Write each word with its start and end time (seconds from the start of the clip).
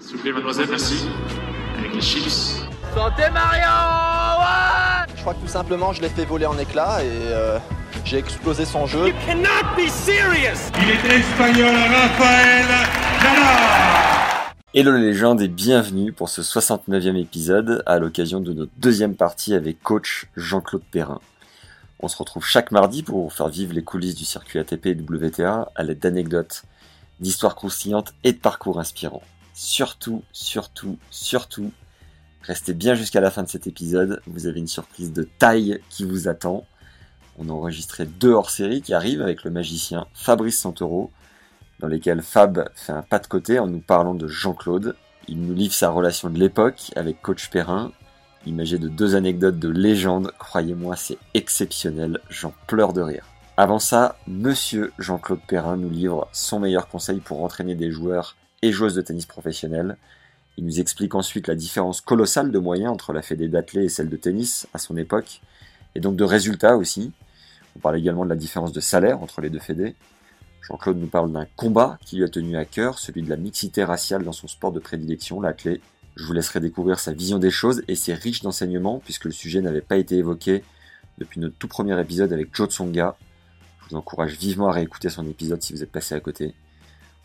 S'il 0.00 0.16
vous 0.16 0.22
plaît, 0.22 0.32
mademoiselle, 0.32 0.66
merci. 0.70 1.06
Avec 1.78 1.94
les 1.94 2.00
chips. 2.00 2.62
Santé 2.94 3.22
Mario 3.32 3.62
ouais 4.40 5.14
Je 5.14 5.20
crois 5.20 5.34
que 5.34 5.40
tout 5.40 5.46
simplement 5.48 5.92
je 5.92 6.00
l'ai 6.02 6.08
fait 6.08 6.24
voler 6.24 6.46
en 6.46 6.56
éclats 6.58 7.02
et 7.04 7.08
euh, 7.10 7.58
j'ai 8.04 8.18
explosé 8.18 8.64
son 8.64 8.86
jeu. 8.86 9.12
cannot 9.26 9.76
be 9.76 9.88
serious 9.88 10.70
Il 10.80 10.90
est 10.90 11.18
espagnol, 11.18 11.74
Rafael 11.74 12.66
Nadal 13.22 14.54
Hello 14.74 14.92
les 14.96 15.02
légendes 15.02 15.42
et 15.42 15.48
bienvenue 15.48 16.12
pour 16.12 16.28
ce 16.28 16.40
69e 16.42 17.16
épisode 17.20 17.82
à 17.86 17.98
l'occasion 17.98 18.40
de 18.40 18.52
notre 18.52 18.72
deuxième 18.78 19.14
partie 19.14 19.54
avec 19.54 19.82
coach 19.82 20.26
Jean-Claude 20.36 20.82
Perrin. 20.90 21.20
On 22.00 22.08
se 22.08 22.16
retrouve 22.16 22.44
chaque 22.46 22.70
mardi 22.70 23.02
pour 23.02 23.22
vous 23.22 23.30
faire 23.30 23.48
vivre 23.48 23.74
les 23.74 23.82
coulisses 23.82 24.14
du 24.14 24.24
circuit 24.24 24.58
ATP 24.58 24.86
et 24.86 24.94
WTA 24.94 25.70
à 25.74 25.82
l'aide 25.82 25.98
d'anecdotes, 25.98 26.62
d'histoires 27.20 27.54
croustillantes 27.56 28.14
et 28.24 28.32
de 28.32 28.38
parcours 28.38 28.78
inspirants. 28.78 29.22
Surtout, 29.60 30.22
surtout, 30.32 30.98
surtout, 31.10 31.72
restez 32.42 32.74
bien 32.74 32.94
jusqu'à 32.94 33.20
la 33.20 33.32
fin 33.32 33.42
de 33.42 33.48
cet 33.48 33.66
épisode, 33.66 34.22
vous 34.28 34.46
avez 34.46 34.60
une 34.60 34.68
surprise 34.68 35.12
de 35.12 35.24
taille 35.24 35.80
qui 35.90 36.04
vous 36.04 36.28
attend. 36.28 36.64
On 37.38 37.48
a 37.48 37.52
enregistré 37.52 38.06
deux 38.06 38.30
hors-série 38.30 38.82
qui 38.82 38.94
arrivent 38.94 39.20
avec 39.20 39.42
le 39.42 39.50
magicien 39.50 40.06
Fabrice 40.14 40.60
Santoro, 40.60 41.10
dans 41.80 41.88
lesquels 41.88 42.22
Fab 42.22 42.70
fait 42.76 42.92
un 42.92 43.02
pas 43.02 43.18
de 43.18 43.26
côté 43.26 43.58
en 43.58 43.66
nous 43.66 43.80
parlant 43.80 44.14
de 44.14 44.28
Jean-Claude. 44.28 44.94
Il 45.26 45.40
nous 45.40 45.54
livre 45.54 45.74
sa 45.74 45.90
relation 45.90 46.30
de 46.30 46.38
l'époque 46.38 46.92
avec 46.94 47.20
Coach 47.20 47.50
Perrin. 47.50 47.90
Imagé 48.46 48.78
de 48.78 48.86
deux 48.86 49.16
anecdotes 49.16 49.58
de 49.58 49.70
légende, 49.70 50.30
croyez-moi, 50.38 50.94
c'est 50.94 51.18
exceptionnel, 51.34 52.20
j'en 52.30 52.54
pleure 52.68 52.92
de 52.92 53.00
rire. 53.00 53.26
Avant 53.56 53.80
ça, 53.80 54.20
Monsieur 54.28 54.92
Jean-Claude 55.00 55.40
Perrin 55.48 55.76
nous 55.76 55.90
livre 55.90 56.28
son 56.32 56.60
meilleur 56.60 56.86
conseil 56.86 57.18
pour 57.18 57.42
entraîner 57.42 57.74
des 57.74 57.90
joueurs 57.90 58.36
et 58.62 58.72
joueuses 58.72 58.94
de 58.94 59.00
tennis 59.00 59.26
professionnels. 59.26 59.96
Il 60.56 60.64
nous 60.64 60.80
explique 60.80 61.14
ensuite 61.14 61.46
la 61.46 61.54
différence 61.54 62.00
colossale 62.00 62.50
de 62.50 62.58
moyens 62.58 62.92
entre 62.92 63.12
la 63.12 63.22
fédé 63.22 63.48
d'athlètes 63.48 63.84
et 63.84 63.88
celle 63.88 64.08
de 64.08 64.16
tennis 64.16 64.66
à 64.74 64.78
son 64.78 64.96
époque, 64.96 65.40
et 65.94 66.00
donc 66.00 66.16
de 66.16 66.24
résultats 66.24 66.76
aussi. 66.76 67.12
On 67.76 67.78
parle 67.78 67.96
également 67.96 68.24
de 68.24 68.30
la 68.30 68.36
différence 68.36 68.72
de 68.72 68.80
salaire 68.80 69.22
entre 69.22 69.40
les 69.40 69.50
deux 69.50 69.60
fédés. 69.60 69.94
Jean-Claude 70.62 70.98
nous 70.98 71.06
parle 71.06 71.32
d'un 71.32 71.46
combat 71.56 71.98
qui 72.04 72.16
lui 72.16 72.24
a 72.24 72.28
tenu 72.28 72.56
à 72.56 72.64
cœur, 72.64 72.98
celui 72.98 73.22
de 73.22 73.30
la 73.30 73.36
mixité 73.36 73.84
raciale 73.84 74.24
dans 74.24 74.32
son 74.32 74.48
sport 74.48 74.72
de 74.72 74.80
prédilection, 74.80 75.40
l'athlète. 75.40 75.80
Je 76.16 76.24
vous 76.24 76.32
laisserai 76.32 76.58
découvrir 76.58 76.98
sa 76.98 77.12
vision 77.12 77.38
des 77.38 77.50
choses 77.50 77.82
et 77.86 77.94
c'est 77.94 78.14
riche 78.14 78.42
d'enseignements 78.42 78.98
puisque 78.98 79.24
le 79.24 79.30
sujet 79.30 79.60
n'avait 79.60 79.80
pas 79.80 79.96
été 79.96 80.16
évoqué 80.16 80.64
depuis 81.18 81.40
notre 81.40 81.54
tout 81.56 81.68
premier 81.68 81.98
épisode 82.00 82.32
avec 82.32 82.54
Joe 82.54 82.68
Tsonga. 82.68 83.16
Je 83.82 83.90
vous 83.90 83.96
encourage 83.96 84.36
vivement 84.36 84.68
à 84.68 84.72
réécouter 84.72 85.08
son 85.08 85.26
épisode 85.28 85.62
si 85.62 85.72
vous 85.72 85.84
êtes 85.84 85.92
passé 85.92 86.16
à 86.16 86.20
côté. 86.20 86.54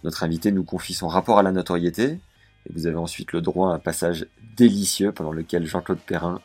Notre 0.04 0.24
invité 0.24 0.52
nous 0.52 0.64
confie 0.64 0.94
son 0.94 1.08
rapport 1.08 1.40
à 1.40 1.44
la 1.44 1.52
notoriété 1.52 2.20
et 2.66 2.74
vous 2.74 2.88
avez 2.88 2.98
ensuite 2.98 3.32
le 3.34 3.42
droit 3.42 3.72
à 3.72 3.76
un 3.76 3.80
passage 3.80 4.28
délicieux 4.56 5.12
pendant 5.12 5.32
lequel 5.32 5.66
Jean-Claude 5.66 6.00
Perrin 6.00 6.42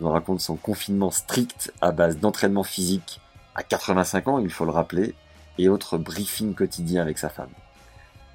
nous 0.00 0.08
raconte 0.08 0.40
son 0.40 0.56
confinement 0.56 1.10
strict 1.10 1.72
à 1.80 1.92
base 1.92 2.18
d'entraînement 2.18 2.64
physique 2.64 3.20
à 3.54 3.62
85 3.62 4.28
ans, 4.28 4.38
il 4.38 4.50
faut 4.50 4.64
le 4.64 4.70
rappeler, 4.70 5.14
et 5.58 5.68
autres 5.68 5.98
briefings 5.98 6.54
quotidiens 6.54 7.02
avec 7.02 7.18
sa 7.18 7.28
femme. 7.28 7.50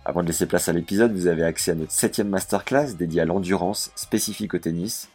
Avant 0.05 0.21
de 0.21 0.27
laisser 0.27 0.45
place 0.45 0.69
à 0.69 0.73
l'épisode, 0.73 1.11
vous 1.11 1.27
avez 1.27 1.43
accès 1.43 1.71
à 1.71 1.75
notre 1.75 1.91
septième 1.91 2.29
masterclass 2.29 2.93
dédiée 2.93 3.21
à 3.21 3.25
l'endurance 3.25 3.91
spécifique 3.95 4.53
au 4.53 4.59
tennis. 4.59 5.09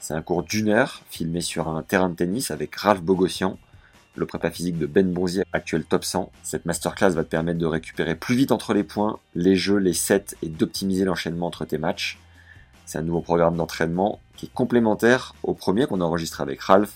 C'est 0.00 0.14
un 0.14 0.22
cours 0.22 0.42
d'une 0.42 0.68
heure 0.68 1.02
filmé 1.10 1.40
sur 1.40 1.68
un 1.68 1.82
terrain 1.82 2.10
de 2.10 2.14
tennis 2.14 2.50
avec 2.50 2.76
Ralph 2.76 3.00
Bogossian, 3.00 3.58
le 4.18 4.26
prépa 4.26 4.50
physique 4.50 4.78
de 4.78 4.86
Ben 4.86 5.10
Bonzier, 5.10 5.44
actuel 5.52 5.84
top 5.84 6.04
100. 6.04 6.30
Cette 6.42 6.66
masterclass 6.66 7.10
va 7.10 7.24
te 7.24 7.28
permettre 7.28 7.58
de 7.58 7.66
récupérer 7.66 8.14
plus 8.14 8.34
vite 8.34 8.52
entre 8.52 8.74
les 8.74 8.84
points, 8.84 9.18
les 9.34 9.56
jeux, 9.56 9.78
les 9.78 9.94
sets 9.94 10.36
et 10.42 10.48
d'optimiser 10.48 11.04
l'enchaînement 11.04 11.46
entre 11.46 11.64
tes 11.64 11.78
matchs. 11.78 12.18
C'est 12.84 12.98
un 12.98 13.02
nouveau 13.02 13.20
programme 13.20 13.56
d'entraînement 13.56 14.18
qui 14.36 14.46
est 14.46 14.52
complémentaire 14.52 15.34
au 15.42 15.54
premier 15.54 15.86
qu'on 15.86 16.00
a 16.00 16.04
enregistré 16.04 16.42
avec 16.42 16.60
Ralph 16.60 16.94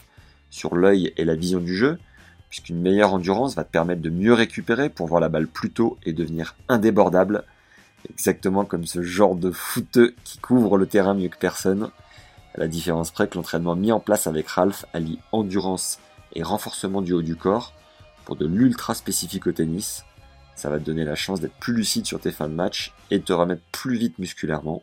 sur 0.51 0.75
l'œil 0.75 1.13
et 1.17 1.25
la 1.25 1.35
vision 1.35 1.61
du 1.61 1.77
jeu, 1.77 1.99
puisqu'une 2.51 2.81
meilleure 2.81 3.15
endurance 3.15 3.55
va 3.55 3.65
te 3.65 3.71
permettre 3.71 4.03
de 4.03 4.11
mieux 4.11 4.35
récupérer 4.35 4.91
pour 4.91 5.07
voir 5.07 5.21
la 5.21 5.29
balle 5.29 5.47
plus 5.47 5.71
tôt 5.71 5.99
et 6.05 6.13
devenir 6.13 6.55
indébordable, 6.69 7.45
exactement 8.11 8.65
comme 8.65 8.87
ce 8.87 9.03
genre 9.03 9.35
de 9.35 9.51
footeux 9.51 10.15
qui 10.25 10.39
couvre 10.39 10.77
le 10.77 10.87
terrain 10.87 11.15
mieux 11.15 11.29
que 11.29 11.39
personne. 11.39 11.91
À 12.55 12.61
la 12.61 12.69
différence 12.69 13.11
près 13.11 13.29
que 13.29 13.37
l'entraînement 13.37 13.77
mis 13.77 13.93
en 13.93 14.01
place 14.01 14.27
avec 14.27 14.49
Ralph 14.49 14.85
allie 14.93 15.19
endurance 15.33 15.99
et 16.35 16.43
renforcement 16.43 17.03
du 17.03 17.13
haut 17.13 17.23
du 17.23 17.37
corps 17.37 17.73
pour 18.25 18.37
de 18.37 18.47
l'ultra 18.47 18.95
spécifique 18.95 19.47
au 19.47 19.53
tennis. 19.53 20.05
Ça 20.55 20.71
va 20.71 20.79
te 20.79 20.85
donner 20.85 21.05
la 21.05 21.15
chance 21.15 21.41
d'être 21.41 21.59
plus 21.59 21.75
lucide 21.75 22.07
sur 22.07 22.21
tes 22.21 22.31
fins 22.31 22.49
de 22.49 22.55
match 22.55 22.93
et 23.11 23.19
de 23.19 23.25
te 23.25 23.33
remettre 23.33 23.63
plus 23.73 23.97
vite 23.97 24.19
musculairement. 24.19 24.83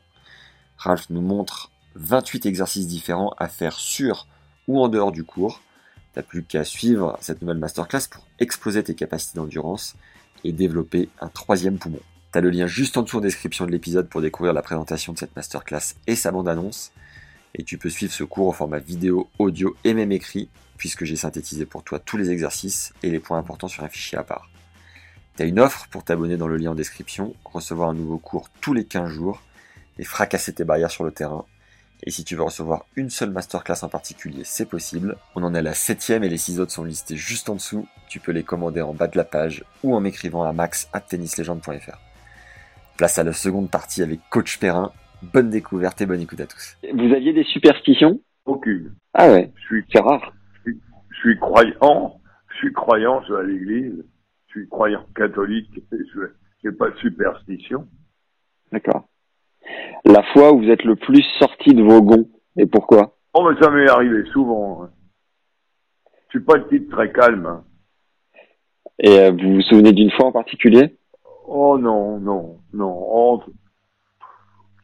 Ralph 0.77 1.09
nous 1.09 1.21
montre 1.21 1.71
28 1.95 2.45
exercices 2.45 2.87
différents 2.87 3.33
à 3.37 3.47
faire 3.47 3.77
sur 3.79 4.27
ou 4.67 4.81
en 4.81 4.87
dehors 4.87 5.11
du 5.11 5.23
cours. 5.23 5.61
T'as 6.13 6.23
plus 6.23 6.43
qu'à 6.43 6.63
suivre 6.63 7.17
cette 7.21 7.41
nouvelle 7.41 7.57
masterclass 7.57 8.07
pour 8.09 8.25
exploser 8.39 8.83
tes 8.83 8.95
capacités 8.95 9.37
d'endurance 9.37 9.95
et 10.43 10.51
développer 10.51 11.09
un 11.21 11.27
troisième 11.27 11.77
poumon. 11.77 11.99
T'as 12.31 12.41
le 12.41 12.49
lien 12.49 12.67
juste 12.67 12.95
en 12.97 13.01
dessous 13.01 13.17
en 13.17 13.21
description 13.21 13.65
de 13.65 13.71
l'épisode 13.71 14.07
pour 14.07 14.21
découvrir 14.21 14.53
la 14.53 14.61
présentation 14.61 15.13
de 15.13 15.17
cette 15.17 15.35
masterclass 15.35 15.95
et 16.07 16.15
sa 16.15 16.31
bande-annonce. 16.31 16.91
Et 17.55 17.63
tu 17.63 17.77
peux 17.77 17.89
suivre 17.89 18.13
ce 18.13 18.23
cours 18.23 18.47
au 18.47 18.51
format 18.51 18.79
vidéo, 18.79 19.29
audio 19.39 19.75
et 19.83 19.95
même 19.95 20.11
écrit, 20.11 20.49
puisque 20.79 21.05
j'ai 21.05 21.17
synthétisé 21.17 21.67
pour 21.67 21.83
toi 21.83 21.99
tous 21.99 22.17
les 22.17 22.31
exercices 22.31 22.93
et 23.03 23.11
les 23.11 23.19
points 23.19 23.37
importants 23.37 23.67
sur 23.67 23.83
un 23.83 23.89
fichier 23.89 24.17
à 24.17 24.23
part. 24.23 24.49
T'as 25.35 25.45
une 25.45 25.59
offre 25.59 25.87
pour 25.91 26.03
t'abonner 26.03 26.37
dans 26.37 26.47
le 26.47 26.57
lien 26.57 26.71
en 26.71 26.75
description, 26.75 27.35
recevoir 27.45 27.89
un 27.89 27.93
nouveau 27.93 28.17
cours 28.17 28.49
tous 28.61 28.73
les 28.73 28.85
15 28.85 29.09
jours 29.09 29.41
et 29.99 30.03
fracasser 30.03 30.53
tes 30.53 30.63
barrières 30.63 30.89
sur 30.89 31.03
le 31.03 31.11
terrain. 31.11 31.45
Et 32.03 32.11
si 32.11 32.23
tu 32.23 32.35
veux 32.35 32.43
recevoir 32.43 32.85
une 32.95 33.09
seule 33.09 33.29
masterclass 33.29 33.83
en 33.83 33.89
particulier, 33.89 34.43
c'est 34.45 34.65
possible. 34.65 35.17
On 35.35 35.43
en 35.43 35.53
est 35.53 35.59
à 35.59 35.61
la 35.61 35.73
septième 35.73 36.23
et 36.23 36.29
les 36.29 36.37
six 36.37 36.61
autres 36.61 36.71
sont 36.71 36.85
listés 36.85 37.17
juste 37.17 37.49
en 37.49 37.55
dessous. 37.55 37.87
Tu 38.07 38.21
peux 38.21 38.31
les 38.31 38.43
commander 38.43 38.81
en 38.81 38.93
bas 38.93 39.07
de 39.07 39.17
la 39.17 39.25
page 39.25 39.65
ou 39.83 39.93
en 39.95 39.99
m'écrivant 39.99 40.43
à 40.43 40.53
max 40.53 40.89
at 40.93 41.01
tennislegende.fr. 41.01 41.99
Place 42.95 43.17
à 43.17 43.23
la 43.23 43.33
seconde 43.33 43.69
partie 43.69 44.01
avec 44.01 44.21
Coach 44.29 44.59
Perrin. 44.59 44.93
Bonne 45.21 45.49
découverte 45.49 45.99
et 45.99 46.05
bonne 46.05 46.21
écoute 46.21 46.39
à 46.39 46.47
tous. 46.47 46.77
Vous 46.93 47.13
aviez 47.13 47.33
des 47.33 47.43
superstitions? 47.43 48.21
Aucune. 48.45 48.95
Ah 49.13 49.29
ouais, 49.29 49.51
Je 49.55 49.65
suis, 49.65 49.85
c'est 49.91 49.99
rare. 49.99 50.33
Je 51.21 51.29
suis 51.29 51.39
croyant, 51.39 52.19
je 52.49 52.57
suis 52.57 52.73
croyant, 52.73 53.21
je 53.27 53.33
vais 53.33 53.39
à 53.39 53.43
l'église, 53.43 54.05
je 54.47 54.51
suis 54.51 54.69
croyant 54.69 55.05
catholique, 55.15 55.81
je 55.91 56.67
n'ai 56.69 56.75
pas 56.75 56.89
de 56.89 56.95
superstition. 56.97 57.87
D'accord. 58.71 59.07
La 60.05 60.23
fois 60.33 60.53
où 60.53 60.59
vous 60.59 60.69
êtes 60.69 60.83
le 60.83 60.95
plus 60.95 61.23
sorti 61.39 61.73
de 61.73 61.83
vos 61.83 62.01
gonds, 62.01 62.29
et 62.57 62.65
pourquoi? 62.65 63.15
Oh, 63.33 63.47
mais 63.49 63.59
ça 63.61 63.69
m'est 63.69 63.89
arrivé 63.89 64.23
souvent. 64.31 64.83
hein. 64.83 64.89
Je 66.29 66.37
suis 66.37 66.45
pas 66.45 66.57
le 66.57 66.67
type 66.67 66.89
très 66.89 67.11
calme. 67.11 67.45
hein. 67.45 67.63
Et 68.99 69.19
euh, 69.19 69.31
vous 69.31 69.55
vous 69.55 69.61
souvenez 69.61 69.93
d'une 69.93 70.11
fois 70.11 70.27
en 70.27 70.31
particulier? 70.31 70.97
Oh 71.45 71.77
non, 71.77 72.19
non, 72.19 72.59
non. 72.73 72.93
Oh, 73.11 73.43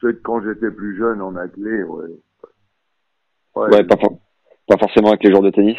Peut-être 0.02 0.22
quand 0.24 0.42
j'étais 0.44 0.72
plus 0.72 0.98
jeune 0.98 1.22
en 1.22 1.36
athlée, 1.36 1.84
ouais. 1.84 2.10
Ouais. 3.56 3.70
Ouais, 3.72 3.84
pas, 3.84 3.98
for- 3.98 4.20
pas 4.68 4.78
forcément 4.78 5.10
avec 5.10 5.24
les 5.24 5.32
joueurs 5.32 5.42
de 5.44 5.50
tennis? 5.50 5.78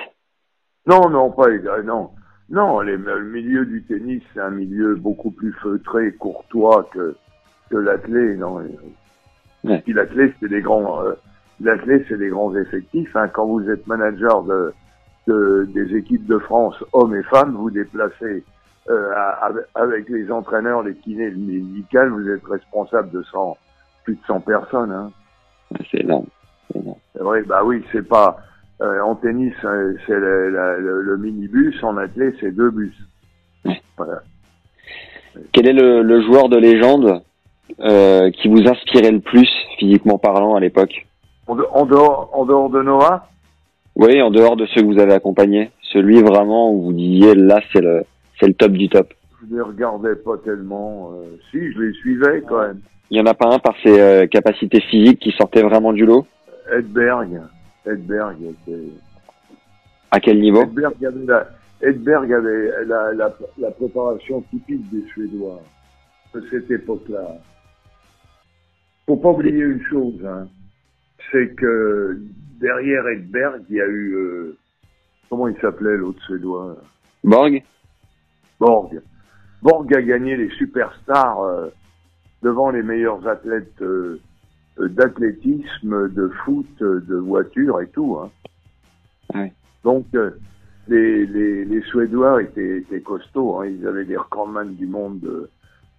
Non, 0.86 1.08
non, 1.10 1.30
pas 1.30 1.48
euh, 1.48 1.82
non. 1.82 2.10
Non, 2.48 2.80
les- 2.80 2.96
le 2.96 3.24
milieu 3.24 3.66
du 3.66 3.82
tennis, 3.84 4.22
c'est 4.32 4.40
un 4.40 4.50
milieu 4.50 4.94
beaucoup 4.94 5.30
plus 5.32 5.52
feutré, 5.54 6.12
courtois 6.12 6.88
que, 6.92 7.16
que 7.70 7.76
l'athlé. 7.76 8.36
Non. 8.36 8.62
Ouais. 9.64 9.80
Puis 9.82 9.92
l'athlé, 9.92 10.32
c'est 10.40 10.48
des 10.48 10.60
grands, 10.60 11.02
euh, 11.02 11.14
l'athlé, 11.60 12.04
c'est 12.08 12.18
des 12.18 12.28
grands 12.28 12.54
effectifs. 12.54 13.14
Hein. 13.16 13.28
Quand 13.28 13.46
vous 13.46 13.68
êtes 13.68 13.86
manager 13.88 14.44
de, 14.44 14.72
de- 15.26 15.68
des 15.74 15.96
équipes 15.96 16.26
de 16.26 16.38
France, 16.38 16.76
hommes 16.92 17.16
et 17.16 17.22
femmes, 17.24 17.56
vous 17.56 17.70
déplacez 17.70 18.44
euh, 18.88 19.12
avec- 19.74 20.08
les 20.08 20.30
entraîneurs, 20.30 20.84
les 20.84 20.94
kinés, 20.94 21.30
le 21.30 21.36
médical, 21.38 22.10
vous 22.10 22.28
êtes 22.30 22.44
responsable 22.44 23.10
de 23.10 23.22
100, 23.24 23.56
plus 24.04 24.14
de 24.14 24.20
100 24.28 24.38
personnes. 24.40 24.92
Hein. 24.92 25.10
C'est 25.90 26.02
énorme. 26.02 26.26
C'est 26.72 27.22
vrai, 27.22 27.42
bah 27.42 27.62
oui, 27.64 27.84
c'est 27.90 28.06
pas 28.06 28.36
euh, 28.80 29.00
en 29.00 29.14
tennis, 29.14 29.54
euh, 29.64 29.94
c'est 30.06 30.14
le, 30.18 30.50
la- 30.50 30.76
le- 30.78 31.02
le 31.02 31.16
minibus, 31.16 31.82
en 31.82 31.96
athlée, 31.96 32.34
c'est 32.40 32.50
deux 32.54 32.70
bus. 32.70 32.94
Voilà. 33.96 34.22
Quel 35.52 35.66
est 35.66 35.72
le, 35.72 36.02
le 36.02 36.22
joueur 36.22 36.48
de 36.48 36.56
légende 36.56 37.22
euh, 37.80 38.30
qui 38.30 38.48
vous 38.48 38.66
inspirait 38.66 39.10
le 39.12 39.20
plus, 39.20 39.48
physiquement 39.78 40.18
parlant, 40.18 40.54
à 40.54 40.60
l'époque 40.60 41.06
En, 41.46 41.56
de- 41.56 41.66
en 41.72 41.84
dehors, 41.86 42.30
en 42.32 42.44
dehors 42.44 42.70
de 42.70 42.82
Noah, 42.82 43.28
Oui, 43.96 44.20
en 44.22 44.30
dehors 44.30 44.56
de 44.56 44.66
ceux 44.66 44.82
que 44.82 44.86
vous 44.86 45.00
avez 45.00 45.14
accompagnés. 45.14 45.70
Celui 45.92 46.20
vraiment 46.22 46.72
où 46.72 46.82
vous 46.82 46.92
disiez, 46.92 47.34
là, 47.34 47.60
c'est 47.72 47.80
le, 47.80 48.02
c'est 48.38 48.46
le 48.46 48.54
top 48.54 48.72
du 48.72 48.88
top. 48.88 49.12
je 49.48 49.54
les 49.56 49.60
regardais 49.62 50.14
pas 50.16 50.36
tellement. 50.44 51.10
euh, 51.14 51.36
si, 51.50 51.72
je 51.72 51.80
les 51.80 51.92
suivais 51.94 52.42
quand 52.48 52.60
même. 52.60 52.80
Il 53.10 53.16
y 53.16 53.20
en 53.20 53.26
a 53.26 53.34
pas 53.34 53.48
un 53.54 53.58
par 53.60 53.74
ses 53.84 54.26
capacités 54.30 54.80
physiques 54.80 55.20
qui 55.20 55.30
sortait 55.32 55.62
vraiment 55.62 55.92
du 55.92 56.04
lot 56.04 56.26
Edberg, 56.76 57.40
Edberg 57.86 58.42
était... 58.42 58.92
À 60.10 60.20
quel 60.20 60.40
niveau 60.40 60.62
Edberg 60.62 61.04
avait 61.04 61.24
la, 61.26 61.48
Edberg 61.82 62.32
avait 62.32 62.84
la, 62.86 63.12
la, 63.12 63.36
la 63.58 63.70
préparation 63.70 64.42
typique 64.42 64.88
des 64.90 65.06
Suédois 65.08 65.60
de 66.34 66.44
cette 66.50 66.70
époque-là. 66.70 67.38
Faut 69.06 69.16
pas 69.16 69.30
oublier 69.30 69.64
une 69.64 69.82
chose, 69.84 70.24
hein, 70.26 70.48
c'est 71.30 71.54
que 71.54 72.18
derrière 72.60 73.06
Edberg, 73.08 73.62
il 73.68 73.76
y 73.76 73.80
a 73.80 73.86
eu 73.86 74.14
euh, 74.14 74.56
comment 75.28 75.48
il 75.48 75.56
s'appelait 75.60 75.96
l'autre 75.96 76.22
Suédois? 76.22 76.76
Borg 77.22 77.62
Borg. 78.58 79.00
Borg 79.62 79.94
a 79.94 80.02
gagné 80.02 80.36
les 80.36 80.50
superstars 80.50 81.40
euh, 81.40 81.68
devant 82.42 82.70
les 82.70 82.82
meilleurs 82.82 83.26
athlètes 83.26 83.80
euh, 83.82 83.86
euh, 83.86 84.20
d'athlétisme, 84.78 86.08
de 86.12 86.28
foot, 86.44 86.66
de 86.80 87.16
voiture 87.16 87.80
et 87.80 87.88
tout. 87.88 88.18
Hein. 88.20 88.30
Ouais. 89.34 89.52
Donc 89.84 90.06
euh, 90.14 90.30
les, 90.88 91.26
les, 91.26 91.64
les 91.64 91.82
Suédois 91.82 92.42
étaient, 92.42 92.78
étaient 92.78 93.00
costauds. 93.00 93.60
Hein. 93.60 93.66
Ils 93.66 93.86
avaient 93.86 94.04
des 94.04 94.16
recordman 94.16 94.74
du 94.74 94.86
monde 94.86 95.20
de, 95.20 95.48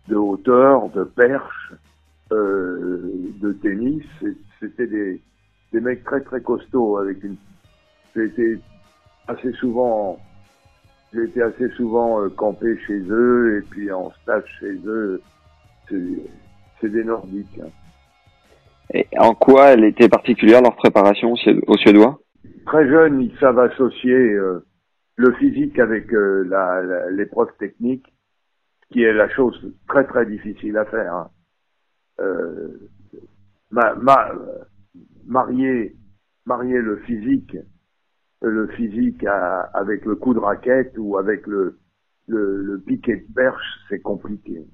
de 0.08 0.16
hauteur, 0.16 0.90
de 0.90 1.04
perche, 1.04 1.74
euh, 2.32 3.12
de 3.42 3.52
tennis. 3.54 4.04
C'était 4.60 4.88
des, 4.88 5.22
des 5.74 5.80
mecs 5.82 6.04
très 6.04 6.22
très 6.22 6.42
costauds 6.42 6.98
avec 6.98 7.24
une. 7.24 7.36
C'était 8.14 8.60
assez 9.28 9.52
souvent 9.54 10.20
j'ai 11.14 11.24
été 11.24 11.42
assez 11.42 11.70
souvent 11.70 12.22
euh, 12.22 12.30
campé 12.30 12.78
chez 12.86 13.00
eux 13.10 13.58
et 13.58 13.62
puis 13.70 13.92
en 13.92 14.12
stage 14.24 14.44
chez 14.60 14.78
eux. 14.86 15.22
C'est 15.90 16.04
c'est 16.82 16.90
des 16.90 17.04
Nordiques. 17.04 17.60
hein. 17.64 17.70
Et 18.94 19.08
en 19.18 19.34
quoi 19.34 19.68
elle 19.72 19.84
était 19.84 20.10
particulière 20.10 20.62
leur 20.62 20.76
préparation 20.76 21.32
aux 21.34 21.36
Sué- 21.38 21.62
aux 21.68 21.78
Suédois? 21.78 22.20
Très 22.66 22.88
jeunes, 22.88 23.22
ils 23.22 23.38
savent 23.40 23.60
associer 23.60 24.14
euh, 24.14 24.66
le 25.18 25.34
physique 25.34 25.78
avec 25.80 26.12
euh, 26.14 27.08
l'épreuve 27.12 27.50
technique, 27.60 28.06
qui 28.92 29.04
est 29.04 29.14
la 29.14 29.30
chose 29.30 29.74
très 29.88 30.06
très 30.06 30.26
difficile 30.26 30.78
à 30.78 30.86
faire. 30.86 31.14
hein. 31.14 31.30
Euh, 32.20 32.90
ma- 33.72 33.96
ma- 33.96 34.32
marier, 35.26 35.96
marier 36.46 36.80
le 36.80 36.98
physique, 37.00 37.58
le 38.42 38.68
physique 38.70 39.24
à- 39.26 39.62
avec 39.74 40.06
le 40.06 40.16
coup 40.16 40.34
de 40.34 40.40
raquette 40.40 40.94
ou 40.98 41.18
avec 41.18 41.46
le, 41.48 41.78
le, 42.28 42.62
le 42.64 42.80
piquet 42.80 43.18
de 43.18 43.34
perche, 43.34 43.80
c'est 43.90 44.00
compliqué. 44.00 44.66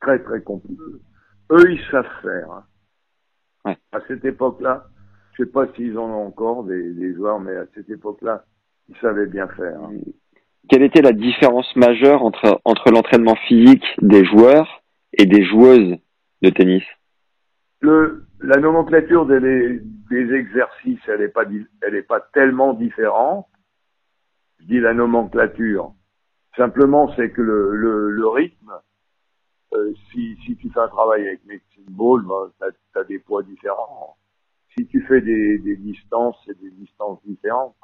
Très 0.00 0.18
très 0.22 0.42
compliqué. 0.42 0.82
Eux, 1.50 1.70
ils 1.72 1.80
savent 1.90 2.06
faire. 2.22 2.50
hein. 2.52 2.64
Ouais. 3.64 3.76
À 3.92 4.00
cette 4.08 4.24
époque-là, 4.24 4.86
je 5.32 5.44
sais 5.44 5.50
pas 5.50 5.66
s'ils 5.74 5.98
en 5.98 6.08
ont 6.08 6.26
encore 6.26 6.64
des, 6.64 6.92
des 6.92 7.14
joueurs, 7.14 7.40
mais 7.40 7.56
à 7.56 7.64
cette 7.74 7.90
époque-là, 7.90 8.44
ils 8.88 8.96
savaient 8.98 9.26
bien 9.26 9.48
faire. 9.48 9.80
hein. 9.82 9.92
Quelle 10.68 10.82
était 10.82 11.02
la 11.02 11.12
différence 11.12 11.74
majeure 11.76 12.22
entre, 12.22 12.60
entre 12.64 12.90
l'entraînement 12.90 13.34
physique 13.46 13.84
des 14.00 14.24
joueurs 14.24 14.82
et 15.12 15.26
des 15.26 15.44
joueuses 15.44 15.96
de 16.42 16.50
tennis? 16.50 16.84
Le, 17.80 18.24
la 18.40 18.56
nomenclature 18.56 19.26
des, 19.26 19.80
des 20.10 20.32
exercices, 20.32 21.00
elle 21.06 21.20
est 21.20 21.28
pas, 21.28 21.44
elle 21.82 21.94
est 21.94 22.02
pas 22.02 22.20
tellement 22.32 22.72
différente. 22.72 23.46
Je 24.60 24.66
dis 24.66 24.80
la 24.80 24.94
nomenclature. 24.94 25.92
Simplement, 26.56 27.12
c'est 27.14 27.30
que 27.30 27.42
le, 27.42 27.76
le, 27.76 28.10
le 28.10 28.28
rythme, 28.28 28.72
si, 30.12 30.36
si 30.44 30.56
tu 30.56 30.70
fais 30.70 30.80
un 30.80 30.88
travail 30.88 31.26
avec 31.26 31.44
Medicine 31.44 31.84
Ball, 31.88 32.22
ben, 32.22 32.70
tu 32.92 32.98
as, 32.98 33.04
des 33.04 33.18
poids 33.18 33.42
différents. 33.42 34.16
Si 34.76 34.86
tu 34.86 35.02
fais 35.02 35.20
des, 35.20 35.76
distances, 35.76 36.36
c'est 36.46 36.60
des 36.60 36.70
distances 36.70 37.20
différentes. 37.24 37.76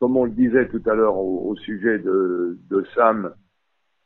Comme 0.00 0.16
on 0.16 0.24
le 0.24 0.32
disait 0.32 0.68
tout 0.68 0.82
à 0.86 0.94
l'heure 0.94 1.16
au, 1.16 1.54
sujet 1.56 1.98
de, 1.98 2.58
Sam, 2.94 3.34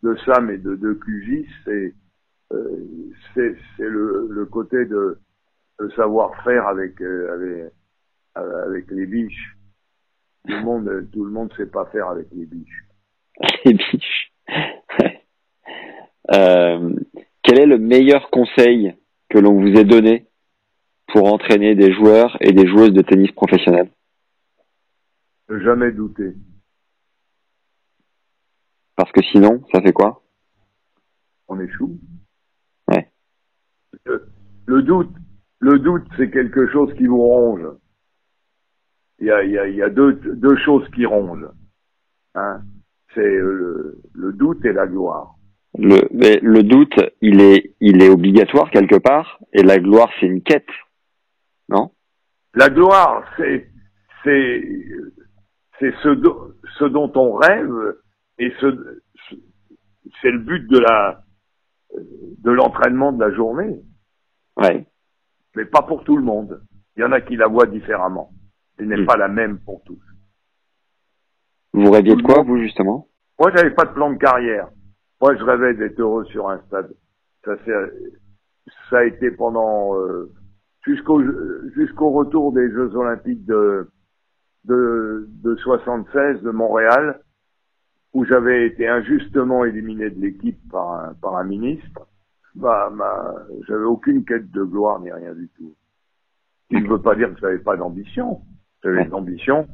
de 0.02 0.16
Sam 0.24 0.50
et 0.50 0.58
de, 0.58 0.74
de 0.74 0.92
QJ, 0.94 1.46
c'est 1.64 1.94
euh, 2.52 3.12
c'est 3.34 3.56
c'est 3.76 3.88
le, 3.88 4.46
côté 4.50 4.86
de, 4.86 5.18
savoir-faire 5.96 6.66
avec, 6.66 7.00
euh, 7.02 7.34
avec 7.34 7.72
euh, 8.38 8.66
avec 8.66 8.90
les 8.90 9.06
biches. 9.06 9.56
Tout 10.46 10.54
le 10.54 10.62
monde 10.62 11.08
tout 11.12 11.24
le 11.24 11.30
monde 11.30 11.52
sait 11.56 11.66
pas 11.66 11.86
faire 11.86 12.08
avec 12.08 12.28
les 12.32 12.46
biches. 12.46 12.84
Les 13.64 13.74
biches. 13.74 14.32
Euh, 16.34 16.94
quel 17.42 17.60
est 17.60 17.66
le 17.66 17.78
meilleur 17.78 18.30
conseil 18.30 18.94
que 19.30 19.38
l'on 19.38 19.60
vous 19.60 19.78
ait 19.78 19.84
donné 19.84 20.26
pour 21.06 21.32
entraîner 21.32 21.74
des 21.74 21.92
joueurs 21.92 22.36
et 22.40 22.52
des 22.52 22.66
joueuses 22.66 22.92
de 22.92 23.02
tennis 23.02 23.32
professionnels? 23.32 23.90
Ne 25.48 25.58
jamais 25.60 25.90
douter. 25.92 26.34
Parce 28.96 29.10
que 29.12 29.22
sinon, 29.22 29.64
ça 29.72 29.80
fait 29.80 29.92
quoi? 29.92 30.22
On 31.46 31.58
échoue. 31.60 31.98
Ouais. 32.88 33.10
Le, 34.04 34.28
le 34.66 34.82
doute, 34.82 35.14
le 35.60 35.78
doute, 35.78 36.06
c'est 36.18 36.30
quelque 36.30 36.70
chose 36.70 36.92
qui 36.94 37.06
vous 37.06 37.22
ronge. 37.22 37.66
Il 39.20 39.28
y 39.28 39.30
a, 39.30 39.42
il 39.42 39.52
y 39.52 39.58
a, 39.58 39.66
il 39.66 39.76
y 39.76 39.82
a 39.82 39.88
deux, 39.88 40.12
deux 40.12 40.56
choses 40.58 40.86
qui 40.90 41.06
rongent. 41.06 41.48
Hein. 42.34 42.60
C'est 43.14 43.22
le, 43.22 44.02
le 44.12 44.32
doute 44.34 44.62
et 44.66 44.72
la 44.72 44.86
gloire. 44.86 45.37
Le, 45.78 46.08
mais 46.12 46.38
le 46.42 46.62
doute, 46.62 46.98
il 47.20 47.40
est, 47.40 47.74
il 47.80 48.02
est 48.02 48.08
obligatoire 48.08 48.70
quelque 48.70 48.96
part, 48.98 49.38
et 49.52 49.62
la 49.62 49.78
gloire, 49.78 50.10
c'est 50.18 50.26
une 50.26 50.42
quête, 50.42 50.68
non? 51.68 51.90
La 52.54 52.68
gloire, 52.68 53.24
c'est 53.36 53.68
c'est 54.24 54.62
c'est 55.78 55.94
ce, 56.02 56.08
do- 56.08 56.54
ce 56.78 56.84
dont 56.84 57.12
on 57.14 57.34
rêve 57.34 57.96
et 58.38 58.50
ce, 58.60 59.00
ce- 59.28 59.34
c'est 60.20 60.30
le 60.30 60.38
but 60.40 60.66
de 60.68 60.78
la 60.80 61.22
de 62.38 62.50
l'entraînement 62.50 63.12
de 63.12 63.24
la 63.24 63.32
journée, 63.34 63.80
Ouais. 64.56 64.86
mais 65.54 65.64
pas 65.64 65.82
pour 65.82 66.04
tout 66.04 66.16
le 66.16 66.22
monde. 66.24 66.60
Il 66.96 67.00
y 67.02 67.04
en 67.04 67.12
a 67.12 67.20
qui 67.20 67.36
la 67.36 67.46
voient 67.46 67.66
différemment. 67.66 68.32
Elle 68.78 68.88
n'est 68.88 68.96
Mm. 69.02 69.06
pas 69.06 69.16
la 69.16 69.28
même 69.28 69.58
pour 69.60 69.82
tous. 69.84 70.00
Vous 71.72 71.90
rêviez 71.90 72.16
de 72.16 72.22
quoi, 72.22 72.42
vous, 72.42 72.58
justement? 72.58 73.06
Moi, 73.38 73.52
j'avais 73.54 73.70
pas 73.70 73.84
de 73.84 73.92
plan 73.92 74.10
de 74.12 74.18
carrière. 74.18 74.68
Moi, 75.20 75.36
je 75.36 75.42
rêvais 75.42 75.74
d'être 75.74 75.98
heureux 76.00 76.24
sur 76.26 76.48
un 76.48 76.58
stade. 76.66 76.94
Ça, 77.44 77.56
ça 78.90 78.98
a 78.98 79.04
été 79.04 79.30
pendant 79.30 79.96
euh, 79.98 80.30
jusqu'au 80.84 81.22
jusqu'au 81.74 82.10
retour 82.10 82.52
des 82.52 82.70
Jeux 82.70 82.94
Olympiques 82.94 83.44
de 83.44 83.88
de, 84.64 85.28
de 85.42 85.56
76 85.56 86.42
de 86.42 86.50
Montréal, 86.50 87.20
où 88.12 88.24
j'avais 88.24 88.66
été 88.66 88.86
injustement 88.86 89.64
éliminé 89.64 90.10
de 90.10 90.20
l'équipe 90.20 90.58
par 90.70 90.92
un, 90.92 91.14
par 91.14 91.36
un 91.36 91.44
ministre. 91.44 92.06
Bah, 92.54 92.90
bah, 92.92 93.46
j'avais 93.66 93.84
aucune 93.84 94.24
quête 94.24 94.50
de 94.50 94.62
gloire 94.64 95.00
ni 95.00 95.10
rien 95.12 95.32
du 95.34 95.48
tout. 95.56 95.74
Ce 96.70 96.76
qui 96.76 96.82
ne 96.82 96.88
veut 96.88 97.00
pas 97.00 97.14
dire 97.14 97.32
que 97.32 97.40
j'avais 97.40 97.58
pas 97.58 97.76
d'ambition. 97.76 98.40
J'avais 98.82 99.04
de 99.04 99.10
l'ambition 99.10 99.66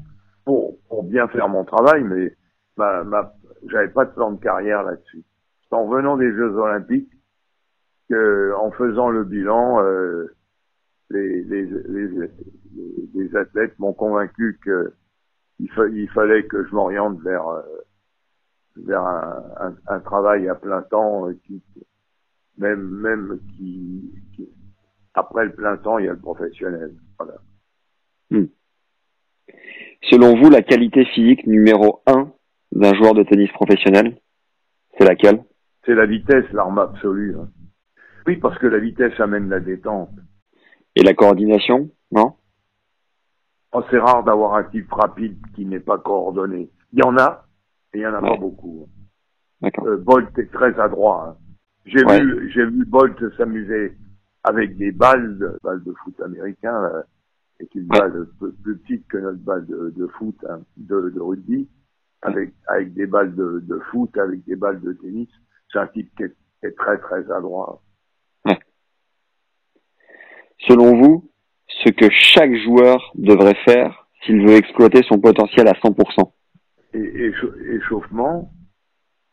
pour, 0.44 0.76
pour 0.88 1.02
bien 1.04 1.26
faire 1.28 1.48
mon 1.48 1.64
travail, 1.64 2.04
mais 2.04 2.36
ma, 2.76 3.04
ma, 3.04 3.32
j'avais 3.68 3.88
pas 3.88 4.04
de 4.04 4.12
plan 4.12 4.32
de 4.32 4.40
carrière 4.40 4.82
là-dessus. 4.82 5.24
En 5.70 5.88
venant 5.88 6.16
des 6.16 6.30
Jeux 6.32 6.56
Olympiques 6.56 7.10
que, 8.08 8.52
en 8.56 8.70
faisant 8.72 9.10
le 9.10 9.24
bilan, 9.24 9.82
euh, 9.82 10.34
les, 11.10 11.44
athlètes 13.36 13.78
m'ont 13.78 13.92
convaincu 13.92 14.58
que 14.64 14.92
il, 15.58 15.70
fa- 15.70 15.88
il 15.88 16.08
fallait 16.10 16.44
que 16.44 16.64
je 16.64 16.74
m'oriente 16.74 17.20
vers 17.22 17.48
euh, 17.48 17.62
vers 18.76 19.04
un, 19.04 20.00
travail 20.00 20.48
à 20.48 20.54
plein 20.54 20.82
temps, 20.82 21.28
euh, 21.28 21.34
qui, 21.46 21.62
même 22.58 22.88
même 22.88 23.40
qui, 23.56 24.12
après 25.14 25.46
le 25.46 25.52
plein 25.52 25.76
temps, 25.76 25.98
il 25.98 26.06
y 26.06 26.08
a 26.08 26.12
le 26.12 26.18
professionnel. 26.18 26.94
Voilà. 27.18 27.34
Selon 30.10 30.36
vous, 30.36 30.50
la 30.50 30.62
qualité 30.62 31.04
physique 31.06 31.46
numéro 31.46 32.02
un 32.06 32.32
d'un 32.72 32.92
joueur 32.94 33.14
de 33.14 33.22
tennis 33.22 33.50
professionnel, 33.52 34.18
c'est 34.98 35.04
laquelle? 35.04 35.44
C'est 35.84 35.94
la 35.94 36.06
vitesse, 36.06 36.50
l'arme 36.52 36.78
absolue. 36.78 37.36
hein. 37.38 37.48
Oui, 38.26 38.36
parce 38.38 38.58
que 38.58 38.66
la 38.66 38.78
vitesse 38.78 39.18
amène 39.20 39.48
la 39.50 39.60
détente. 39.60 40.10
Et 40.96 41.02
la 41.02 41.14
coordination, 41.14 41.90
non? 42.10 42.34
Oh, 43.72 43.82
c'est 43.90 43.98
rare 43.98 44.24
d'avoir 44.24 44.54
un 44.54 44.64
type 44.64 44.90
rapide 44.92 45.36
qui 45.54 45.66
n'est 45.66 45.80
pas 45.80 45.98
coordonné. 45.98 46.70
Il 46.92 47.00
y 47.00 47.02
en 47.02 47.16
a, 47.18 47.46
et 47.92 47.98
il 47.98 48.02
y 48.02 48.06
en 48.06 48.14
a 48.14 48.20
pas 48.20 48.36
beaucoup. 48.36 48.88
D'accord. 49.60 49.86
Euh, 49.86 49.96
Bolt 49.98 50.38
est 50.38 50.50
très 50.52 50.78
adroit. 50.78 51.28
hein. 51.30 51.36
J'ai 51.84 52.04
Ouais. 52.04 52.20
vu, 52.22 52.50
j'ai 52.50 52.64
vu 52.64 52.84
Bolt 52.86 53.18
s'amuser 53.36 53.94
avec 54.44 54.76
des 54.76 54.92
balles, 54.92 55.38
de, 55.38 55.58
balles 55.62 55.82
de 55.82 55.92
foot 56.02 56.18
américain, 56.20 56.74
euh, 56.84 57.02
avec 57.60 57.74
une 57.74 57.82
Ouais. 57.92 57.98
balle 57.98 58.26
plus 58.38 58.52
petite 58.76 59.06
que 59.08 59.18
notre 59.18 59.38
balle 59.38 59.66
de, 59.66 59.90
de 59.96 60.06
foot, 60.06 60.36
hein, 60.48 60.60
de, 60.76 61.10
de 61.10 61.20
rugby, 61.20 61.68
avec, 62.22 62.54
avec 62.68 62.94
des 62.94 63.06
balles 63.06 63.34
de, 63.34 63.60
de 63.60 63.78
foot, 63.90 64.16
avec 64.16 64.44
des 64.44 64.56
balles 64.56 64.80
de 64.80 64.92
tennis. 64.92 65.28
C'est 65.74 65.80
un 65.80 65.86
type 65.88 66.08
qui 66.16 66.22
est, 66.22 66.28
qui 66.60 66.66
est 66.66 66.76
très 66.78 66.98
très 66.98 67.30
adroit. 67.32 67.82
Selon 70.60 70.96
vous, 70.96 71.30
ce 71.66 71.90
que 71.90 72.08
chaque 72.10 72.54
joueur 72.54 73.10
devrait 73.16 73.56
faire 73.66 74.06
s'il 74.22 74.40
veut 74.46 74.54
exploiter 74.54 75.02
son 75.02 75.18
potentiel 75.20 75.68
à 75.68 75.72
100%. 75.72 76.32
Et, 76.94 76.98
écha- 77.30 77.76
échauffement, 77.76 78.50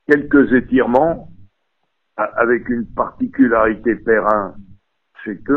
quelques 0.10 0.52
étirements, 0.52 1.30
avec 2.18 2.68
une 2.68 2.86
particularité 2.94 3.96
Perrin, 3.96 4.56
c'est 5.24 5.42
que 5.42 5.54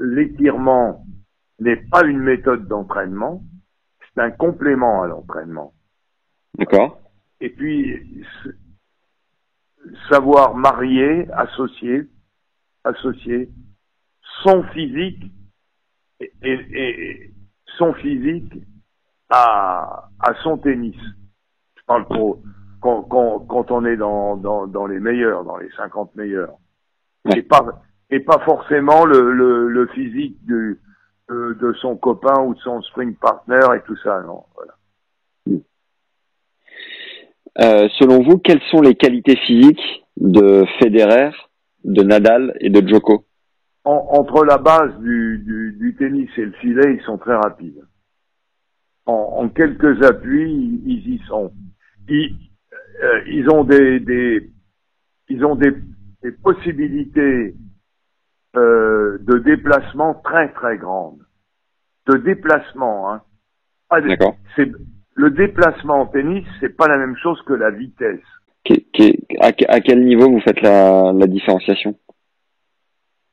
l'étirement 0.00 1.06
n'est 1.60 1.76
pas 1.88 2.04
une 2.04 2.18
méthode 2.20 2.66
d'entraînement, 2.66 3.42
c'est 4.14 4.20
un 4.20 4.32
complément 4.32 5.02
à 5.02 5.06
l'entraînement. 5.06 5.72
D'accord 6.58 7.00
Et 7.40 7.48
puis, 7.48 8.22
savoir 10.10 10.54
marier, 10.54 11.28
associer, 11.32 12.08
associer 12.84 13.50
son 14.42 14.62
physique 14.64 15.24
et, 16.20 16.32
et- 16.42 17.00
et 17.00 17.34
son 17.78 17.92
physique 17.94 18.52
à, 19.30 20.08
à 20.20 20.34
son 20.42 20.58
tennis. 20.58 20.96
Je 21.76 21.82
parle 21.86 22.06
pour 22.06 22.42
quand, 22.80 23.02
quand, 23.04 23.40
quand 23.40 23.70
on 23.70 23.84
est 23.84 23.96
dans, 23.96 24.36
dans, 24.36 24.66
dans 24.66 24.86
les 24.86 25.00
meilleurs, 25.00 25.44
dans 25.44 25.56
les 25.58 25.70
50 25.76 26.14
meilleurs. 26.16 26.54
Et 27.34 27.42
pas 27.42 27.82
et 28.10 28.20
pas 28.20 28.38
forcément 28.44 29.04
le, 29.04 29.32
le, 29.32 29.68
le 29.68 29.86
physique 29.88 30.44
du, 30.46 30.80
de, 31.28 31.54
de 31.60 31.72
son 31.74 31.96
copain 31.96 32.40
ou 32.42 32.54
de 32.54 32.60
son 32.60 32.80
spring 32.82 33.16
partner 33.16 33.58
et 33.76 33.82
tout 33.82 33.96
ça, 33.96 34.22
non. 34.22 34.44
Voilà. 34.54 34.75
Euh, 37.60 37.88
Selon 37.98 38.22
vous, 38.22 38.38
quelles 38.38 38.60
sont 38.70 38.80
les 38.82 38.94
qualités 38.94 39.36
physiques 39.36 40.04
de 40.16 40.64
Federer, 40.78 41.30
de 41.84 42.02
Nadal 42.02 42.54
et 42.60 42.70
de 42.70 42.86
Djoko 42.86 43.24
En- 43.84 44.08
entre 44.10 44.44
la 44.44 44.58
base 44.58 44.98
du, 45.00 45.38
du, 45.44 45.76
du 45.78 45.96
tennis 45.96 46.28
et 46.36 46.44
le 46.44 46.52
filet, 46.52 46.94
ils 46.98 47.02
sont 47.04 47.18
très 47.18 47.34
rapides. 47.34 47.82
En, 49.06 49.12
en 49.38 49.48
quelques 49.48 50.02
appuis, 50.04 50.52
ils, 50.84 51.14
y 51.14 51.18
sont. 51.26 51.52
Ils, 52.08 52.36
euh, 53.02 53.20
ils 53.28 53.48
ont 53.50 53.64
des, 53.64 54.00
des 54.00 54.50
ils 55.28 55.44
ont 55.44 55.54
des, 55.56 55.72
des 56.22 56.32
possibilités 56.32 57.54
euh, 58.56 59.18
de 59.20 59.38
déplacement 59.38 60.14
très 60.24 60.52
très 60.52 60.76
grandes. 60.76 61.20
De 62.06 62.16
déplacement, 62.18 63.12
hein. 63.12 63.22
D'accord. 63.90 64.36
Le 65.16 65.30
déplacement 65.30 66.02
en 66.02 66.06
tennis, 66.06 66.46
c'est 66.60 66.76
pas 66.76 66.86
la 66.88 66.98
même 66.98 67.16
chose 67.16 67.40
que 67.42 67.54
la 67.54 67.70
vitesse. 67.70 68.20
À, 69.40 69.46
à 69.68 69.80
quel 69.80 70.04
niveau 70.04 70.30
vous 70.30 70.40
faites 70.40 70.60
la, 70.60 71.12
la 71.12 71.26
différenciation? 71.26 71.96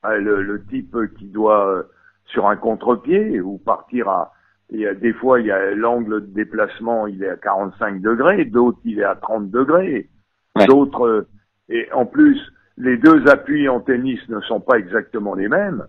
Ah, 0.02 0.16
le, 0.16 0.42
le 0.42 0.64
type 0.66 0.96
qui 1.18 1.26
doit 1.26 1.68
euh, 1.68 1.82
sur 2.26 2.46
un 2.48 2.56
contre-pied 2.56 3.40
ou 3.40 3.58
partir 3.58 4.08
à 4.08 4.32
des 4.70 5.12
fois 5.12 5.40
il 5.40 5.46
y 5.46 5.50
a 5.50 5.72
l'angle 5.74 6.22
de 6.22 6.32
déplacement 6.34 7.06
il 7.06 7.22
est 7.22 7.28
à 7.28 7.36
45 7.36 8.00
degrés 8.00 8.44
d'autres 8.46 8.78
il 8.84 8.98
est 8.98 9.04
à 9.04 9.14
30 9.14 9.50
degrés 9.50 10.08
Ouais. 10.56 10.66
d'autres 10.66 11.06
euh, 11.06 11.28
et 11.68 11.86
en 11.92 12.06
plus 12.06 12.40
les 12.76 12.96
deux 12.96 13.26
appuis 13.28 13.68
en 13.68 13.80
tennis 13.80 14.20
ne 14.28 14.40
sont 14.40 14.60
pas 14.60 14.78
exactement 14.78 15.34
les 15.34 15.48
mêmes 15.48 15.84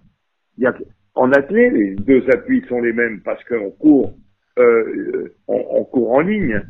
il 0.58 0.64
y 0.64 0.68
a 0.68 0.74
en 1.16 1.32
athlée 1.32 1.70
les 1.70 1.96
deux 1.96 2.24
appuis 2.32 2.66
sont 2.68 2.82
les 2.82 2.92
mêmes 2.94 3.22
parce 3.24 3.44
qu'on 3.46 3.70
court 3.72 4.14
euh, 4.60 5.34
court 5.92 6.14
en 6.14 6.22
ligne 6.22 6.62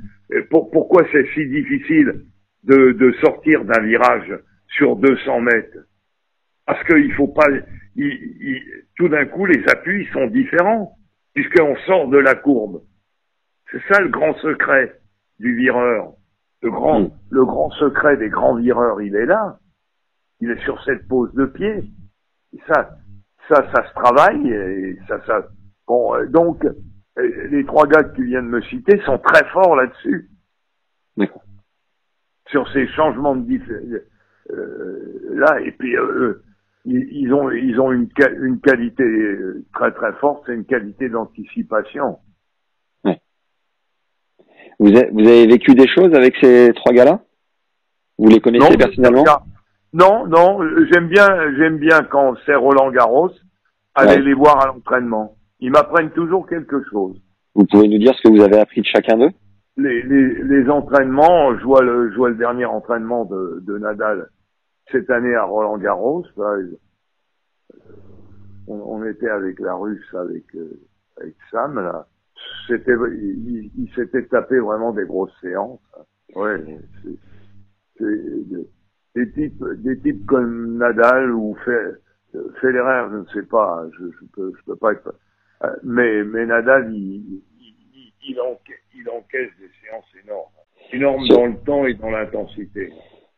pour- 0.49 0.71
pourquoi 0.71 1.05
c'est 1.11 1.25
si 1.33 1.47
difficile 1.47 2.25
de, 2.63 2.91
de 2.93 3.11
sortir 3.23 3.63
d'un 3.65 3.81
virage 3.83 4.33
sur 4.67 4.95
200 4.95 5.41
mètres? 5.41 5.77
Parce 6.65 6.83
qu'il 6.85 7.13
faut 7.13 7.27
pas, 7.27 7.47
il- 7.95 8.37
il- 8.41 8.63
tout 8.97 9.07
d'un 9.09 9.25
coup, 9.25 9.45
les 9.45 9.63
appuis 9.69 10.07
sont 10.13 10.27
différents, 10.27 10.95
puisqu'on 11.33 11.75
sort 11.85 12.07
de 12.09 12.17
la 12.17 12.35
courbe. 12.35 12.81
C'est 13.71 13.81
ça 13.89 14.01
le 14.01 14.09
grand 14.09 14.33
secret 14.35 14.99
du 15.39 15.55
vireur. 15.55 16.13
Le 16.61 16.71
grand, 16.71 17.01
Mm. 17.01 17.11
le 17.31 17.45
grand 17.45 17.69
secret 17.71 18.17
des 18.17 18.29
grands 18.29 18.55
vireurs, 18.55 19.01
il 19.01 19.15
est 19.15 19.25
là. 19.25 19.59
Il 20.41 20.49
est 20.49 20.61
sur 20.63 20.81
cette 20.83 21.07
pose 21.07 21.33
de 21.33 21.45
pied. 21.45 21.83
Et 22.53 22.59
ça, 22.67 22.97
ça, 23.47 23.69
ça 23.73 23.87
se 23.87 23.93
travaille, 23.93 24.49
et 24.49 24.97
ça, 25.07 25.21
ça, 25.27 25.47
bon, 25.87 26.15
euh, 26.15 26.25
donc, 26.27 26.65
les 27.17 27.65
trois 27.65 27.87
gars 27.87 28.03
que 28.03 28.15
tu 28.15 28.25
viens 28.25 28.41
de 28.41 28.47
me 28.47 28.61
citer 28.63 28.99
sont 29.05 29.17
très 29.19 29.45
forts 29.49 29.75
là-dessus. 29.75 30.29
D'accord. 31.17 31.43
Sur 32.47 32.69
ces 32.73 32.87
changements 32.89 33.35
de 33.35 33.45
euh, 34.51 35.29
là, 35.33 35.59
et 35.61 35.71
puis, 35.71 35.97
euh, 35.97 36.43
ils, 36.85 37.07
ils 37.11 37.33
ont 37.33 37.49
ils 37.49 37.79
ont 37.79 37.91
une, 37.91 38.09
une 38.41 38.59
qualité 38.59 39.03
euh, 39.03 39.65
très 39.73 39.91
très 39.91 40.13
forte, 40.13 40.43
c'est 40.45 40.53
une 40.53 40.65
qualité 40.65 41.09
d'anticipation. 41.09 42.19
vous 44.77 44.89
avez, 44.89 45.09
vous 45.11 45.21
avez 45.21 45.47
vécu 45.47 45.73
des 45.73 45.87
choses 45.87 46.13
avec 46.13 46.35
ces 46.41 46.71
trois 46.75 46.91
gars-là? 46.91 47.21
Vous 48.17 48.27
les 48.29 48.39
connaissez 48.41 48.77
personnellement? 48.77 49.23
Non, 49.93 50.27
non, 50.27 50.61
euh, 50.61 50.87
j'aime 50.91 51.07
bien 51.07 51.27
j'aime 51.57 51.77
bien 51.77 52.03
quand 52.03 52.35
c'est 52.45 52.55
Roland 52.55 52.91
Garros, 52.91 53.31
aller 53.95 54.17
Ouais. 54.17 54.21
les 54.21 54.33
voir 54.33 54.61
à 54.61 54.67
l'entraînement. 54.67 55.34
Ils 55.59 55.71
m'apprennent 55.71 56.11
toujours 56.11 56.47
quelque 56.47 56.83
chose. 56.89 57.19
Vous 57.53 57.65
pouvez 57.65 57.87
nous 57.87 57.97
dire 57.97 58.13
ce 58.15 58.21
que 58.27 58.33
vous 58.35 58.43
avez 58.43 58.59
appris 58.59 58.81
de 58.81 58.85
chacun 58.87 59.17
d'eux? 59.17 59.31
Les, 59.77 60.03
les, 60.03 60.43
les 60.43 60.69
entraînements, 60.69 61.57
je 61.57 61.63
vois 61.63 61.81
le 61.83 62.09
je 62.11 62.15
vois 62.15 62.29
le 62.29 62.35
dernier 62.35 62.65
entraînement 62.65 63.25
de, 63.25 63.59
de 63.61 63.77
Nadal 63.77 64.29
cette 64.91 65.09
année 65.09 65.35
à 65.35 65.43
Roland 65.43 65.77
Garros. 65.77 66.25
là, 66.37 66.57
on, 68.67 68.75
on 68.75 69.03
était 69.05 69.29
avec 69.29 69.59
la 69.59 69.75
Russe, 69.75 70.13
avec 70.13 70.43
euh, 70.55 70.79
avec 71.19 71.35
Sam 71.51 71.75
là. 71.75 72.07
C'était 72.67 72.93
il, 73.13 73.71
il- 73.77 73.89
s'était 73.95 74.23
tapé 74.25 74.59
vraiment 74.59 74.91
des 74.91 75.05
grosses 75.05 75.35
séances. 75.41 75.79
hein. 75.97 76.03
Ouais, 76.35 76.63
c'est 77.03 77.17
c'est 77.97 78.49
de- 78.49 78.67
des 79.15 79.31
types 79.31 79.63
des 79.77 79.97
types 79.99 80.25
comme 80.25 80.77
Nadal 80.77 81.31
ou 81.31 81.55
Fe- 81.65 81.97
Federer, 82.61 83.07
je 83.11 83.17
ne 83.17 83.25
sais 83.41 83.47
pas, 83.47 83.85
je, 83.97 84.05
je 84.05 84.25
peux 84.33 84.51
je 84.57 84.63
peux 84.65 84.75
pas 84.75 84.91
être 84.93 85.13
mais 85.83 86.23
mais 86.23 86.45
Nadal 86.45 86.93
il 86.93 87.41
il, 87.59 87.75
il, 87.93 88.13
il 88.29 88.37
enca- 88.39 88.81
il 88.95 89.09
encaisse 89.09 89.51
des 89.59 89.69
séances 89.81 90.05
énormes, 90.23 90.51
énormes 90.91 91.27
dans 91.27 91.45
le 91.45 91.57
temps 91.63 91.85
et 91.85 91.93
dans 91.93 92.09
l'intensité. 92.11 92.91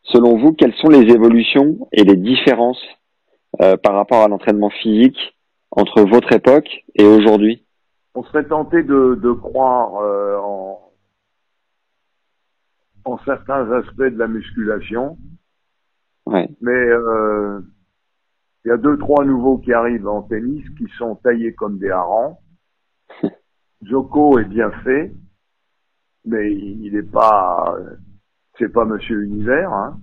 Selon 0.04 0.38
vous, 0.38 0.54
quelles 0.54 0.76
sont 0.76 0.90
les 0.90 1.12
évolutions 1.14 1.88
et 1.92 2.04
les 2.04 2.16
différences 2.16 2.82
euh, 3.62 3.76
par 3.78 3.94
rapport 3.96 4.24
à 4.24 4.28
l'entraînement 4.28 4.70
physique 4.70 5.18
entre 5.72 6.02
votre 6.04 6.32
époque 6.32 6.70
et 6.96 7.06
aujourd'hui? 7.06 7.66
On 8.16 8.24
serait 8.24 8.46
tenté 8.46 8.84
de, 8.84 9.16
de 9.22 9.32
croire 9.32 9.98
euh, 10.02 10.38
en, 10.38 10.92
en 13.06 13.18
certains 13.26 13.72
aspects 13.72 13.98
de 13.98 14.18
la 14.18 14.28
musculation, 14.28 15.18
Ouais. 16.26 16.50
mais 16.62 16.72
euh, 16.72 17.62
il 18.68 18.72
y 18.72 18.74
a 18.74 18.78
deux 18.78 18.98
trois 18.98 19.24
nouveaux 19.24 19.60
qui 19.60 19.72
arrivent 19.72 20.10
en 20.10 20.24
tennis 20.24 20.62
qui 20.78 20.88
sont 20.98 21.16
taillés 21.16 21.54
comme 21.54 21.78
des 21.78 21.90
harengs. 21.90 22.38
Joko 23.82 24.40
est 24.40 24.50
bien 24.50 24.72
fait, 24.84 25.14
mais 26.26 26.54
il 26.54 26.92
n'est 26.92 27.02
pas, 27.02 27.78
c'est 28.60 28.68
pas 28.68 28.84
Monsieur 28.84 29.24
Univers. 29.24 29.72
Hein. 29.72 30.02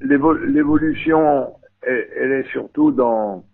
L'évolution, 0.00 1.54
elle, 1.82 2.08
elle 2.16 2.32
est 2.32 2.50
surtout 2.50 2.90
dans 2.90 3.44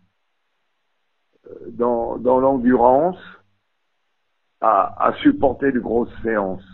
dans, 1.68 2.16
dans 2.16 2.40
l'endurance 2.40 3.20
à, 4.62 5.06
à 5.06 5.12
supporter 5.18 5.70
de 5.70 5.80
grosses 5.80 6.08
séances. 6.22 6.64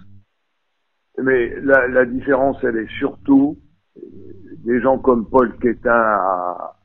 Mais 1.19 1.53
la, 1.63 1.89
la 1.89 2.05
différence, 2.05 2.63
elle 2.63 2.77
est 2.77 2.99
surtout 3.01 3.59
des 4.65 4.81
gens 4.81 4.99
comme 4.99 5.29
Paul 5.29 5.57
Quétin 5.59 5.91
à, 5.93 6.77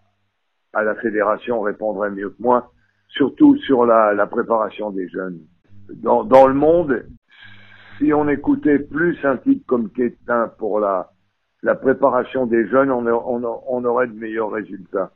la 0.73 0.95
fédération 0.95 1.61
répondraient 1.61 2.11
mieux 2.11 2.29
que 2.29 2.41
moi, 2.41 2.71
surtout 3.09 3.57
sur 3.57 3.85
la, 3.85 4.27
préparation 4.27 4.91
des 4.91 5.07
jeunes. 5.09 5.39
Dans, 5.89 6.47
le 6.47 6.53
monde, 6.53 7.05
si 7.97 8.13
on 8.13 8.27
écoutait 8.27 8.79
plus 8.79 9.17
un 9.23 9.37
type 9.37 9.65
comme 9.65 9.89
Quétin 9.89 10.51
pour 10.57 10.79
la, 10.79 11.11
préparation 11.81 12.45
des 12.45 12.67
jeunes, 12.67 12.91
on, 12.91 13.83
aurait 13.85 14.07
de 14.07 14.13
meilleurs 14.13 14.51
résultats. 14.51 15.11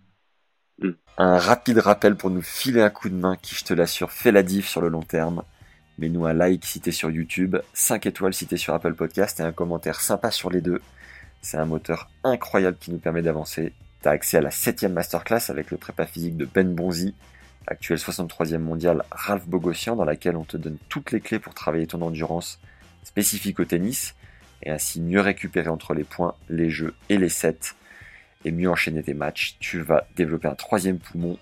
Un 1.18 1.38
rapide 1.38 1.80
rappel 1.80 2.16
pour 2.16 2.30
nous 2.30 2.42
filer 2.42 2.82
un 2.82 2.90
coup 2.90 3.10
de 3.10 3.16
main 3.16 3.36
qui, 3.36 3.54
je 3.56 3.66
te 3.66 3.74
l'assure, 3.74 4.12
fait 4.12 4.32
la 4.32 4.44
diff 4.44 4.68
sur 4.68 4.82
le 4.82 4.88
long 4.88 5.02
terme. 5.02 5.44
Mets-nous 5.98 6.26
un 6.26 6.34
like 6.34 6.64
si 6.66 6.80
t'es 6.80 6.94
sur 6.94 7.12
YouTube, 7.12 7.58
5 7.74 8.06
étoiles 8.06 8.34
si 8.34 8.48
sur 8.58 8.74
Apple 8.74 8.94
Podcast 8.94 9.42
et 9.42 9.44
un 9.44 9.52
commentaire 9.52 10.00
sympa 10.00 10.32
sur 10.32 10.50
les 10.50 10.62
deux. 10.62 10.80
C'est 11.42 11.58
un 11.58 11.66
moteur 11.66 12.10
incroyable 12.24 12.78
qui 12.80 12.92
nous 12.92 12.98
permet 12.98 13.22
d'avancer. 13.22 13.74
T'as 14.02 14.12
accès 14.12 14.38
à 14.38 14.42
la 14.42 14.52
7 14.52 14.84
masterclass 14.84 15.50
avec 15.50 15.72
le 15.72 15.78
prépa 15.78 16.06
physique 16.06 16.38
de 16.38 16.46
Ben 16.46 16.74
Bonzi, 16.74 17.16
actuel 17.68 17.98
63e 17.98 18.58
mondial 18.58 19.04
Ralph 19.12 19.48
Bogossian, 19.48 19.96
dans 19.96 20.06
laquelle 20.06 20.36
on 20.36 20.44
te 20.44 20.58
donne 20.58 20.78
toutes 20.90 21.12
les 21.12 21.22
clés 21.22 21.40
pour 21.40 21.54
travailler 21.54 21.88
ton 21.88 22.02
endurance 22.02 22.60
spécifique 23.04 23.60
au 23.60 23.66
tennis 23.66 24.16
et 24.64 24.72
ainsi 24.72 25.02
mieux 25.02 25.22
récupérer 25.22 25.70
entre 25.70 25.94
les 25.94 26.04
points, 26.04 26.36
les 26.50 26.70
jeux 26.70 26.94
et 27.10 27.18
les 27.18 27.30
sets 27.30 27.74
et 28.46 28.52
mieux 28.52 28.70
enchaîner 28.70 29.04
tes 29.04 29.14
matchs. 29.14 29.56
Tu 29.60 29.82
vas 29.82 30.08
développer 30.16 30.48
un 30.48 30.56
troisième 30.56 31.00
poumon, 31.00 31.38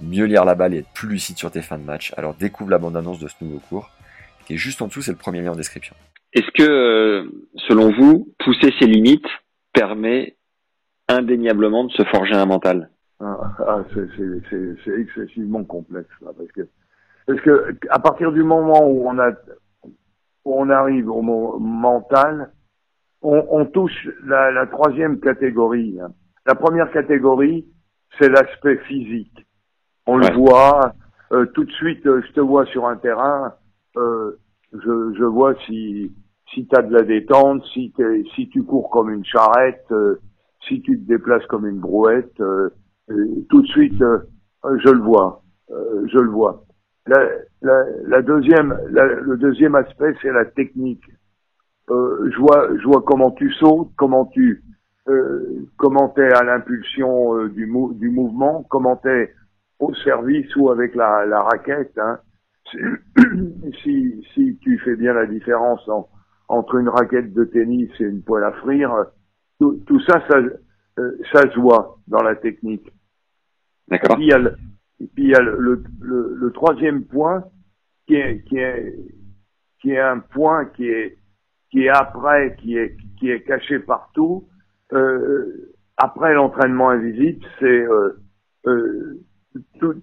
mieux 0.00 0.24
lire 0.24 0.44
la 0.44 0.54
balle 0.54 0.74
et 0.74 0.78
être 0.78 0.90
plus 0.90 1.08
lucide 1.08 1.38
sur 1.38 1.50
tes 1.50 1.62
fins 1.62 1.78
de 1.78 1.84
match. 1.84 2.12
Alors 2.16 2.34
découvre 2.34 2.70
la 2.70 2.78
bande-annonce 2.78 3.18
de 3.18 3.28
ce 3.28 3.34
nouveau 3.40 3.60
cours 3.60 3.90
qui 4.46 4.54
est 4.54 4.56
juste 4.58 4.80
en 4.80 4.86
dessous, 4.86 5.02
c'est 5.02 5.10
le 5.10 5.18
premier 5.18 5.42
lien 5.42 5.52
en 5.52 5.56
description. 5.56 5.94
Est-ce 6.34 6.50
que, 6.52 6.62
euh, 6.62 7.30
selon 7.68 7.90
vous, 7.92 8.34
pousser 8.38 8.72
ses 8.78 8.86
limites 8.86 9.26
permet 9.72 10.36
indéniablement 11.08 11.84
de 11.84 11.92
se 11.92 12.04
forger 12.04 12.34
un 12.34 12.46
mental? 12.46 12.90
Ah, 13.20 13.36
ah 13.66 13.82
c'est 13.92 15.00
excessivement 15.00 15.64
complexe 15.64 16.10
là, 16.22 16.30
parce 16.36 16.52
que 16.52 16.68
parce 17.26 17.40
que 17.40 17.76
à 17.90 17.98
partir 17.98 18.30
du 18.32 18.42
moment 18.42 18.88
où 18.88 19.08
on 19.08 19.18
a 19.18 19.32
où 20.44 20.54
on 20.54 20.70
arrive 20.70 21.10
au 21.10 21.22
mental, 21.58 22.52
on, 23.22 23.44
on 23.50 23.66
touche 23.66 24.08
la, 24.24 24.50
la, 24.50 24.66
troisième 24.66 25.20
catégorie. 25.20 25.98
Hein. 26.00 26.12
La 26.46 26.54
première 26.54 26.90
catégorie, 26.92 27.66
c'est 28.18 28.28
l'aspect 28.28 28.78
physique. 28.86 29.46
On 30.06 30.16
le 30.16 30.32
voit 30.32 30.94
euh, 31.32 31.44
tout 31.46 31.64
de 31.64 31.72
suite. 31.72 32.06
Euh, 32.06 32.22
je 32.26 32.32
te 32.32 32.40
vois 32.40 32.64
sur 32.66 32.86
un 32.86 32.96
terrain. 32.96 33.54
Euh, 33.96 34.38
je, 34.72 35.14
je 35.16 35.24
vois 35.24 35.54
si 35.66 36.12
si 36.54 36.66
tu 36.66 36.76
as 36.76 36.82
de 36.82 36.92
la 36.92 37.02
détente, 37.02 37.64
si, 37.72 37.92
si 38.34 38.48
tu 38.48 38.62
cours 38.62 38.90
comme 38.90 39.10
une 39.10 39.24
charrette, 39.24 39.84
euh, 39.90 40.20
si 40.66 40.80
tu 40.82 40.98
te 40.98 41.06
déplaces 41.06 41.46
comme 41.46 41.66
une 41.66 41.78
brouette, 41.78 42.40
euh, 42.40 42.70
tout 43.48 43.62
de 43.62 43.66
suite, 43.66 44.00
euh, 44.02 44.18
je 44.64 44.90
le 44.90 45.00
vois, 45.00 45.42
je 45.70 46.18
le 46.18 46.30
vois. 46.30 46.64
La, 47.06 47.16
la, 47.62 47.84
la 48.06 48.22
deuxième, 48.22 48.78
le 48.90 49.36
deuxième 49.36 49.74
aspect, 49.74 50.14
c'est 50.20 50.32
la 50.32 50.44
technique. 50.44 51.04
je 51.88 52.38
vois, 52.38 52.68
je 52.76 52.84
vois 52.84 53.02
comment 53.02 53.30
tu 53.30 53.50
sautes, 53.52 53.90
comment 53.96 54.26
tu, 54.26 54.62
comment 55.76 56.08
t'es 56.10 56.30
à 56.34 56.44
l'impulsion 56.44 57.46
du, 57.46 57.72
du 57.94 58.10
mouvement, 58.10 58.66
comment 58.68 58.96
t'es 58.96 59.32
au 59.78 59.94
service 59.94 60.54
ou 60.56 60.70
avec 60.70 60.94
la, 60.94 61.24
la 61.24 61.42
raquette. 61.42 61.96
Hein. 61.98 62.18
Si, 63.82 64.24
si 64.34 64.58
tu 64.60 64.78
fais 64.78 64.96
bien 64.96 65.12
la 65.12 65.26
différence 65.26 65.86
en, 65.88 66.08
entre 66.48 66.76
une 66.76 66.88
raquette 66.88 67.32
de 67.32 67.44
tennis 67.44 67.90
et 68.00 68.04
une 68.04 68.22
poêle 68.22 68.44
à 68.44 68.52
frire, 68.52 68.92
tout, 69.60 69.82
tout 69.86 70.00
ça, 70.00 70.22
ça, 70.28 70.38
euh, 70.38 71.18
ça 71.32 71.42
se 71.50 71.58
voit 71.58 71.98
dans 72.06 72.22
la 72.22 72.34
technique. 72.36 72.90
D'accord. 73.88 74.12
Et 74.12 74.14
puis 74.16 74.24
il 74.24 74.30
y 74.30 74.32
a, 74.32 74.38
le, 74.38 74.56
et 75.00 75.06
puis 75.06 75.24
il 75.24 75.30
y 75.30 75.34
a 75.34 75.40
le, 75.40 75.82
le, 76.00 76.34
le, 76.34 76.52
troisième 76.52 77.04
point 77.04 77.44
qui 78.06 78.14
est, 78.14 78.42
qui 78.44 78.56
est, 78.56 78.96
qui 79.80 79.92
est 79.92 80.00
un 80.00 80.20
point 80.20 80.66
qui 80.66 80.88
est, 80.88 81.18
qui 81.70 81.84
est 81.84 81.90
après, 81.90 82.56
qui 82.56 82.76
est, 82.76 82.96
qui 83.18 83.30
est 83.30 83.42
caché 83.42 83.78
partout. 83.78 84.48
Euh, 84.92 85.74
après 85.96 86.34
l'entraînement 86.34 86.90
invisible, 86.90 87.44
c'est 87.58 87.66
euh, 87.66 88.20
euh 88.66 89.20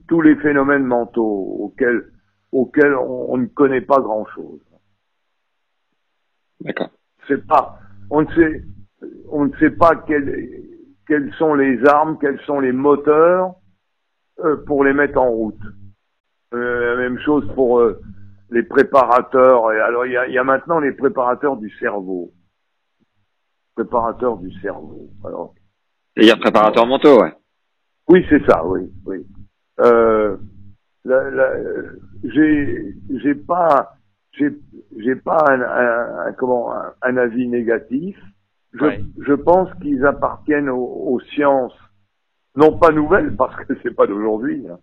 tous 0.07 0.21
les 0.21 0.35
phénomènes 0.37 0.83
mentaux 0.83 1.57
auxquels, 1.59 2.11
auxquels 2.51 2.95
on 2.95 3.37
ne 3.37 3.45
connaît 3.47 3.81
pas 3.81 3.99
grand-chose. 3.99 4.59
D'accord. 6.61 6.89
C'est 7.27 7.45
pas, 7.45 7.79
on 8.09 8.21
ne 8.21 8.27
sait, 8.33 8.63
on 9.29 9.45
ne 9.45 9.57
sait 9.57 9.71
pas 9.71 9.95
quelles, 10.07 10.63
quelles 11.07 11.33
sont 11.33 11.53
les 11.53 11.83
armes, 11.85 12.17
quels 12.19 12.39
sont 12.41 12.59
les 12.59 12.71
moteurs 12.71 13.55
euh, 14.39 14.57
pour 14.65 14.83
les 14.83 14.93
mettre 14.93 15.19
en 15.19 15.29
route. 15.29 15.59
Euh, 16.53 16.95
la 16.95 17.01
même 17.01 17.19
chose 17.19 17.49
pour 17.55 17.79
euh, 17.79 18.01
les 18.49 18.63
préparateurs. 18.63 19.71
Et 19.73 19.79
alors 19.79 20.05
il 20.05 20.13
y 20.13 20.17
a, 20.17 20.27
y 20.27 20.37
a, 20.37 20.43
maintenant 20.43 20.79
les 20.79 20.91
préparateurs 20.91 21.57
du 21.57 21.69
cerveau. 21.77 22.31
Préparateurs 23.75 24.37
du 24.37 24.51
cerveau. 24.61 25.09
Alors. 25.25 25.53
C'est-à-dire 26.15 26.39
préparateurs 26.39 26.85
mentaux, 26.85 27.21
ouais. 27.21 27.33
Oui, 28.07 28.25
c'est 28.29 28.45
ça, 28.45 28.65
oui, 28.65 28.81
oui. 29.05 29.25
J'ai, 32.23 32.95
j'ai 33.09 33.35
pas, 33.35 33.95
j'ai, 34.31 34.49
j'ai 34.97 35.15
pas 35.15 35.43
un, 35.49 35.61
un, 35.61 36.33
comment 36.33 36.73
un, 37.01 37.17
avis 37.17 37.47
négatif. 37.47 38.17
Je, 38.73 38.85
je 39.19 39.33
pense 39.33 39.73
qu'ils 39.81 40.05
appartiennent 40.05 40.69
aux, 40.69 41.19
sciences, 41.31 41.77
non 42.55 42.77
pas 42.77 42.91
nouvelles 42.91 43.35
parce 43.35 43.55
que 43.65 43.73
c'est 43.83 43.95
pas 43.95 44.07
d'aujourd'hui. 44.07 44.65
Hein. 44.67 44.79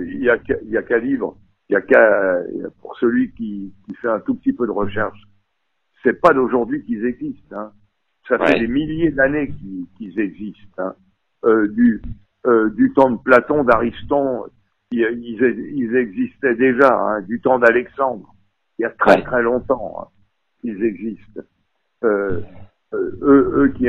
Il, 0.00 0.22
y 0.22 0.30
a, 0.30 0.36
il 0.62 0.70
y 0.70 0.76
a 0.76 0.82
qu'à 0.82 0.98
livre, 0.98 1.36
il 1.68 1.74
y 1.74 1.76
a 1.76 1.80
qu'à 1.80 2.38
pour 2.80 2.96
celui 2.98 3.32
qui, 3.32 3.72
qui 3.86 3.94
fait 3.96 4.08
un 4.08 4.20
tout 4.20 4.34
petit 4.34 4.52
peu 4.52 4.66
de 4.66 4.72
recherche. 4.72 5.18
C'est 6.02 6.20
pas 6.20 6.34
d'aujourd'hui 6.34 6.84
qu'ils 6.84 7.04
existent. 7.06 7.56
Hein. 7.56 7.72
Ça 8.28 8.38
fait 8.38 8.58
des 8.58 8.68
milliers 8.68 9.10
d'années 9.10 9.52
qu'ils, 9.98 10.20
existent. 10.20 10.82
Hein. 10.82 10.94
Euh, 11.44 11.68
du 11.68 12.02
euh, 12.46 12.70
du 12.70 12.92
temps 12.92 13.10
de 13.10 13.18
Platon, 13.18 13.64
d'Ariston, 13.64 14.44
ils, 14.90 15.74
ils, 15.74 15.96
existaient 15.96 16.54
déjà. 16.54 16.94
Hein, 16.94 17.22
du 17.22 17.40
temps 17.40 17.58
d'Alexandre 17.58 18.32
il 18.78 18.82
y 18.82 18.84
a 18.84 18.90
très 18.90 19.22
très 19.22 19.42
longtemps 19.42 19.96
hein, 20.00 20.08
qu'ils 20.60 20.82
existent. 20.84 21.40
Euh, 22.04 22.40
euh, 22.94 23.18
eux, 23.22 23.52
eux 23.56 23.68
qui, 23.76 23.88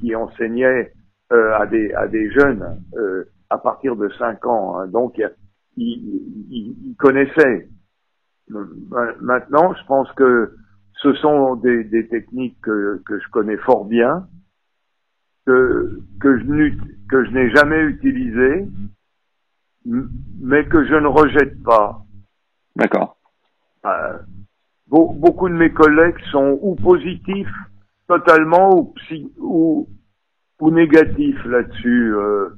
qui 0.00 0.14
enseignaient 0.14 0.92
euh, 1.32 1.54
à, 1.56 1.66
des, 1.66 1.92
à 1.94 2.08
des 2.08 2.30
jeunes 2.32 2.82
euh, 2.96 3.24
à 3.50 3.58
partir 3.58 3.96
de 3.96 4.08
5 4.18 4.44
ans, 4.46 4.78
hein, 4.78 4.86
donc 4.88 5.22
ils, 5.76 6.44
ils, 6.50 6.94
connaissaient. 6.98 7.68
Maintenant, 9.20 9.74
je 9.74 9.86
pense 9.86 10.10
que 10.12 10.54
ce 10.94 11.12
sont 11.14 11.56
des, 11.56 11.84
des 11.84 12.08
techniques 12.08 12.60
que, 12.62 13.00
que, 13.06 13.18
je 13.18 13.28
connais 13.28 13.56
fort 13.58 13.84
bien, 13.84 14.26
que, 15.46 16.00
que 16.20 16.38
je, 16.38 16.72
que 17.08 17.24
je 17.24 17.30
n'ai 17.30 17.50
jamais 17.50 17.82
utilisées, 17.82 18.66
mais 20.40 20.66
que 20.66 20.84
je 20.86 20.94
ne 20.94 21.06
rejette 21.06 21.62
pas. 21.62 22.02
D'accord. 22.76 23.16
Euh, 23.86 24.18
beaucoup 24.86 25.48
de 25.48 25.54
mes 25.54 25.72
collègues 25.72 26.18
sont 26.30 26.58
ou 26.62 26.74
positifs 26.76 27.52
totalement 28.06 28.74
ou, 28.74 28.84
psy, 28.94 29.32
ou, 29.38 29.88
ou 30.60 30.70
négatifs 30.70 31.44
là-dessus. 31.44 32.14
Euh, 32.14 32.48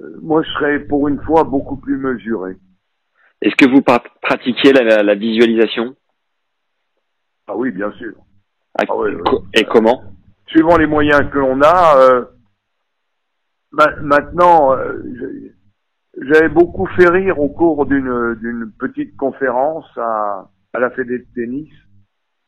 euh, 0.00 0.18
moi, 0.22 0.42
je 0.42 0.50
serais 0.50 0.80
pour 0.80 1.08
une 1.08 1.20
fois 1.22 1.44
beaucoup 1.44 1.76
plus 1.76 1.96
mesuré. 1.96 2.56
Est-ce 3.42 3.56
que 3.56 3.70
vous 3.70 3.82
pratiquiez 4.22 4.72
la, 4.72 5.02
la, 5.02 5.14
visualisation? 5.14 5.94
Ah 7.48 7.56
oui, 7.56 7.70
bien 7.70 7.92
sûr. 7.92 8.14
Ah, 8.78 8.84
ah 8.88 9.32
et, 9.54 9.64
comment? 9.64 10.02
Suivant 10.46 10.76
les 10.76 10.86
moyens 10.86 11.30
que 11.30 11.38
l'on 11.38 11.60
a. 11.62 11.96
Euh, 11.98 12.24
maintenant, 14.00 14.74
j'avais 16.22 16.48
beaucoup 16.48 16.86
fait 16.86 17.08
rire 17.08 17.38
au 17.38 17.48
cours 17.48 17.86
d'une 17.86 18.34
d'une 18.36 18.72
petite 18.78 19.16
conférence 19.16 19.86
à, 19.96 20.48
à 20.72 20.78
la 20.78 20.90
Fédé 20.90 21.18
de 21.18 21.26
tennis. 21.34 21.70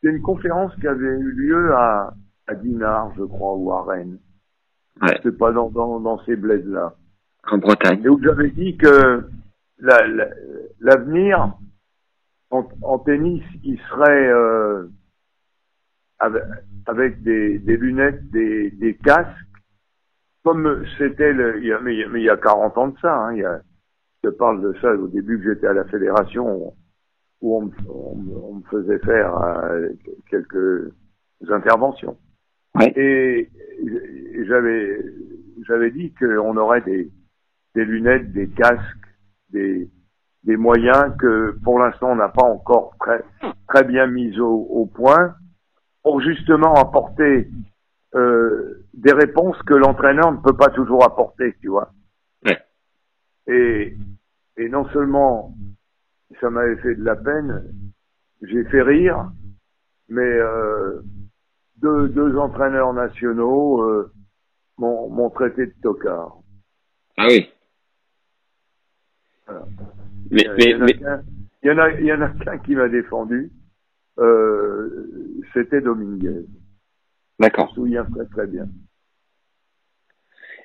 C'est 0.01 0.11
une 0.11 0.23
conférence 0.23 0.75
qui 0.77 0.87
avait 0.87 1.07
eu 1.07 1.33
lieu 1.33 1.75
à, 1.75 2.15
à 2.47 2.55
Dinard, 2.55 3.13
je 3.17 3.25
crois, 3.25 3.55
ou 3.57 3.73
à 3.73 3.85
Rennes. 3.85 4.19
Ouais. 5.03 5.19
C'est 5.23 5.37
pas 5.37 5.53
dans, 5.53 5.71
dans, 5.71 6.01
dans 6.01 6.19
ces 6.25 6.37
bleds-là. 6.37 6.95
En 7.51 7.59
Bretagne. 7.59 8.03
Et 8.05 8.09
où 8.09 8.21
j'avais 8.23 8.51
dit 8.51 8.77
que 8.77 9.29
l'avenir 10.81 11.39
la, 11.39 11.59
en, 12.51 12.69
en, 12.83 12.99
tennis, 12.99 13.43
il 13.63 13.79
serait 13.91 14.29
euh, 14.29 14.87
avec, 16.19 16.43
avec 16.87 17.23
des, 17.23 17.59
des, 17.59 17.77
lunettes, 17.77 18.31
des, 18.31 18.71
des 18.71 18.95
casques, 18.97 19.48
comme 20.45 20.85
c'était 20.97 21.33
le, 21.33 21.59
il 21.59 21.67
y 21.67 21.73
a, 21.73 21.81
mais, 21.81 21.97
il 21.97 22.23
y 22.23 22.31
a 22.31 22.37
40 22.37 22.79
ans 22.79 22.89
de 22.89 22.99
ça, 23.01 23.15
hein, 23.15 23.33
il 23.35 23.41
y 23.41 23.45
a, 23.45 23.61
je 24.25 24.31
parle 24.31 24.63
de 24.63 24.75
ça 24.81 24.93
au 24.93 25.09
début 25.09 25.39
que 25.39 25.55
j'étais 25.55 25.67
à 25.67 25.73
la 25.73 25.85
fédération 25.85 26.75
où 27.41 27.57
on, 27.57 27.71
on, 27.89 28.55
me 28.55 28.63
faisait 28.71 28.99
faire 29.01 29.37
euh, 29.37 29.89
quelques 30.29 30.93
interventions. 31.49 32.17
Et 32.97 33.49
j'avais 34.47 35.05
j'avais 35.67 35.91
dit 35.91 36.13
qu'on 36.15 36.57
aurait 36.57 36.81
des, 36.83 37.11
des 37.75 37.85
lunettes, 37.85 38.33
des 38.33 38.49
casques, 38.49 38.83
des, 39.51 39.89
des 40.45 40.57
moyens 40.57 41.15
que 41.19 41.57
pour 41.63 41.79
l'instant 41.79 42.13
on 42.13 42.17
n'a 42.17 42.29
pas 42.29 42.45
encore 42.45 42.95
très, 43.01 43.23
très 43.69 43.85
bien 43.85 44.07
mis 44.07 44.39
au, 44.41 44.67
au 44.71 44.87
point 44.87 45.35
pour 46.03 46.21
justement 46.21 46.75
apporter 46.75 47.49
euh, 48.15 48.85
des 48.95 49.13
réponses 49.13 49.61
que 49.63 49.75
l'entraîneur 49.75 50.33
ne 50.33 50.39
peut 50.39 50.57
pas 50.57 50.71
toujours 50.71 51.05
apporter, 51.05 51.55
tu 51.61 51.69
vois. 51.69 51.93
Ouais. 52.45 52.59
Et, 53.47 53.97
et 54.57 54.69
non 54.69 54.89
seulement 54.91 55.55
ça 56.41 56.51
m'avait 56.51 56.77
fait 56.77 56.95
de 56.95 57.05
la 57.05 57.17
peine, 57.17 57.73
j'ai 58.43 58.65
fait 58.65 58.83
rire, 58.83 59.31
mais 60.09 60.23
euh, 60.23 61.01
deux, 61.77 62.09
deux 62.09 62.37
entraîneurs 62.37 62.93
nationaux 62.93 63.83
euh, 63.83 64.13
m'ont 64.79 65.09
m'ont 65.11 65.31
traité 65.31 65.67
de 65.67 65.75
tocard. 65.83 66.37
Ah 67.17 67.27
oui. 67.29 67.51
Voilà. 69.47 69.67
Mais, 70.31 70.43
Il 70.43 70.55
mais, 70.57 70.65
y 70.71 70.75
mais, 70.79 71.01
il 71.63 72.07
y 72.07 72.13
en 72.13 72.21
a 72.21 72.29
qu'un 72.29 72.59
qui 72.59 72.75
m'a 72.75 72.89
défendu. 72.89 73.51
Euh, 74.19 75.43
C'était 75.53 75.81
Dominguez. 75.81 76.45
Je 77.39 77.45
d'accord. 77.45 77.69
me 77.71 77.75
souviens 77.75 78.05
très 78.05 78.27
très 78.27 78.47
bien. 78.47 78.67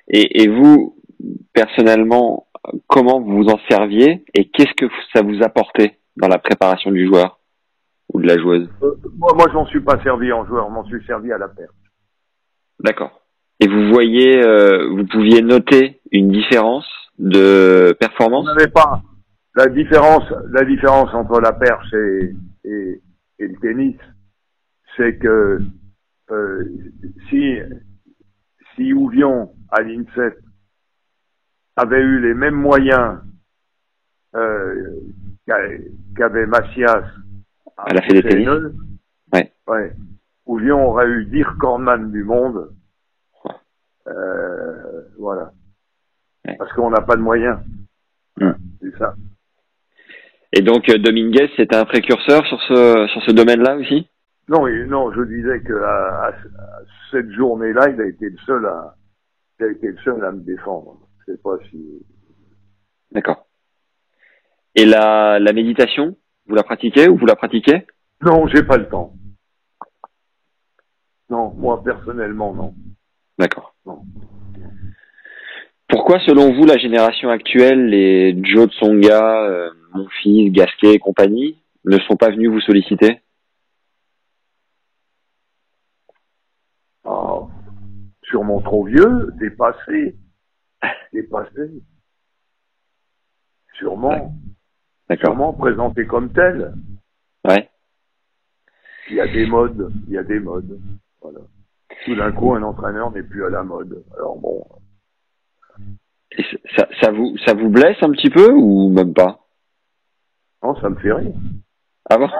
Et, 0.08 0.42
et 0.42 0.48
vous, 0.48 0.96
personnellement, 1.52 2.48
comment 2.88 3.20
vous 3.20 3.36
vous 3.38 3.48
en 3.48 3.58
serviez 3.70 4.24
et 4.34 4.50
qu'est-ce 4.50 4.74
que 4.74 4.86
ça 5.12 5.22
vous 5.22 5.42
apportait 5.42 5.98
dans 6.16 6.28
la 6.28 6.38
préparation 6.38 6.90
du 6.90 7.06
joueur 7.06 7.40
ou 8.12 8.20
de 8.20 8.26
la 8.26 8.36
joueuse? 8.36 8.68
Euh, 8.82 8.94
moi, 9.16 9.32
moi, 9.34 9.46
je 9.48 9.54
m'en 9.54 9.66
suis 9.66 9.80
pas 9.80 10.02
servi 10.02 10.32
en 10.32 10.44
joueur, 10.46 10.68
je 10.68 10.74
m'en 10.74 10.84
suis 10.84 11.04
servi 11.06 11.32
à 11.32 11.38
la 11.38 11.48
perte. 11.48 11.74
D'accord. 12.80 13.22
Et 13.60 13.68
vous 13.68 13.88
voyez, 13.92 14.44
euh, 14.44 14.88
vous 14.90 15.06
pouviez 15.06 15.40
noter 15.40 16.00
une 16.10 16.30
différence 16.30 16.86
de 17.18 17.96
performance? 18.00 18.46
N'avait 18.46 18.70
pas 18.70 19.00
la 19.54 19.68
différence, 19.68 20.24
la 20.50 20.64
différence 20.64 21.14
entre 21.14 21.40
la 21.40 21.52
perche 21.52 21.92
et, 21.94 22.34
et, 22.64 23.00
et 23.38 23.46
le 23.46 23.56
tennis, 23.60 23.96
c'est 24.96 25.16
que 25.18 25.60
euh, 26.30 26.64
si 27.28 27.56
si 28.74 28.92
Ouvion 28.92 29.54
à 29.70 29.82
l'INSEP 29.82 30.38
avait 31.76 32.00
eu 32.00 32.20
les 32.20 32.34
mêmes 32.34 32.54
moyens 32.54 33.20
euh, 34.34 35.00
qu'a- 35.46 35.58
qu'avait 36.16 36.46
Macias 36.46 37.04
À 37.76 37.92
la 37.94 38.02
Fédé 38.02 38.46
Ouais. 39.32 39.52
ouais, 39.68 39.92
Ouvion 40.46 40.86
aurait 40.88 41.08
eu 41.08 41.24
10 41.26 41.42
recordman 41.44 42.10
du 42.12 42.22
monde. 42.24 42.72
Euh, 44.06 45.02
voilà. 45.18 45.52
Ouais. 46.46 46.56
Parce 46.56 46.72
qu'on 46.72 46.90
n'a 46.90 47.00
pas 47.00 47.16
de 47.16 47.22
moyens. 47.22 47.58
C'est 48.38 48.96
ça. 48.98 49.14
Et 50.52 50.62
donc 50.62 50.88
euh, 50.88 50.98
Dominguez, 50.98 51.50
c'était 51.56 51.76
un 51.76 51.84
précurseur 51.84 52.44
sur 52.46 52.60
ce 52.62 53.06
sur 53.12 53.22
ce 53.22 53.30
domaine-là 53.32 53.76
aussi? 53.76 54.08
Non, 54.48 54.66
non, 54.86 55.12
je 55.12 55.22
disais 55.22 55.60
que 55.62 55.72
à, 55.72 56.26
à- 56.26 56.28
à 56.28 56.80
cette 57.10 57.30
journée-là, 57.32 57.88
il 57.90 58.00
a 58.00 58.06
été 58.06 58.28
le 58.28 58.36
seul 58.44 58.66
à, 58.66 58.94
il 59.58 59.66
a 59.66 59.70
été 59.70 59.88
le 59.88 59.96
seul 59.98 60.22
à 60.24 60.32
me 60.32 60.40
défendre. 60.40 60.98
Je 61.26 61.32
sais 61.32 61.38
pas 61.38 61.56
si. 61.70 62.04
D'accord. 63.12 63.46
Et 64.74 64.84
la, 64.84 65.38
la 65.38 65.52
méditation, 65.52 66.16
vous 66.46 66.54
la 66.54 66.62
pratiquez 66.62 67.08
ou 67.08 67.16
vous 67.16 67.26
la 67.26 67.36
pratiquez? 67.36 67.86
Non, 68.22 68.46
j'ai 68.48 68.62
pas 68.62 68.76
le 68.76 68.88
temps. 68.88 69.14
Non, 71.30 71.54
moi 71.54 71.82
personnellement, 71.82 72.52
non. 72.54 72.74
D'accord. 73.38 73.74
Non. 73.86 74.02
Pourquoi, 75.88 76.18
selon 76.20 76.52
vous, 76.54 76.66
la 76.66 76.76
génération 76.76 77.30
actuelle, 77.30 77.86
les 77.86 78.36
Joe 78.44 78.68
Tsonga, 78.68 79.44
euh, 79.44 79.70
mon 79.94 80.08
fils, 80.08 80.52
Gasquet 80.52 80.94
et 80.94 80.98
compagnie, 80.98 81.62
ne 81.84 81.98
sont 81.98 82.16
pas 82.16 82.30
venus 82.30 82.50
vous 82.50 82.60
solliciter 82.60 83.20
Ah, 87.04 87.40
sûrement 88.34 88.60
trop 88.60 88.84
vieux, 88.84 89.30
dépassé, 89.38 90.16
dépassé. 91.12 91.70
Sûrement, 93.74 94.34
sûrement 95.20 95.52
présenté 95.52 96.04
comme 96.04 96.32
tel. 96.32 96.74
Ouais. 97.46 97.70
Il 99.08 99.14
y 99.14 99.20
a 99.20 99.28
des 99.28 99.46
modes, 99.46 99.92
il 100.08 100.14
y 100.14 100.18
a 100.18 100.24
des 100.24 100.40
modes. 100.40 100.80
Voilà. 101.22 101.38
Tout 102.04 102.16
d'un 102.16 102.32
coup, 102.32 102.54
un 102.54 102.62
entraîneur 102.64 103.12
n'est 103.12 103.22
plus 103.22 103.44
à 103.44 103.50
la 103.50 103.62
mode. 103.62 104.04
Alors 104.16 104.36
bon, 104.36 104.66
Et 106.32 106.42
ça, 106.76 106.88
ça 107.00 107.12
vous 107.12 107.36
ça 107.46 107.54
vous 107.54 107.68
blesse 107.68 108.02
un 108.02 108.10
petit 108.10 108.30
peu 108.30 108.50
ou 108.52 108.90
même 108.90 109.14
pas? 109.14 109.38
Non, 110.60 110.74
ça 110.80 110.88
me 110.88 110.96
fait 110.96 111.12
rire. 111.12 111.34
Ah 112.10 112.18
bon? 112.18 112.28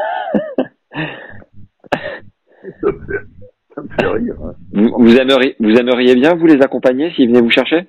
Ça 2.80 2.90
me 2.90 3.07
fait, 3.07 3.24
hein. 4.00 4.54
vous, 4.72 4.90
vous 4.98 5.16
aimeriez 5.16 5.57
vous 5.61 5.70
aimeriez 5.76 6.14
bien 6.14 6.35
vous 6.35 6.46
les 6.46 6.61
accompagner 6.62 7.11
s'ils 7.12 7.28
venaient 7.28 7.40
vous 7.40 7.50
chercher? 7.50 7.88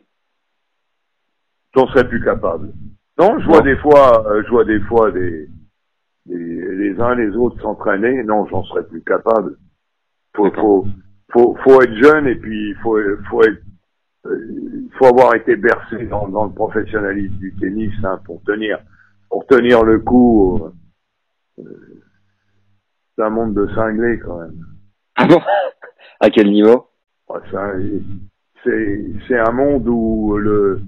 J'en 1.76 1.88
serais 1.88 2.08
plus 2.08 2.24
capable. 2.24 2.72
Non, 3.20 3.40
je 3.40 3.46
vois 3.46 3.60
Non. 3.60 3.66
des 3.66 3.78
fois, 3.78 4.26
euh, 4.32 4.44
je 4.46 4.50
vois 4.50 4.66
des 4.66 4.80
fois 4.82 5.12
des, 5.12 5.50
des- 6.26 6.76
les 6.76 7.00
uns 7.02 7.16
les 7.16 7.36
autres 7.36 7.62
s'entraîner. 7.62 8.24
Non, 8.24 8.46
j'en 8.48 8.64
serais 8.64 8.86
plus 8.86 9.02
capable. 9.04 9.58
Faut, 10.36 10.52
faut, 10.52 10.86
faut, 11.32 11.58
faut 11.64 11.82
être 11.82 11.96
jeune 11.96 12.28
et 12.28 12.36
puis 12.36 12.70
il 12.70 12.76
faut, 12.84 12.98
faut 13.30 13.42
être, 13.44 13.62
euh, 14.26 14.88
faut 14.98 15.06
avoir 15.06 15.36
été 15.36 15.56
bercé 15.56 16.06
dans, 16.08 16.28
dans 16.28 16.46
le 16.46 16.54
professionnalisme 16.54 17.36
du 17.38 17.54
tennis 17.60 17.94
hein, 18.04 18.20
pour 18.26 18.42
tenir, 18.44 18.80
pour 19.30 19.46
tenir 19.48 19.84
le 19.84 20.00
coup. 20.00 20.62
euh, 20.64 20.72
euh, 21.64 22.02
c'est 23.18 23.24
un 23.24 23.30
monde 23.30 23.54
de 23.54 23.68
cinglés 23.76 24.20
quand 24.20 24.40
même. 24.42 24.66
Ah 25.16 25.28
bon? 25.28 25.42
À 26.20 26.30
quel 26.30 26.52
niveau? 26.52 26.88
Ça, 27.52 27.74
C'est 28.64 29.38
un 29.40 29.52
monde 29.52 29.88
où 29.88 30.38
le 30.38 30.82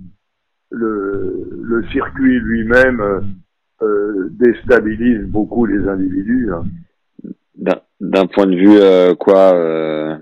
le, 0.71 1.47
le 1.63 1.83
circuit 1.89 2.39
lui-même 2.39 3.01
euh, 3.81 4.29
déstabilise 4.31 5.25
beaucoup 5.27 5.65
les 5.65 5.87
individus. 5.87 6.51
hein. 6.53 6.63
D'un- 7.55 7.81
D'un 8.01 8.27
point 8.27 8.45
de 8.47 8.55
vue 8.55 8.77
euh, 8.79 9.15
quoi 9.15 9.53
euh, 9.55 10.17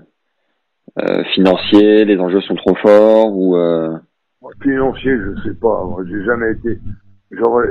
euh, 0.98 1.24
financier, 1.34 2.04
les 2.04 2.18
enjeux 2.18 2.40
sont 2.42 2.54
trop 2.54 2.74
forts 2.76 3.36
ou 3.36 3.56
euh, 3.56 3.96
Financier, 4.62 5.12
je 5.18 5.42
sais 5.42 5.54
pas. 5.54 5.84
J'ai 6.08 6.24
jamais 6.24 6.52
été. 6.52 6.78
J'aurais 7.32 7.68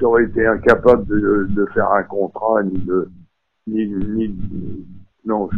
j'aurais 0.00 0.24
été 0.24 0.44
incapable 0.44 1.06
de, 1.06 1.46
de 1.50 1.66
faire 1.66 1.90
un 1.92 2.02
contrat 2.02 2.62
ni 2.64 2.78
de 2.80 3.08
ni 3.68 3.86
ni 3.86 4.34
non. 5.24 5.48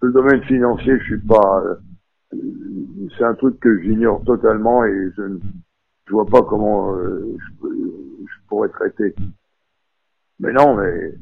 le 0.00 0.12
domaine 0.12 0.42
financier, 0.44 0.98
je 0.98 1.04
suis 1.04 1.20
pas. 1.20 1.62
euh, 1.64 2.36
C'est 3.16 3.24
un 3.24 3.34
truc 3.34 3.58
que 3.60 3.80
j'ignore 3.82 4.22
totalement 4.24 4.84
et 4.84 5.10
je 5.16 5.22
ne 5.22 5.38
je 6.06 6.12
vois 6.12 6.26
pas 6.26 6.42
comment 6.42 6.94
euh, 6.96 7.36
je, 7.62 8.46
pourrais 8.48 8.68
traiter. 8.68 9.14
Mais 10.38 10.52
non, 10.52 10.76
mais 10.76 11.14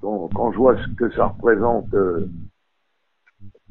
quand, 0.00 0.28
quand 0.34 0.52
je 0.52 0.56
vois 0.56 0.76
ce 0.82 0.88
que 0.94 1.10
ça 1.12 1.26
représente, 1.26 1.92
euh, 1.94 2.26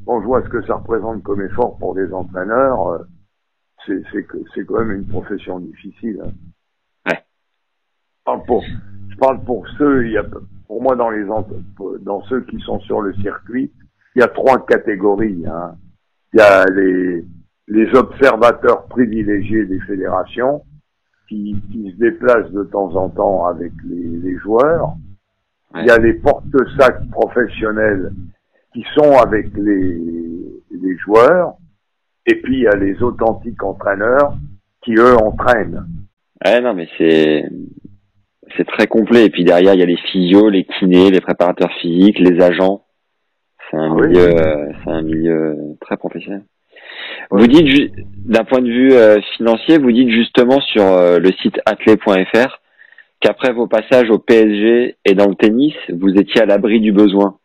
quand 0.06 0.22
je 0.22 0.26
vois 0.26 0.44
ce 0.44 0.50
que 0.50 0.62
ça 0.68 0.76
représente 0.76 1.24
comme 1.24 1.42
effort 1.42 1.78
pour 1.80 1.96
des 1.96 2.12
entraîneurs, 2.14 3.06
c'est 3.86 4.04
c'est 4.12 4.24
que 4.24 4.38
c'est 4.54 4.66
quand 4.66 4.80
même 4.80 4.92
une 4.92 5.08
profession 5.08 5.60
difficile. 5.60 6.22
hein. 6.24 6.32
Ouais. 7.12 7.24
Je 8.20 8.24
parle 8.26 8.44
pour, 8.46 8.64
je 9.10 9.16
parle 9.18 9.44
pour 9.44 9.68
ceux, 9.78 10.06
il 10.06 10.12
y 10.14 10.18
a, 10.18 10.26
pour 10.68 10.82
moi 10.82 10.96
dans 10.96 11.10
les 11.10 11.26
dans 12.02 12.22
ceux 12.24 12.42
qui 12.42 12.60
sont 12.60 12.80
sur 12.82 13.02
le 13.02 13.14
circuit, 13.16 13.72
il 14.16 14.20
y 14.20 14.24
a 14.24 14.28
trois 14.28 14.66
catégories. 14.66 15.46
hein. 15.48 15.76
Il 16.34 16.40
y 16.40 16.42
a 16.42 16.66
les 16.66 17.26
les 17.68 17.96
observateurs 17.96 18.86
privilégiés 18.86 19.66
des 19.66 19.80
fédérations 19.82 20.64
qui, 21.28 21.56
qui 21.72 21.92
se 21.92 21.98
déplacent 21.98 22.52
de 22.52 22.64
temps 22.64 22.96
en 22.96 23.10
temps 23.10 23.48
avec 23.48 23.72
les, 23.88 24.18
les 24.18 24.38
joueurs. 24.38 24.94
Il 25.76 25.86
y 25.86 25.90
a 25.90 25.98
les 25.98 26.14
porte-sacs 26.14 27.10
professionnels 27.10 28.14
qui 28.74 28.86
sont 28.94 29.14
avec 29.18 29.48
les, 29.58 30.00
les 30.72 30.98
joueurs. 30.98 31.56
Et 32.28 32.36
puis 32.42 32.58
il 32.58 32.64
y 32.64 32.68
a 32.68 32.76
les 32.76 33.02
authentiques 33.02 33.64
entraîneurs 33.64 34.36
qui 34.84 34.94
eux 34.96 35.16
entraînent. 35.18 35.86
Ouais, 36.46 36.62
non, 36.62 36.74
mais 36.76 36.88
c'est 36.98 37.50
c'est 38.58 38.68
très 38.68 38.88
complet. 38.88 39.26
Et 39.26 39.30
puis 39.30 39.44
derrière, 39.44 39.74
il 39.74 39.80
y 39.80 39.84
a 39.84 39.88
les 39.88 39.98
physios, 40.12 40.50
les 40.50 40.64
kinés, 40.64 41.12
les 41.12 41.22
préparateurs 41.22 41.72
physiques, 41.82 42.20
les 42.20 42.42
agents. 42.42 42.86
C'est 43.70 43.78
un 43.78 43.92
oui. 43.92 44.08
milieu, 44.08 44.28
euh, 44.28 44.72
c'est 44.84 44.92
un 44.92 45.02
milieu 45.02 45.58
très 45.82 45.98
professionnel. 45.98 46.44
Vous 47.32 47.48
dites, 47.48 47.92
d'un 48.26 48.44
point 48.44 48.62
de 48.62 48.70
vue 48.70 48.94
euh, 48.94 49.20
financier, 49.38 49.78
vous 49.78 49.92
dites 49.92 50.10
justement 50.10 50.60
sur 50.62 50.84
euh, 50.84 51.20
le 51.20 51.32
site 51.42 51.60
athlé.fr 51.66 52.62
qu'après 53.20 53.54
vos 53.54 53.68
passages 53.68 54.10
au 54.10 54.20
PSG 54.20 54.98
et 55.04 55.14
dans 55.14 55.28
le 55.28 55.36
tennis, 55.36 55.74
vous 55.90 56.14
étiez 56.14 56.42
à 56.42 56.46
l'abri 56.46 56.80
du 56.80 56.92
besoin. 56.92 57.38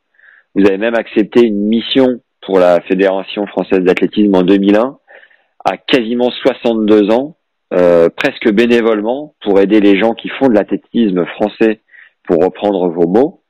Vous 0.55 0.67
avez 0.67 0.79
même 0.79 0.95
accepté 0.95 1.47
une 1.47 1.67
mission 1.69 2.21
pour 2.43 2.59
la 2.59 2.81
Fédération 2.83 3.47
française 3.47 3.81
d'athlétisme 3.81 4.35
en 4.35 4.43
2001 4.43 4.99
à 5.65 5.77
quasiment 5.77 6.31
62 6.31 7.13
ans, 7.13 7.37
euh, 7.73 8.09
presque 8.09 8.51
bénévolement, 8.51 9.35
pour 9.43 9.61
aider 9.61 9.81
les 9.81 9.99
gens 9.99 10.15
qui 10.15 10.29
font 10.29 10.49
de 10.49 10.55
l'athlétisme 10.55 11.25
français, 11.27 11.81
pour 12.25 12.43
reprendre 12.43 12.89
vos 12.89 13.07
mots. 13.07 13.43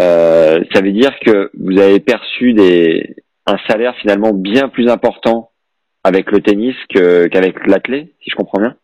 Euh, 0.00 0.62
ça 0.72 0.82
veut 0.82 0.92
dire 0.92 1.18
que 1.20 1.50
vous 1.58 1.78
avez 1.78 2.00
perçu 2.00 2.52
des, 2.52 3.16
un 3.46 3.56
salaire 3.68 3.94
finalement 3.96 4.32
bien 4.32 4.68
plus 4.68 4.88
important 4.88 5.50
avec 6.04 6.30
le 6.30 6.40
tennis 6.40 6.74
qu'avec 6.88 7.66
l'athlé, 7.66 8.14
si 8.22 8.30
je 8.30 8.36
comprends 8.36 8.60
bien. 8.60 8.76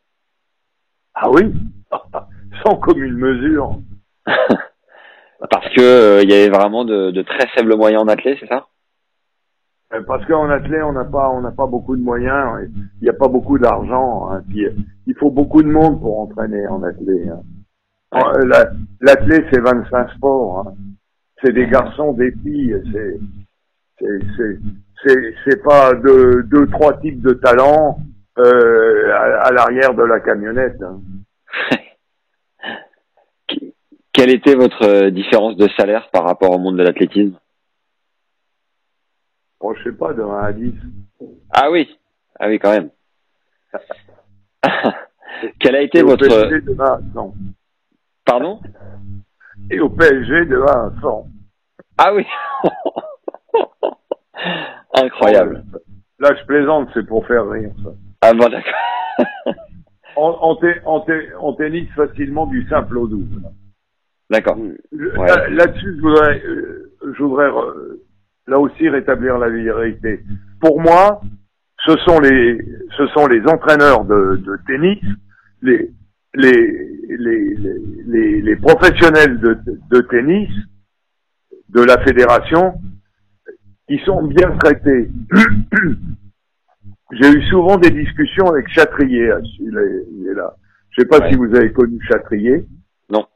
Ah 1.15 1.31
oui 1.31 1.53
Sans 2.65 2.77
commune 2.77 3.15
mesure. 3.15 3.79
Parce 5.51 5.69
que 5.75 5.81
euh, 5.81 6.21
il 6.23 6.31
y 6.31 6.35
avait 6.35 6.49
vraiment 6.49 6.85
de, 6.85 7.11
de 7.11 7.23
très 7.23 7.49
faibles 7.49 7.77
moyens 7.77 8.03
en 8.03 8.09
athlée, 8.09 8.37
c'est 8.41 8.49
ça? 8.49 8.67
Parce 10.07 10.25
qu'en 10.27 10.49
athlée, 10.49 10.81
on 10.83 10.93
n'a 10.93 11.05
pas, 11.05 11.29
on 11.31 11.43
n'a 11.43 11.51
pas 11.51 11.67
beaucoup 11.67 11.97
de 11.97 12.03
moyens. 12.03 12.63
et 12.63 12.69
Il 13.01 13.03
n'y 13.05 13.09
a 13.11 13.13
pas 13.15 13.29
beaucoup 13.29 13.59
d'argent. 13.59 14.31
Hein, 14.31 14.43
puis, 14.49 14.67
il 15.07 15.15
faut 15.17 15.31
beaucoup 15.31 15.63
de 15.63 15.69
monde 15.69 16.01
pour 16.01 16.21
entraîner 16.21 16.67
en 16.67 16.83
athlée. 16.83 17.29
Hein. 17.29 17.41
Euh, 18.15 18.45
la- 18.47 18.71
L'athlée, 19.01 19.45
c'est 19.53 19.61
25 19.61 20.11
sports. 20.13 20.61
Hein. 20.67 20.75
C'est 21.43 21.53
des 21.53 21.67
garçons, 21.67 22.13
des 22.13 22.33
filles. 22.43 22.77
C'est, 22.93 23.19
c'est, 23.99 24.19
c'est, 24.37 24.59
c'est, 25.05 25.35
c'est 25.45 25.63
pas 25.63 25.93
deux, 25.95 26.43
deux, 26.45 26.67
trois 26.69 26.99
types 27.01 27.21
de 27.21 27.35
talents 27.35 27.99
euh, 28.39 29.13
à, 29.13 29.49
à 29.49 29.53
l'arrière 29.53 29.95
de 29.95 30.05
la 30.05 30.21
camionnette. 30.21 30.81
Hein. 30.83 31.01
Quelle 34.13 34.31
était 34.31 34.55
votre 34.55 34.85
euh, 34.85 35.11
différence 35.11 35.57
de 35.57 35.69
salaire 35.77 36.09
par 36.13 36.25
rapport 36.25 36.51
au 36.55 36.59
monde 36.59 36.77
de 36.79 36.83
l'athlétisme? 36.83 37.37
Bon, 39.63 39.73
je 39.75 39.83
sais 39.85 39.93
pas, 39.97 40.13
de 40.13 40.23
1 40.23 40.39
à 40.43 40.53
10. 40.53 40.75
Ah 41.53 41.71
oui, 41.71 41.97
ah 42.41 42.49
oui 42.49 42.59
quand 42.59 42.73
même. 42.73 42.91
Quel 45.61 45.77
a 45.77 45.83
été 45.83 45.99
Et 45.99 46.03
au 46.03 46.09
votre 46.09 46.27
PSG 46.27 46.61
de 46.63 46.73
1 46.81 46.85
à 46.85 47.01
100. 47.15 47.35
pardon? 48.25 48.61
Et 49.71 49.79
au 49.81 49.89
PSG 49.89 50.47
de 50.47 50.61
1 50.61 50.65
à 50.67 50.93
100. 51.01 51.27
Ah 51.99 52.13
oui. 52.15 52.27
Incroyable. 54.95 55.65
Là, 56.19 56.35
je 56.39 56.45
plaisante, 56.45 56.89
c'est 56.95 57.07
pour 57.07 57.27
faire 57.27 57.49
rire, 57.49 57.71
ça. 57.85 57.91
Ah 58.23 58.33
bon 58.35 58.49
d'accord. 58.49 58.75
En 60.17 61.55
tennis, 61.55 61.89
facilement 61.97 62.47
du 62.47 62.69
simple 62.69 62.99
au 62.99 63.07
double. 63.07 63.41
D'accord. 64.29 64.59
Là- 64.93 65.49
Là-dessus, 65.49 65.97
je 65.97 66.01
voudrais, 66.03 66.39
euh, 66.45 66.93
je 67.17 67.23
voudrais 67.23 67.47
euh, 67.49 68.03
là 68.47 68.59
aussi 68.59 68.89
rétablir 68.89 69.39
la 69.39 69.49
vérité. 69.49 70.21
Pour 70.61 70.81
moi, 70.81 71.21
ce 71.87 71.97
sont 71.99 72.21
les, 72.21 72.59
ce 72.97 73.07
sont 73.09 73.27
les 73.27 73.41
entraîneurs 73.47 74.05
de, 74.05 74.37
de 74.37 74.59
tennis, 74.67 74.99
les, 75.63 75.91
les, 76.35 76.89
les, 77.09 77.55
les, 77.55 77.79
les- 78.07 78.41
les 78.43 78.57
professionnels 78.57 79.39
de, 79.41 79.59
de 79.91 80.01
tennis 80.03 80.51
de 81.69 81.83
la 81.83 81.99
fédération 82.05 82.75
qui 83.89 83.99
sont 84.05 84.23
bien 84.25 84.51
traités. 84.59 85.11
J'ai 87.13 87.31
eu 87.31 87.43
souvent 87.51 87.77
des 87.77 87.91
discussions 87.91 88.47
avec 88.47 88.69
Chatrier, 88.69 89.33
il 89.61 89.77
est, 89.77 90.07
il 90.13 90.29
est 90.29 90.35
là. 90.35 90.55
Je 90.91 91.03
sais 91.03 91.09
pas 91.09 91.19
Ouais. 91.21 91.31
si 91.31 91.37
vous 91.37 91.55
avez 91.55 91.73
connu 91.73 91.99
Chatrier. 92.09 92.67
Non. 93.11 93.27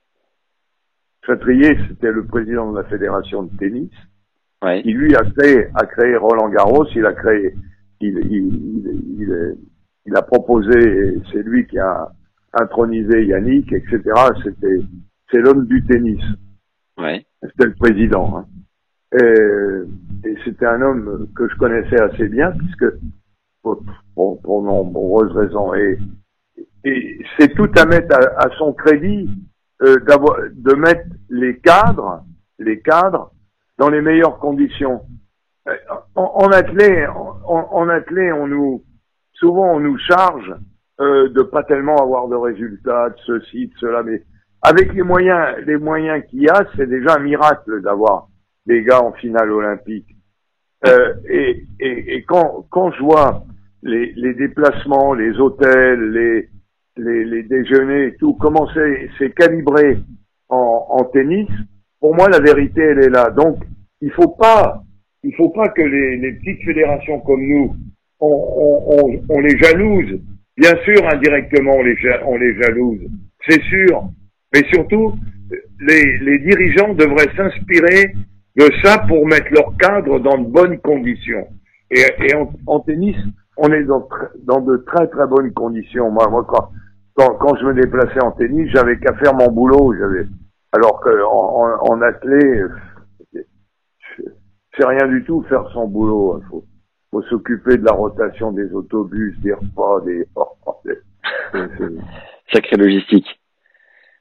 Chatrier, 1.27 1.77
c'était 1.89 2.13
le 2.13 2.25
président 2.27 2.71
de 2.73 2.79
la 2.79 2.85
fédération 2.85 3.43
de 3.43 3.57
tennis. 3.59 3.91
Ouais. 4.67 4.83
Il 4.85 4.97
lui 4.97 5.15
a 5.15 5.23
créé, 5.37 5.69
a 5.75 5.87
créé 5.87 6.17
Roland 6.17 6.49
Garros. 6.49 6.87
Il 6.95 7.07
a 7.07 7.13
créé, 7.13 7.55
il, 8.01 8.19
il, 8.31 8.47
il, 9.21 9.57
il- 10.07 10.17
a 10.17 10.23
proposé, 10.23 11.19
c'est 11.31 11.43
lui 11.43 11.67
qui 11.67 11.79
a 11.79 12.09
intronisé 12.53 13.27
Yannick, 13.27 13.73
etc. 13.73 14.01
C'était, 14.43 14.79
c'est 15.31 15.39
l'homme 15.41 15.67
du 15.67 15.85
tennis. 15.85 16.23
Ouais. 16.99 17.25
C'était 17.43 17.67
le 17.67 17.75
président. 17.75 18.39
hein. 18.39 18.47
Et, 19.13 20.29
et 20.29 20.37
c'était 20.45 20.67
un 20.67 20.83
homme 20.83 21.29
que 21.37 21.49
je 21.49 21.55
connaissais 21.57 22.01
assez 22.01 22.29
bien, 22.29 22.51
puisque 22.53 22.87
pour, 23.63 23.83
pour, 24.15 24.41
pour 24.43 24.63
nombreuses 24.63 25.33
raisons. 25.33 25.75
Et, 25.75 25.99
et 26.85 27.19
c'est 27.39 27.55
tout 27.55 27.71
à 27.77 27.85
mettre 27.85 28.15
à, 28.17 28.47
à 28.47 28.51
son 28.59 28.73
crédit 28.73 29.29
euh, 29.83 29.97
d'avoir, 30.07 30.39
de 30.53 30.75
mettre 30.75 31.07
les 31.31 31.59
cadres, 31.59 32.25
les 32.59 32.81
cadres, 32.81 33.33
dans 33.79 33.91
les 33.91 34.01
meilleures 34.01 34.39
conditions. 34.39 35.03
Euh, 35.69 35.75
En, 36.15 36.31
en 36.45 36.49
athlée, 36.53 37.07
en, 37.07 37.69
en 37.81 37.89
athlée, 37.89 38.33
on 38.33 38.47
nous, 38.47 38.85
souvent 39.33 39.75
on 39.75 39.81
nous 39.81 39.99
charge 39.99 40.55
euh, 41.01 41.29
de 41.29 41.43
pas 41.43 41.63
tellement 41.65 41.97
avoir 41.97 42.29
de 42.29 42.37
résultats, 42.37 43.11
de 43.11 43.17
ceci, 43.27 43.67
de 43.69 43.73
cela, 43.79 44.03
mais 44.03 44.23
avec 44.63 44.95
les 44.95 45.03
moyens, 45.03 45.59
les 45.67 45.77
moyens 45.77 46.25
qu'il 46.29 46.43
y 46.43 46.49
a, 46.49 46.65
c'est 46.77 46.89
déjà 46.89 47.17
un 47.17 47.23
miracle 47.23 47.83
d'avoir 47.83 48.29
des 48.67 48.83
gars 48.83 49.03
en 49.03 49.13
finale 49.13 49.51
olympique. 49.51 50.09
Euh, 50.87 51.15
et, 51.29 51.65
et, 51.81 52.17
et 52.17 52.23
quand, 52.23 52.67
quand 52.71 52.91
je 52.93 53.03
vois 53.03 53.45
les, 53.83 54.13
les 54.15 54.35
déplacements, 54.35 55.15
les 55.15 55.39
hôtels, 55.39 56.11
les, 56.13 56.49
les, 56.97 57.25
les 57.25 57.43
déjeuners 57.43 58.07
et 58.09 58.17
tout, 58.17 58.35
comment 58.35 58.69
c'est 59.19 59.35
calibré 59.35 59.99
en, 60.49 60.87
en 60.91 61.05
tennis, 61.05 61.49
pour 62.01 62.15
moi 62.15 62.29
la 62.29 62.41
vérité 62.41 62.81
elle 62.81 63.05
est 63.05 63.11
là. 63.11 63.31
Donc 63.31 63.59
il 64.01 64.11
faut 64.13 64.29
pas, 64.29 64.83
il 65.23 65.35
faut 65.35 65.51
pas 65.51 65.69
que 65.69 65.83
les, 65.83 66.17
les 66.19 66.33
petites 66.33 66.63
fédérations 66.65 67.21
comme 67.21 67.43
nous, 67.43 67.75
on, 68.21 68.27
on, 68.29 69.09
on, 69.09 69.23
on 69.29 69.41
les 69.41 69.59
jalouse. 69.59 70.21
Bien 70.57 70.75
sûr, 70.85 71.07
indirectement 71.13 71.75
on 71.75 71.83
les, 71.83 71.97
jalouse, 72.63 73.01
c'est 73.47 73.61
sûr. 73.63 74.05
Mais 74.55 74.63
surtout, 74.73 75.15
les, 75.81 76.19
les 76.19 76.39
dirigeants 76.39 76.95
devraient 76.95 77.35
s'inspirer 77.37 78.15
de 78.57 78.67
ça 78.83 79.05
pour 79.07 79.27
mettre 79.27 79.53
leur 79.53 79.77
cadre 79.77 80.19
dans 80.19 80.39
de 80.39 80.47
bonnes 80.47 80.79
conditions. 80.79 81.47
Et, 81.91 82.01
et 82.25 82.35
en, 82.35 82.51
en 82.67 82.81
tennis, 82.81 83.17
on 83.59 83.71
est 83.71 83.85
dans 83.85 84.61
de 84.61 84.77
très 84.87 85.07
très 85.09 85.27
bonnes 85.27 85.53
conditions. 85.53 86.11
Moi, 86.11 86.27
moi 86.31 86.47
quand, 86.49 86.71
quand, 87.15 87.35
quand 87.35 87.57
je 87.57 87.67
me 87.67 87.75
déplaçais 87.75 88.23
en 88.23 88.33
tennis, 88.33 88.71
j'avais 88.73 88.99
qu'à 88.99 89.13
faire 89.15 89.35
mon 89.35 89.53
boulot. 89.53 89.95
J'avais, 89.99 90.25
alors 90.73 91.01
que 91.01 91.23
en, 91.25 91.93
en, 91.93 92.03
athlée, 92.03 92.65
c'est 93.33 94.87
rien 94.87 95.07
du 95.09 95.25
tout 95.25 95.43
faire 95.49 95.69
son 95.73 95.87
boulot. 95.89 96.41
Il 96.43 96.49
faut, 96.49 96.65
faut 97.11 97.23
s'occuper 97.23 97.79
de 97.79 97.85
la 97.85 97.93
rotation 97.93 98.53
des 98.53 98.73
autobus, 98.73 99.39
des 99.41 99.55
repas, 99.55 100.01
des. 100.03 100.27
c'est- 100.85 101.03
c'est- 101.79 102.53
Sacrée 102.53 102.77
logistique. 102.77 103.27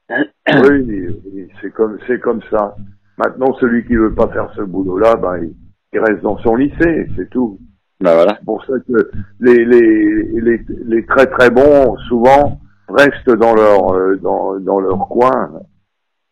oui, 0.10 1.51
c'est 1.62 1.71
comme 1.71 1.97
c'est 2.08 2.19
comme 2.19 2.41
ça. 2.49 2.75
Maintenant, 3.17 3.53
celui 3.60 3.86
qui 3.86 3.95
veut 3.95 4.13
pas 4.13 4.27
faire 4.29 4.51
ce 4.55 4.62
boulot-là, 4.62 5.15
ben 5.15 5.38
il, 5.38 5.53
il 5.93 5.99
reste 5.99 6.21
dans 6.21 6.38
son 6.39 6.55
lycée, 6.55 7.08
c'est 7.15 7.29
tout. 7.29 7.60
Bah 8.01 8.13
voilà. 8.13 8.36
C'est 8.39 8.45
pour 8.45 8.63
ça 8.65 8.73
que 8.88 9.12
les, 9.39 9.63
les 9.65 10.41
les 10.41 10.65
les 10.86 11.05
très 11.05 11.27
très 11.27 11.49
bons 11.49 11.95
souvent 12.08 12.60
restent 12.89 13.29
dans 13.29 13.55
leur 13.55 13.93
euh, 13.93 14.15
dans 14.17 14.60
dans 14.60 14.79
leur 14.79 15.08
coin, 15.08 15.51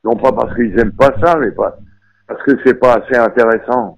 non 0.03 0.15
pas 0.15 0.31
parce 0.31 0.53
qu'ils 0.55 0.77
aiment 0.79 0.95
pas 0.95 1.13
ça, 1.23 1.37
mais 1.39 1.51
pas 1.51 1.77
parce 2.27 2.41
que 2.43 2.51
c'est 2.65 2.79
pas 2.79 2.95
assez 2.95 3.15
intéressant. 3.17 3.97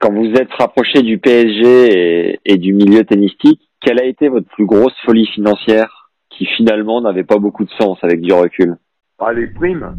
Quand 0.00 0.12
vous 0.12 0.32
êtes 0.32 0.52
rapproché 0.52 1.02
du 1.02 1.18
PSG 1.18 1.64
et, 1.64 2.40
et 2.44 2.56
du 2.56 2.72
milieu 2.72 3.04
tennistique, 3.04 3.60
quelle 3.80 4.00
a 4.00 4.04
été 4.04 4.28
votre 4.28 4.48
plus 4.48 4.64
grosse 4.64 4.94
folie 5.04 5.26
financière 5.26 6.10
qui 6.30 6.46
finalement 6.46 7.00
n'avait 7.00 7.24
pas 7.24 7.38
beaucoup 7.38 7.64
de 7.64 7.70
sens 7.80 7.98
avec 8.02 8.20
du 8.20 8.32
recul? 8.32 8.76
Pas 9.16 9.32
les 9.32 9.48
primes. 9.48 9.96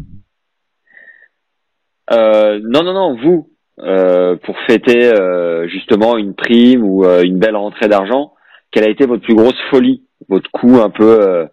euh, 2.12 2.60
Non, 2.62 2.82
non, 2.82 2.94
non, 2.94 3.16
vous, 3.22 3.50
euh, 3.80 4.36
pour 4.36 4.56
fêter 4.66 5.12
euh, 5.12 5.68
justement 5.68 6.16
une 6.16 6.34
prime 6.34 6.82
ou 6.82 7.04
euh, 7.04 7.22
une 7.22 7.38
belle 7.38 7.56
rentrée 7.56 7.88
d'argent, 7.88 8.32
quelle 8.70 8.84
a 8.84 8.90
été 8.90 9.04
votre 9.06 9.22
plus 9.22 9.34
grosse 9.34 9.60
folie? 9.68 10.06
Votre 10.28 10.50
coup 10.50 10.76
un 10.80 10.90
peu... 10.90 11.20
Euh, 11.28 11.46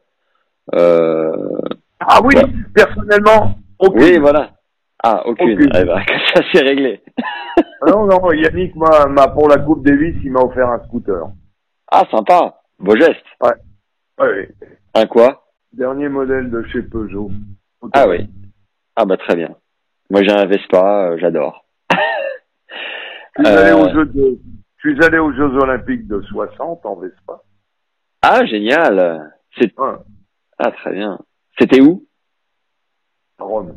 euh, 0.76 1.32
Ah 2.00 2.20
oui, 2.24 2.36
Ouais. 2.36 2.44
personnellement, 2.74 3.56
aucune. 3.80 4.02
Oui, 4.02 4.18
voilà. 4.20 4.52
Ah, 5.04 5.22
aucune. 5.26 5.54
Aucune. 5.54 5.72
Eh 5.76 5.84
ben, 5.84 6.00
ça 6.34 6.42
c'est 6.52 6.62
réglé. 6.64 7.02
Non, 7.88 8.06
non, 8.06 8.32
Yannick 8.32 8.76
m'a 8.76 9.06
m'a 9.08 9.28
pour 9.30 9.48
la 9.50 9.58
Coupe 9.58 9.86
Davis, 9.86 10.16
il 10.24 10.32
m'a 10.32 10.42
offert 10.42 10.70
un 10.70 10.84
scooter. 10.86 11.24
Ah, 11.92 12.04
sympa. 12.12 12.56
Beau 12.80 12.96
geste. 12.96 13.24
Ouais. 13.42 14.50
Un 14.94 15.06
quoi? 15.06 15.44
Dernier 15.74 16.10
modèle 16.10 16.50
de 16.50 16.64
chez 16.64 16.82
Peugeot. 16.82 17.32
Ah 17.94 18.08
oui. 18.08 18.28
Ah 18.96 19.06
bah 19.06 19.18
très 19.18 19.36
bien. 19.36 19.50
Moi 20.10 20.24
j'ai 20.24 20.32
un 20.32 20.46
Vespa, 20.46 21.12
euh, 21.12 21.18
j'adore. 21.20 21.66
Je 23.38 23.44
suis, 23.44 23.48
allé 23.54 23.72
Euh, 23.72 23.78
aux 23.78 23.90
Jeux 23.94 24.06
de, 24.06 24.40
je 24.78 24.90
suis 24.90 25.06
allé 25.06 25.20
aux 25.20 25.32
Jeux 25.34 25.54
Olympiques 25.62 26.08
de 26.08 26.20
60 26.22 26.84
en 26.86 26.96
Vespa. 26.96 27.42
Ah 28.24 28.44
génial. 28.46 29.32
C'est 29.60 29.78
Ouais, 29.80 29.94
ah 30.58 30.72
très 30.72 30.94
bien. 30.94 31.20
C'était 31.60 31.82
où? 31.82 32.06
À 33.40 33.44
Rome. 33.44 33.76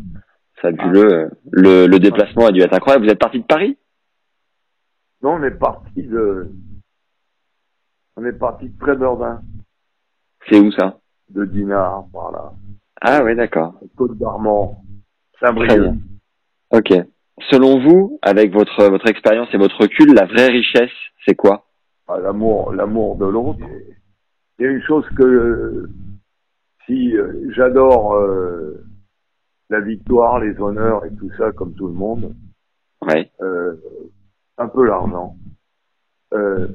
Fabuleux. 0.60 1.30
Le, 1.50 1.86
le 1.86 1.98
déplacement 1.98 2.46
a 2.46 2.52
dû 2.52 2.60
être 2.60 2.74
incroyable. 2.74 3.06
Vous 3.06 3.10
êtes 3.10 3.18
parti 3.18 3.38
de 3.40 3.46
Paris? 3.46 3.78
Non, 5.22 5.32
on 5.34 5.42
est 5.42 5.50
parti 5.50 6.02
de, 6.02 6.50
on 8.16 8.24
est 8.24 8.32
parti 8.32 8.68
de 8.68 8.78
Tréverdun, 8.78 9.42
C'est 10.48 10.58
où 10.58 10.70
ça? 10.72 10.98
De 11.28 11.44
Dinard, 11.44 12.06
par 12.12 12.32
là. 12.32 12.52
Ah 13.00 13.22
oui 13.22 13.36
d'accord. 13.36 13.74
Côte 13.96 14.18
Très 14.18 15.46
Saint-Brieuc. 15.46 15.94
Ok. 16.70 16.92
Selon 17.50 17.80
vous, 17.82 18.18
avec 18.22 18.52
votre 18.52 18.90
votre 18.90 19.08
expérience 19.08 19.48
et 19.52 19.58
votre 19.58 19.78
recul, 19.80 20.12
la 20.14 20.26
vraie 20.26 20.48
richesse, 20.48 20.90
c'est 21.26 21.34
quoi? 21.34 21.66
Ah, 22.08 22.18
l'amour, 22.18 22.72
l'amour 22.72 23.16
de 23.16 23.26
l'autre. 23.26 23.60
Il 24.58 24.64
y 24.64 24.68
a 24.68 24.70
une 24.70 24.82
chose 24.82 25.06
que, 25.16 25.22
euh, 25.22 25.90
si 26.90 27.16
euh, 27.16 27.50
j'adore, 27.54 28.14
euh, 28.14 28.84
la 29.68 29.80
victoire, 29.80 30.40
les 30.40 30.58
honneurs 30.60 31.04
et 31.04 31.14
tout 31.14 31.30
ça, 31.38 31.52
comme 31.52 31.74
tout 31.74 31.86
le 31.86 31.94
monde. 31.94 32.34
Ouais. 33.02 33.30
Euh, 33.40 33.76
un 34.58 34.68
peu 34.68 34.84
l'argent. 34.84 35.36
Euh, 36.34 36.68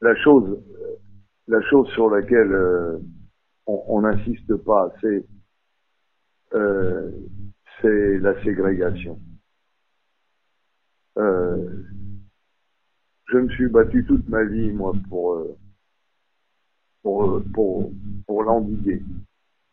la 0.00 0.14
chose, 0.16 0.58
la 1.48 1.60
chose 1.62 1.88
sur 1.90 2.10
laquelle 2.10 3.00
on 3.66 4.02
n'insiste 4.02 4.54
pas 4.56 4.92
assez, 4.94 5.26
euh, 6.54 7.10
c'est 7.80 8.18
la 8.18 8.40
ségrégation. 8.42 9.18
Je 11.16 11.78
me 13.38 13.48
suis 13.50 13.68
battu 13.68 14.04
toute 14.06 14.28
ma 14.28 14.44
vie, 14.44 14.70
moi, 14.70 14.92
pour 15.08 15.56
pour 17.04 17.40
pour 17.52 17.92
pour 18.26 18.42
l'endiguer. 18.42 19.00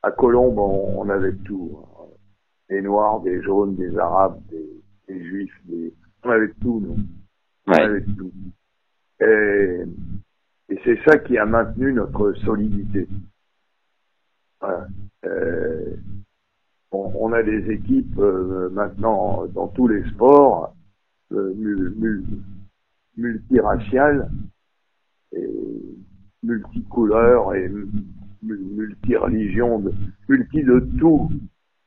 À 0.04 0.12
Colombe, 0.12 0.60
on, 0.60 1.00
on 1.02 1.10
avait 1.10 1.36
tout. 1.38 1.80
hein. 1.80 1.88
Des 2.70 2.82
noirs, 2.82 3.22
des 3.22 3.42
jaunes, 3.42 3.76
des 3.76 3.98
arabes, 3.98 4.40
des, 4.50 4.70
des 5.08 5.24
juifs, 5.26 5.62
des... 5.66 5.94
on 6.24 6.30
avait 6.30 6.54
tout, 6.62 6.80
nous. 6.80 6.98
On 7.68 7.72
Ouais. 7.72 7.82
avait 7.82 8.06
tout. 8.18 8.32
Et, 9.22 9.82
et 10.70 10.80
c'est 10.84 11.00
ça 11.06 11.18
qui 11.20 11.38
a 11.38 11.46
maintenu 11.46 11.94
notre 11.94 12.34
solidité. 12.34 13.08
Voilà. 14.60 14.88
Euh, 15.26 15.96
on, 16.92 17.12
on 17.16 17.34
a 17.34 17.44
des 17.44 17.72
équipes 17.72 18.18
euh, 18.20 18.70
maintenant 18.72 19.46
dans 19.48 19.68
tous 19.68 19.88
les 19.88 20.04
sports 20.12 20.74
euh, 21.34 21.54
mul- 21.56 21.94
mul- 21.98 22.44
multiraciales 23.18 24.30
et 25.34 25.50
multicouleurs 26.44 27.54
et 27.56 27.70
mul- 27.70 27.92
multireligions, 28.44 29.80
de- 29.80 29.94
multi 30.30 30.64
de 30.64 30.80
tout. 31.00 31.30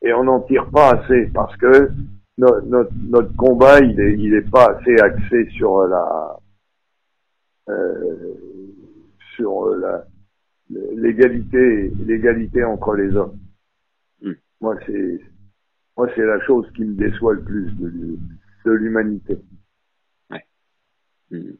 Et 0.02 0.12
on 0.12 0.24
n'en 0.24 0.40
tire 0.40 0.70
pas 0.70 0.90
assez 0.94 1.26
parce 1.32 1.56
que 1.56 1.90
no- 2.38 2.60
notre, 2.62 2.92
notre 3.08 3.34
combat, 3.36 3.80
il 3.80 3.98
est, 4.00 4.18
il 4.18 4.34
est 4.34 4.50
pas 4.50 4.76
assez 4.76 4.96
axé 5.00 5.48
sur 5.50 5.86
la, 5.86 6.38
euh, 7.70 8.34
sur 9.34 9.66
la, 9.76 10.04
l'égalité, 10.70 11.90
l'égalité 12.06 12.64
entre 12.64 12.94
les 12.94 13.14
hommes. 13.16 13.38
Mm. 14.22 14.32
Moi, 14.60 14.76
c'est, 14.86 15.20
moi, 15.96 16.08
c'est 16.14 16.24
la 16.26 16.40
chose 16.40 16.70
qui 16.74 16.84
me 16.84 16.94
déçoit 16.94 17.34
le 17.34 17.42
plus 17.42 17.72
de, 17.76 18.18
de 18.66 18.70
l'humanité. 18.72 19.38
Mm. 21.30 21.50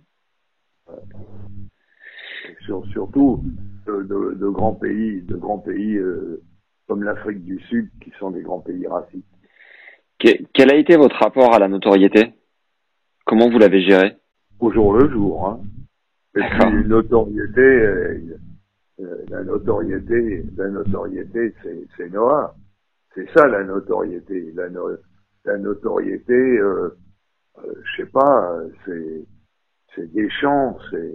Sur- 2.61 2.87
surtout 2.87 3.43
de, 3.87 4.03
de- 4.03 4.35
de 4.35 4.49
grands 4.49 4.75
pays, 4.75 5.23
de 5.23 5.37
grands 5.37 5.59
pays 5.59 5.97
euh, 5.97 6.43
comme 6.89 7.03
l'Afrique 7.03 7.45
du 7.45 7.59
Sud, 7.61 7.91
qui 8.01 8.11
sont 8.19 8.31
des 8.31 8.43
grands 8.43 8.61
pays 8.61 8.87
racistes. 8.87 9.25
Que- 10.19 10.43
quel 10.53 10.71
a 10.71 10.77
été 10.77 10.97
votre 10.97 11.17
rapport 11.17 11.55
à 11.55 11.59
la 11.59 11.69
notoriété? 11.69 12.33
Comment 13.27 13.51
vous 13.51 13.59
l'avez 13.59 13.83
géré? 13.83 14.17
Au 14.61 14.71
jour 14.73 14.95
le 14.95 15.11
jour. 15.11 15.49
Hein. 15.49 15.61
Et 16.37 16.41
puis, 16.41 16.89
notoriété, 16.89 17.61
euh, 17.61 18.19
euh, 19.01 19.25
la 19.29 19.45
notoriété, 19.45 20.45
la 20.57 20.69
notoriété, 20.69 21.55
c'est, 21.97 22.11
Noah. 22.11 22.55
C'est 23.15 23.29
ça 23.31 23.47
la 23.47 23.65
notoriété. 23.65 24.53
La, 24.55 24.69
no- 24.69 24.97
la 25.45 25.59
notoriété, 25.59 26.59
je 27.57 27.97
sais 27.97 28.07
pas, 28.11 28.59
c'est, 28.85 29.25
c'est 29.95 30.13
Deschamps, 30.13 30.77
c'est, 30.91 31.15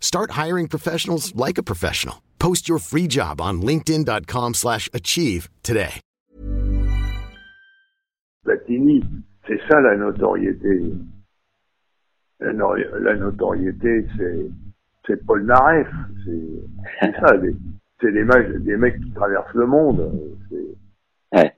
Start 0.00 0.30
hiring 0.32 0.68
professionals 0.68 1.34
like 1.36 1.58
a 1.58 1.62
professional. 1.62 2.22
Post 2.38 2.68
your 2.68 2.78
free 2.78 3.06
job 3.06 3.40
on 3.40 3.60
linkedin.com/achieve 3.60 4.54
slash 4.54 4.88
achieve 4.94 5.50
today. 5.62 6.00
Platini, 8.44 9.02
c'est 9.46 9.58
ça 9.68 9.80
la 9.80 9.96
notoriété. 9.96 10.92
La, 12.40 12.52
no- 12.52 12.74
la 12.76 13.16
notoriété, 13.16 14.06
c'est 14.16 14.46
c'est 15.06 15.24
Paul 15.26 15.44
Naref, 15.46 15.88
c'est 16.24 16.40
c'est 17.00 17.12
ça, 17.20 17.34
c'est 18.00 18.12
des, 18.12 18.24
mecs- 18.24 18.56
des 18.62 18.76
mecs 18.76 19.00
qui 19.02 19.10
traversent 19.12 19.54
le 19.54 19.66
monde. 19.66 20.36
C'est 20.50 20.76
Ouais. 21.38 21.56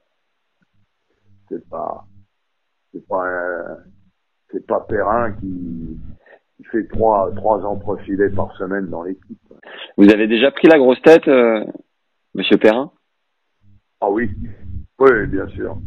pas 1.71 2.07
c'est 2.93 3.07
pas 3.07 3.27
un- 3.27 3.79
c'est 4.51 4.67
pas 4.67 4.81
Perrin 4.89 5.33
qui, 5.33 5.99
qui 6.59 6.65
fait 6.65 6.87
trois 6.89 7.31
trois 7.37 7.65
entrefilets 7.65 8.31
par 8.31 8.55
semaine 8.57 8.89
dans 8.89 9.05
l'équipe. 9.05 9.39
Vous 9.97 10.11
avez 10.11 10.27
déjà 10.27 10.51
pris 10.51 10.69
la 10.69 10.79
grosse 10.79 11.01
tête, 11.03 11.27
euh, 11.29 11.65
Monsieur 12.35 12.59
Perrin? 12.59 12.91
Ah 14.01 14.11
oui, 14.11 14.31
oui, 14.99 15.27
bien 15.29 15.47
sûr. 15.49 15.79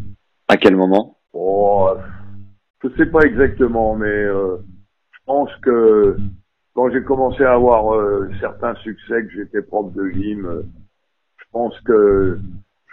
À 0.48 0.58
quel 0.58 0.76
moment? 0.76 1.18
Oh, 1.34 1.90
je 2.84 2.90
sais 2.98 3.06
pas 3.06 3.22
exactement, 3.22 3.96
mais 3.96 4.08
euh, 4.08 4.58
je 5.12 5.20
pense 5.26 5.50
que 5.62 6.18
quand 6.74 6.90
j'ai 6.90 7.04
commencé 7.04 7.44
à 7.44 7.54
avoir 7.54 7.94
euh, 7.94 8.30
certains 8.40 8.76
succès, 8.76 9.26
que 9.26 9.32
j'étais 9.32 9.62
prof 9.62 9.94
de 9.94 10.10
gym, 10.10 10.46
euh, 10.46 10.64
je 11.38 11.46
pense 11.52 11.78
que 11.82 12.40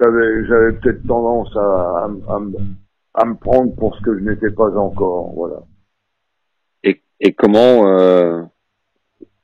j'avais 0.01 0.47
j'avais 0.47 0.73
peut-être 0.75 1.07
tendance 1.07 1.57
à, 1.57 2.09
à, 2.29 2.41
à 3.15 3.25
me 3.25 3.35
prendre 3.35 3.75
pour 3.77 3.95
ce 3.97 4.03
que 4.03 4.19
je 4.19 4.25
n'étais 4.25 4.51
pas 4.51 4.77
encore, 4.77 5.33
voilà. 5.35 5.63
Et, 7.21 7.33
comment 7.33 7.87
euh, 7.89 8.43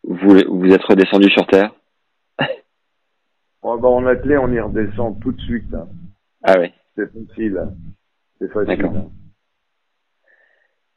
vous 0.05 0.39
vous 0.49 0.67
êtes 0.73 0.83
redescendu 0.85 1.31
sur 1.31 1.47
terre? 1.47 1.75
Bon, 3.63 3.79
ben, 3.79 3.89
en 3.89 4.07
athlée, 4.07 4.37
on 4.37 4.53
y 4.53 4.61
redescend 4.61 5.19
tout 5.21 5.33
de 5.33 5.41
suite. 5.41 5.73
hein. 5.75 5.89
Ah 6.43 6.57
oui. 6.61 6.71
C'est 6.97 7.11
facile. 7.13 7.59
hein. 7.59 7.75
C'est 8.39 8.53
facile. 8.53 8.77
D'accord. 8.77 8.97
hein. 8.97 9.11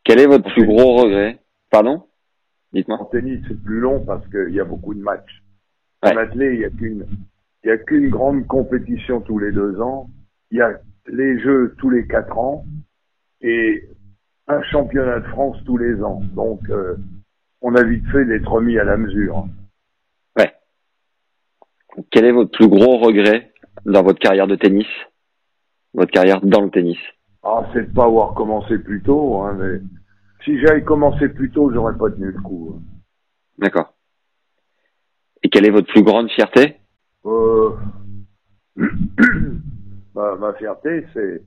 Quel 0.03 0.19
est 0.19 0.27
votre 0.27 0.51
plus 0.53 0.65
gros 0.65 0.95
regret? 0.97 1.39
Pardon? 1.69 1.95
En 1.95 2.05
Dites-moi. 2.73 3.09
tennis, 3.11 3.41
c'est 3.47 3.61
plus 3.63 3.79
long 3.79 4.03
parce 4.05 4.27
qu'il 4.29 4.53
y 4.53 4.59
a 4.59 4.65
beaucoup 4.65 4.93
de 4.93 5.01
matchs. 5.01 5.41
Ouais. 6.03 6.13
En 6.13 6.17
athlée, 6.17 6.53
il 6.55 6.59
y 6.59 6.65
a 6.65 6.69
qu'une, 6.69 7.07
il 7.63 7.67
y 7.67 7.71
a 7.71 7.77
qu'une 7.77 8.09
grande 8.09 8.45
compétition 8.47 9.21
tous 9.21 9.39
les 9.39 9.51
deux 9.51 9.79
ans. 9.79 10.09
Il 10.51 10.57
y 10.57 10.61
a 10.61 10.77
les 11.07 11.39
Jeux 11.39 11.73
tous 11.79 11.89
les 11.89 12.05
quatre 12.07 12.37
ans 12.37 12.65
et 13.41 13.87
un 14.47 14.61
championnat 14.63 15.19
de 15.19 15.27
France 15.27 15.57
tous 15.65 15.77
les 15.77 16.01
ans. 16.03 16.21
Donc, 16.33 16.61
euh, 16.69 16.95
on 17.61 17.75
a 17.75 17.83
vite 17.83 18.05
fait 18.11 18.25
d'être 18.25 18.49
remis 18.51 18.77
à 18.77 18.83
la 18.83 18.97
mesure. 18.97 19.45
Ouais. 20.37 20.53
Quel 22.11 22.25
est 22.25 22.31
votre 22.31 22.51
plus 22.51 22.67
gros 22.67 22.97
regret 22.99 23.51
dans 23.85 24.03
votre 24.03 24.19
carrière 24.19 24.47
de 24.47 24.55
tennis? 24.55 24.87
Votre 25.93 26.11
carrière 26.11 26.41
dans 26.41 26.61
le 26.61 26.69
tennis? 26.69 26.97
Ah, 27.43 27.65
c'est 27.73 27.89
de 27.89 27.93
pas 27.93 28.05
avoir 28.05 28.33
commencé 28.33 28.77
plus 28.77 29.01
tôt, 29.01 29.41
hein, 29.41 29.57
mais 29.59 29.79
si 30.43 30.59
j'avais 30.59 30.83
commencé 30.83 31.29
plus 31.29 31.49
tôt, 31.51 31.71
j'aurais 31.73 31.97
pas 31.97 32.09
tenu 32.11 32.31
le 32.31 32.41
coup. 32.41 32.75
hein. 32.75 32.81
D'accord. 33.57 33.93
Et 35.43 35.49
quelle 35.49 35.65
est 35.65 35.71
votre 35.71 35.87
plus 35.91 36.03
grande 36.03 36.29
fierté? 36.29 36.77
Euh, 37.25 37.71
ma, 40.15 40.35
ma 40.39 40.53
fierté, 40.53 41.05
c'est 41.13 41.41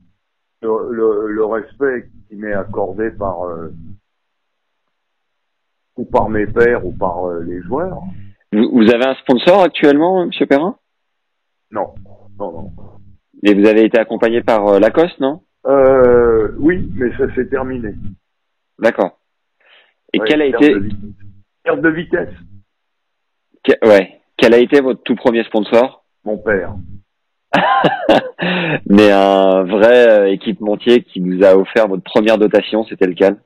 le, 0.62 0.92
le- 0.92 1.26
le 1.32 1.44
respect 1.44 2.08
qui 2.28 2.36
m'est 2.36 2.52
accordé 2.52 3.10
par 3.10 3.42
euh, 3.44 3.72
ou 5.96 6.04
par 6.04 6.28
mes 6.28 6.46
pairs 6.46 6.84
ou 6.86 6.92
par 6.92 7.24
euh, 7.28 7.42
les 7.42 7.60
joueurs. 7.62 7.98
vous, 8.52 8.68
vous 8.72 8.90
avez 8.90 9.06
un 9.06 9.14
sponsor 9.16 9.62
actuellement, 9.62 10.26
Monsieur 10.26 10.46
Perrin? 10.46 10.76
Non, 11.70 11.94
non, 12.38 12.52
non. 12.52 12.72
Et 13.42 13.54
vous 13.54 13.66
avez 13.66 13.84
été 13.84 13.98
accompagné 13.98 14.42
par 14.42 14.66
euh, 14.68 14.78
Lacoste, 14.78 15.18
non? 15.20 15.42
Euh, 15.66 16.52
oui, 16.58 16.90
mais 16.94 17.10
ça 17.16 17.32
s'est 17.34 17.48
terminé. 17.48 17.94
D'accord. 18.78 19.18
Et 20.12 20.18
Ouais, 20.20 20.26
quel 20.28 20.42
a 20.42 20.46
été. 20.46 20.74
Perte 21.62 21.80
de 21.80 21.88
vitesse, 21.90 22.34
que- 23.62 23.86
ouais, 23.86 24.20
quel 24.36 24.54
a 24.54 24.58
été 24.58 24.80
votre 24.80 25.02
tout 25.02 25.14
premier 25.14 25.44
sponsor? 25.44 26.04
Mon 26.24 26.38
père. 26.38 26.74
Mais 28.88 29.10
un 29.10 29.64
vrai 29.64 30.08
euh, 30.10 30.26
équipementier 30.32 31.02
qui 31.02 31.20
vous 31.20 31.44
a 31.44 31.56
offert 31.56 31.88
votre 31.88 32.02
première 32.02 32.38
dotation, 32.38 32.84
c'était 32.84 33.06
lequel? 33.06 33.36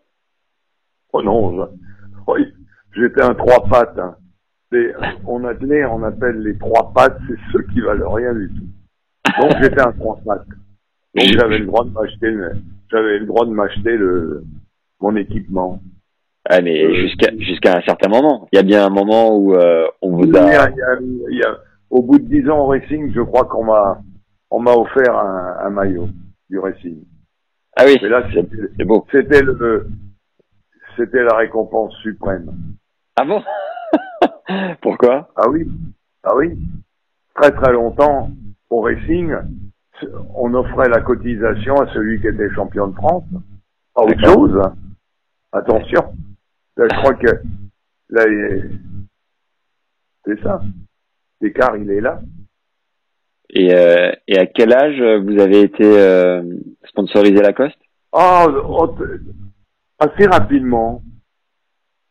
Oh 1.12 1.22
non, 1.22 1.68
oui, 2.26 2.46
j'étais 2.96 3.22
un 3.22 3.34
trois 3.34 3.64
pattes. 3.68 3.98
Hein. 3.98 4.16
On 5.26 5.44
attelait, 5.44 5.84
on 5.84 6.02
appelle 6.02 6.38
les 6.42 6.58
trois 6.58 6.92
pattes, 6.92 7.16
c'est 7.28 7.36
ceux 7.52 7.62
qui 7.72 7.80
valent 7.80 8.10
rien 8.12 8.34
du 8.34 8.50
tout. 8.50 9.40
Donc 9.40 9.52
j'étais 9.62 9.80
un 9.80 9.92
trois 9.92 10.18
pattes. 10.26 10.46
Donc 11.14 11.26
j'avais 11.38 11.58
le 11.58 11.66
droit 11.66 11.84
de 11.84 11.90
m'acheter 11.90 12.34
j'avais 12.90 13.18
le 13.20 13.26
droit 13.26 13.46
de 13.46 13.50
m'acheter 13.52 13.96
le 13.96 14.44
mon 15.00 15.14
équipement. 15.16 15.80
Ah, 16.48 16.60
mais 16.60 16.84
Euh, 16.84 16.94
jusqu'à 16.94 17.30
jusqu'à 17.38 17.78
un 17.78 17.82
certain 17.82 18.08
moment. 18.08 18.48
Il 18.52 18.56
y 18.56 18.58
a 18.58 18.62
bien 18.64 18.84
un 18.84 18.90
moment 18.90 19.36
où 19.36 19.54
euh, 19.54 19.86
on 20.02 20.10
vous 20.16 20.24
Il 20.24 20.34
y 20.34 20.36
a. 20.38 20.42
a- 20.64 20.70
il 20.70 20.76
y 20.76 20.82
a- 20.82 20.98
il 21.30 21.38
y 21.38 21.42
a- 21.42 21.58
au 21.94 22.02
bout 22.02 22.18
de 22.18 22.26
dix 22.26 22.50
ans 22.50 22.58
au 22.58 22.66
Racing, 22.66 23.12
je 23.14 23.20
crois 23.20 23.44
qu'on 23.44 23.64
m'a 23.64 24.00
on 24.50 24.58
m'a 24.60 24.72
offert 24.72 25.16
un, 25.16 25.58
un 25.64 25.70
maillot 25.70 26.08
du 26.50 26.58
Racing. 26.58 27.04
Ah 27.76 27.84
oui, 27.86 27.96
Et 28.02 28.08
là, 28.08 28.24
c'est 28.32 28.40
c'était 28.42 28.68
c'est 28.76 28.84
beau. 28.84 29.06
c'était 29.12 29.42
le 29.42 29.88
c'était 30.96 31.22
la 31.22 31.36
récompense 31.36 31.94
suprême. 32.02 32.50
Ah 33.16 33.24
bon? 33.24 33.42
Pourquoi? 34.82 35.28
Ah 35.36 35.48
oui, 35.48 35.70
ah 36.24 36.34
oui. 36.36 36.58
Très 37.36 37.52
très 37.52 37.72
longtemps 37.72 38.28
au 38.70 38.80
Racing, 38.80 39.32
on 40.34 40.52
offrait 40.54 40.88
la 40.88 41.00
cotisation 41.00 41.76
à 41.80 41.92
celui 41.94 42.20
qui 42.20 42.26
était 42.26 42.50
champion 42.54 42.88
de 42.88 42.94
France. 42.94 43.24
Pas 43.94 44.02
autre 44.02 44.24
chose. 44.24 44.60
Attention. 45.52 46.12
Là, 46.76 46.86
je 46.90 46.96
crois 46.98 47.14
que 47.14 47.40
là, 48.10 48.24
c'est 50.24 50.42
ça. 50.42 50.60
L'écart, 51.44 51.76
il 51.76 51.90
est 51.90 52.00
là. 52.00 52.20
et, 53.50 53.74
euh, 53.74 54.10
et 54.26 54.38
à 54.38 54.46
quel 54.46 54.72
âge 54.72 54.98
euh, 55.00 55.20
vous 55.20 55.38
avez 55.38 55.60
été 55.60 55.84
euh, 55.84 56.42
sponsorisé 56.86 57.34
Lacoste? 57.42 57.78
Ah, 58.12 58.46
oh, 58.48 58.96
assez 59.98 60.26
rapidement. 60.26 61.02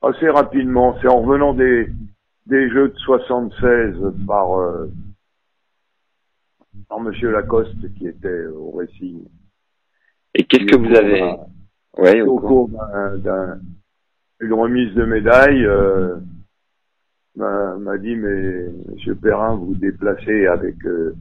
Assez 0.03 0.29
rapidement. 0.29 0.95
C'est 1.01 1.07
en 1.07 1.21
revenant 1.21 1.53
des, 1.55 1.87
des 2.45 2.69
jeux 2.69 2.89
de 2.89 2.97
76 2.97 3.95
par, 4.27 4.59
euh, 4.59 4.91
par 6.89 6.99
Monsieur 6.99 7.31
Lacoste 7.31 7.91
qui 7.97 8.07
était 8.07 8.45
au 8.47 8.71
Racing. 8.71 9.23
Et 10.35 10.43
qu'est-ce 10.43 10.65
que 10.65 10.77
vous 10.77 10.95
avez 10.95 11.23
Ouais, 11.97 12.21
au 12.21 12.37
cours. 12.39 12.47
cours 12.47 12.69
d'un- 12.69 13.17
d'un- 13.17 13.59
d'une 14.41 14.53
remise 14.53 14.93
de 14.93 15.05
médaille, 15.05 15.65
m'a 17.35 17.75
m'a 17.77 17.97
dit 17.97 18.15
mais 18.15 18.65
Monsieur 18.91 19.15
Perrin, 19.15 19.55
vous 19.55 19.75
déplacez 19.75 20.47
avec, 20.47 20.75
euh, 20.85 21.15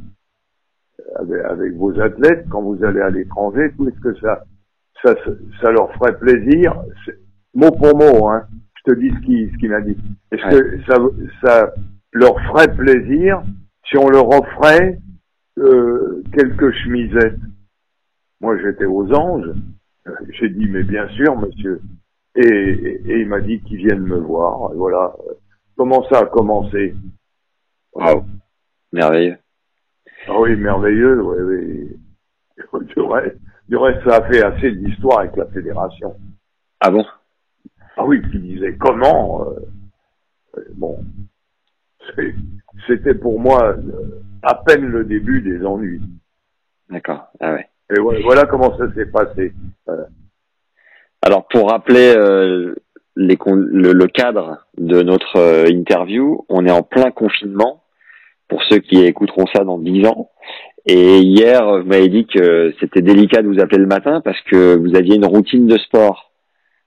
avec 1.17 1.45
avec 1.45 1.73
vos 1.75 1.99
athlètes 2.01 2.47
quand 2.51 2.63
vous 2.63 2.85
allez 2.85 3.01
à 3.01 3.11
l'étranger, 3.11 3.73
tout 3.77 3.89
est-ce 3.89 4.01
que 4.01 4.15
ça, 4.21 4.45
ça 5.05 5.15
ça 5.61 5.71
leur 5.71 5.93
ferait 5.95 6.19
plaisir? 6.19 6.83
Mot 7.55 7.71
pour 7.71 7.97
mot, 7.97 8.29
hein. 8.29 8.47
Je 8.85 8.93
te 8.93 8.99
dis 8.99 9.11
ce 9.11 9.21
qu'il 9.25 9.53
ce 9.53 9.57
qu'il 9.59 9.71
m'a 9.71 9.81
dit. 9.81 9.97
Est-ce 10.31 10.59
que 10.59 10.83
ça 10.85 10.97
ça 11.43 11.75
leur 12.13 12.41
ferait 12.49 12.75
plaisir 12.77 13.43
si 13.85 13.97
on 13.97 14.09
leur 14.09 14.29
offrait 14.29 14.99
euh, 15.59 16.23
quelques 16.33 16.73
chemisettes? 16.73 17.39
Moi, 18.41 18.59
j'étais 18.59 18.87
aux 18.87 19.13
anges. 19.13 19.53
J'ai 20.31 20.49
dit, 20.49 20.69
mais 20.69 20.83
bien 20.83 21.07
sûr, 21.11 21.39
monsieur. 21.39 21.81
Et, 22.35 22.43
et, 22.45 23.03
et 23.07 23.21
il 23.21 23.29
m'a 23.29 23.41
dit 23.41 23.61
qu'il 23.61 23.77
vienne 23.77 24.01
me 24.01 24.17
voir. 24.17 24.73
Et 24.73 24.77
voilà. 24.77 25.15
Comment 25.77 26.07
ça 26.09 26.21
a 26.21 26.27
commencé 26.27 26.95
Wow. 27.95 28.25
Merveilleux. 28.93 29.39
Ah 30.29 30.41
oui, 30.41 30.57
merveilleux. 30.57 31.21
Oui, 31.23 31.39
oui. 31.41 32.85
Du 32.95 33.01
reste, 33.01 33.37
du 33.69 33.77
reste, 33.77 34.09
ça 34.09 34.17
a 34.17 34.29
fait 34.31 34.43
assez 34.43 34.73
d'histoire 34.73 35.21
avec 35.21 35.37
la 35.37 35.47
fédération. 35.47 36.17
Ah 36.81 36.91
bon? 36.91 37.05
Ah 37.97 38.05
oui, 38.05 38.23
qui 38.31 38.39
disait 38.39 38.77
comment 38.77 39.45
euh, 39.45 39.61
euh, 40.59 40.65
Bon, 40.75 41.05
c'était 42.87 43.15
pour 43.15 43.39
moi 43.41 43.77
euh, 43.77 44.23
à 44.43 44.55
peine 44.55 44.87
le 44.87 45.05
début 45.05 45.43
des 45.43 45.65
ennuis. 45.65 46.03
D'accord. 46.89 47.29
Ah 47.41 47.55
ouais. 47.55 47.69
Et 47.95 48.01
voilà, 48.01 48.21
voilà 48.23 48.47
comment 48.47 48.77
ça 48.79 48.93
s'est 48.95 49.07
passé. 49.07 49.53
Voilà. 49.87 50.07
Alors 51.23 51.47
pour 51.49 51.71
rappeler 51.71 52.15
euh, 52.17 52.75
les 53.17 53.37
le, 53.47 53.93
le 53.93 54.07
cadre 54.07 54.67
de 54.79 55.03
notre 55.03 55.37
euh, 55.37 55.67
interview, 55.69 56.45
on 56.49 56.67
est 56.67 56.71
en 56.71 56.83
plein 56.83 57.11
confinement 57.11 57.83
pour 58.49 58.63
ceux 58.65 58.79
qui 58.79 59.03
écouteront 59.05 59.47
ça 59.55 59.65
dans 59.65 59.79
10 59.79 60.07
ans. 60.07 60.31
Et 60.87 61.19
hier, 61.19 61.79
vous 61.81 61.87
m'avez 61.87 62.09
dit 62.09 62.27
que 62.27 62.75
c'était 62.81 63.03
délicat 63.03 63.43
de 63.43 63.49
vous 63.49 63.61
appeler 63.61 63.79
le 63.79 63.87
matin 63.87 64.21
parce 64.21 64.41
que 64.43 64.77
vous 64.77 64.97
aviez 64.97 65.17
une 65.17 65.27
routine 65.27 65.67
de 65.67 65.79
sport. 65.79 66.33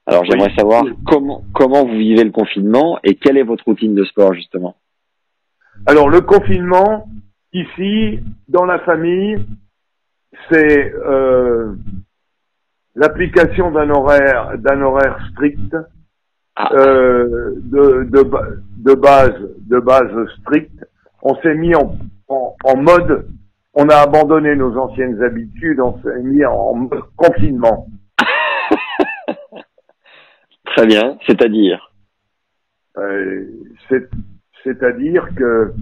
Alors 0.06 0.22
Oui. 0.24 0.28
j'aimerais 0.32 0.54
savoir 0.56 0.84
comment 1.08 1.44
comment 1.54 1.86
vous 1.86 1.98
vivez 1.98 2.24
le 2.24 2.32
confinement 2.32 3.00
et 3.04 3.16
quelle 3.16 3.38
est 3.38 3.44
votre 3.44 3.64
routine 3.66 3.96
de 3.96 4.04
sport 4.04 4.34
justement? 4.34 4.76
Alors 5.88 6.10
le 6.10 6.22
confinement, 6.22 7.08
ici, 7.54 8.20
dans 8.48 8.66
la 8.66 8.80
famille, 8.80 9.38
c'est 10.52 10.94
euh, 10.94 11.74
l'application 12.96 13.72
d'un 13.72 13.90
horaire 13.90 14.58
d'un 14.58 14.82
horaire 14.82 15.18
strict. 15.32 15.76
Euh, 16.72 17.54
de, 17.58 18.04
de, 18.06 18.24
de 18.78 18.94
base 18.94 19.34
de 19.68 19.80
base 19.80 20.30
stricte. 20.40 20.86
On 21.22 21.36
s'est 21.42 21.56
mis 21.56 21.76
en, 21.76 21.98
en, 22.30 22.56
en 22.64 22.78
mode, 22.78 23.28
on 23.74 23.90
a 23.90 23.96
abandonné 23.98 24.56
nos 24.56 24.78
anciennes 24.78 25.22
habitudes, 25.24 25.80
on 25.80 26.02
s'est 26.02 26.22
mis 26.22 26.46
en 26.46 26.74
mode 26.76 27.02
confinement. 27.18 27.88
Très 30.66 30.86
bien, 30.88 31.18
c'est-à-dire? 31.26 31.92
Euh, 32.98 33.46
c'est- 33.90 34.10
C'est-à-dire 34.64 35.28
que 35.36 35.74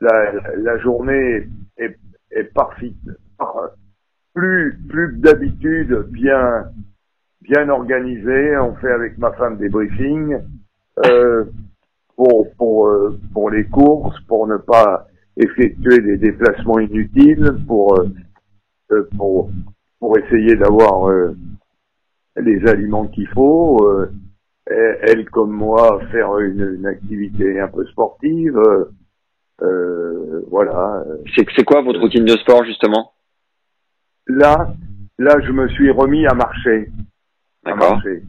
la, 0.00 0.32
la 0.58 0.78
journée 0.78 1.48
est, 1.76 1.98
est 2.30 2.44
parfaite, 2.54 2.92
par- 3.38 3.70
plus 4.34 4.78
plus 4.88 5.16
d'habitude 5.18 6.06
bien 6.10 6.64
bien 7.42 7.68
organisée. 7.68 8.56
On 8.58 8.74
fait 8.76 8.92
avec 8.92 9.18
ma 9.18 9.32
femme 9.32 9.58
des 9.58 9.68
briefings 9.68 10.38
euh, 11.06 11.44
pour 12.16 12.46
pour 12.56 12.86
euh, 12.88 13.18
pour 13.32 13.50
les 13.50 13.64
courses, 13.64 14.18
pour 14.28 14.46
ne 14.46 14.56
pas 14.58 15.06
effectuer 15.36 15.98
des 16.00 16.18
déplacements 16.18 16.78
inutiles, 16.78 17.56
pour 17.66 17.98
euh, 17.98 18.08
euh, 18.92 19.08
pour 19.16 19.50
pour 19.98 20.18
essayer 20.18 20.56
d'avoir 20.56 21.08
euh, 21.08 21.34
les 22.36 22.66
aliments 22.68 23.06
qu'il 23.08 23.28
faut. 23.28 23.78
euh, 23.88 24.10
elle, 25.02 25.28
comme 25.28 25.50
moi, 25.50 26.00
faire 26.12 26.38
une, 26.38 26.76
une 26.78 26.86
activité 26.86 27.60
un 27.60 27.68
peu 27.68 27.84
sportive. 27.86 28.56
euh, 28.56 28.84
euh, 29.62 30.42
voilà. 30.50 31.04
C'est 31.34 31.44
c'est 31.56 31.64
quoi 31.64 31.82
votre 31.82 32.00
routine 32.00 32.24
de 32.24 32.36
sport 32.36 32.64
justement? 32.64 33.12
Là, 34.28 34.72
là, 35.18 35.40
je 35.44 35.52
me 35.52 35.68
suis 35.68 35.90
remis 35.90 36.26
à 36.26 36.34
marcher. 36.34 36.88
À 37.64 37.70
D'accord. 37.70 37.92
marcher. 37.94 38.22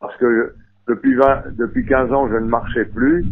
Parce 0.00 0.16
que 0.16 0.54
depuis 0.88 1.14
20, 1.14 1.56
depuis 1.56 1.84
15 1.86 2.12
ans, 2.12 2.28
je 2.28 2.34
ne 2.36 2.46
marchais 2.48 2.84
plus. 2.86 3.24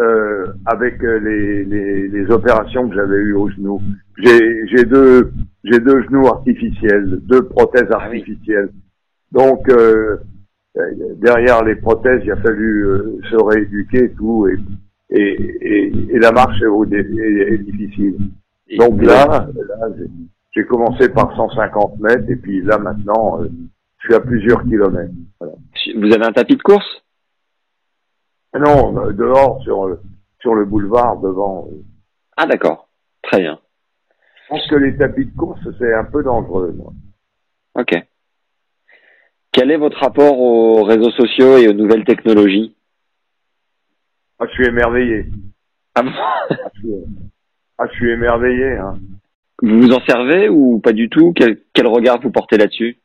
Euh, 0.00 0.46
avec 0.64 1.02
les, 1.02 1.62
les, 1.64 2.08
les 2.08 2.30
opérations 2.30 2.88
que 2.88 2.94
j'avais 2.94 3.18
eues 3.18 3.34
au 3.34 3.50
genou. 3.50 3.82
J'ai 4.16 4.84
deux 4.86 5.30
deux 5.64 6.02
genoux 6.04 6.26
artificiels, 6.26 7.18
deux 7.24 7.42
prothèses 7.42 7.88
Ah 7.90 8.04
artificielles. 8.04 8.70
Donc 9.30 9.68
euh, 9.68 10.16
euh, 10.78 10.82
derrière 11.16 11.62
les 11.64 11.74
prothèses, 11.76 12.22
il 12.24 12.30
a 12.32 12.36
fallu 12.36 12.86
euh, 12.86 13.18
se 13.28 13.36
rééduquer 13.36 14.04
et 14.04 14.12
tout 14.12 14.48
et 14.48 14.56
et, 15.10 15.32
et, 15.60 16.14
et 16.14 16.18
la 16.18 16.32
marche 16.32 16.62
est, 16.62 16.94
est, 16.94 17.52
est 17.52 17.58
difficile. 17.58 18.16
Donc 18.78 19.02
là, 19.02 19.26
là 19.26 19.88
j'ai- 19.98 20.06
j'ai 20.52 20.64
commencé 20.64 21.10
par 21.10 21.36
150 21.36 21.98
mètres 22.00 22.24
et 22.30 22.36
puis 22.36 22.62
là 22.62 22.78
maintenant, 22.78 23.42
euh, 23.42 23.48
je 24.00 24.06
suis 24.06 24.14
à 24.14 24.20
plusieurs 24.20 24.62
kilomètres. 24.64 25.12
Voilà. 25.38 25.54
vous 25.96 26.12
avez 26.12 26.24
un 26.26 26.32
tapis 26.32 26.56
de 26.56 26.62
course? 26.62 27.02
Non, 28.54 28.98
euh, 29.06 29.12
dehors 29.12 29.62
sur 29.62 29.86
le- 29.86 30.00
sur 30.40 30.54
le 30.54 30.64
boulevard 30.64 31.18
devant. 31.20 31.68
euh, 31.70 31.76
Ah 32.36 32.46
d'accord. 32.46 32.88
Très 33.22 33.38
bien. 33.40 33.58
Je 34.44 34.48
pense 34.48 34.66
que 34.68 34.74
les 34.76 34.96
tapis 34.96 35.26
de 35.26 35.36
course 35.36 35.60
c'est 35.78 35.94
un 35.94 36.04
peu 36.04 36.22
dangereux. 36.22 36.72
Moi. 36.76 36.92
Ok. 37.74 37.94
Quel 39.52 39.70
est 39.70 39.76
votre 39.76 39.98
rapport 39.98 40.38
aux 40.40 40.82
réseaux 40.84 41.10
sociaux 41.10 41.58
et 41.58 41.68
aux 41.68 41.72
nouvelles 41.72 42.04
technologies? 42.04 42.74
Ah, 44.38 44.46
je 44.48 44.52
suis 44.54 44.66
émerveillé. 44.66 45.26
Ah 45.94 46.02
bon? 46.02 46.10
Ah, 46.16 46.46
je 46.74 46.80
suis, 46.80 46.90
ah, 47.78 47.86
je 47.90 47.94
suis 47.96 48.10
émerveillé. 48.10 48.76
Hein. 48.78 48.94
Vous 49.62 49.80
vous 49.80 49.92
en 49.92 50.00
servez 50.06 50.48
ou 50.48 50.80
pas 50.80 50.92
du 50.92 51.08
tout? 51.10 51.32
Quel, 51.36 51.60
quel 51.74 51.86
regard 51.86 52.20
vous 52.20 52.30
portez 52.30 52.56
là-dessus? 52.56 52.96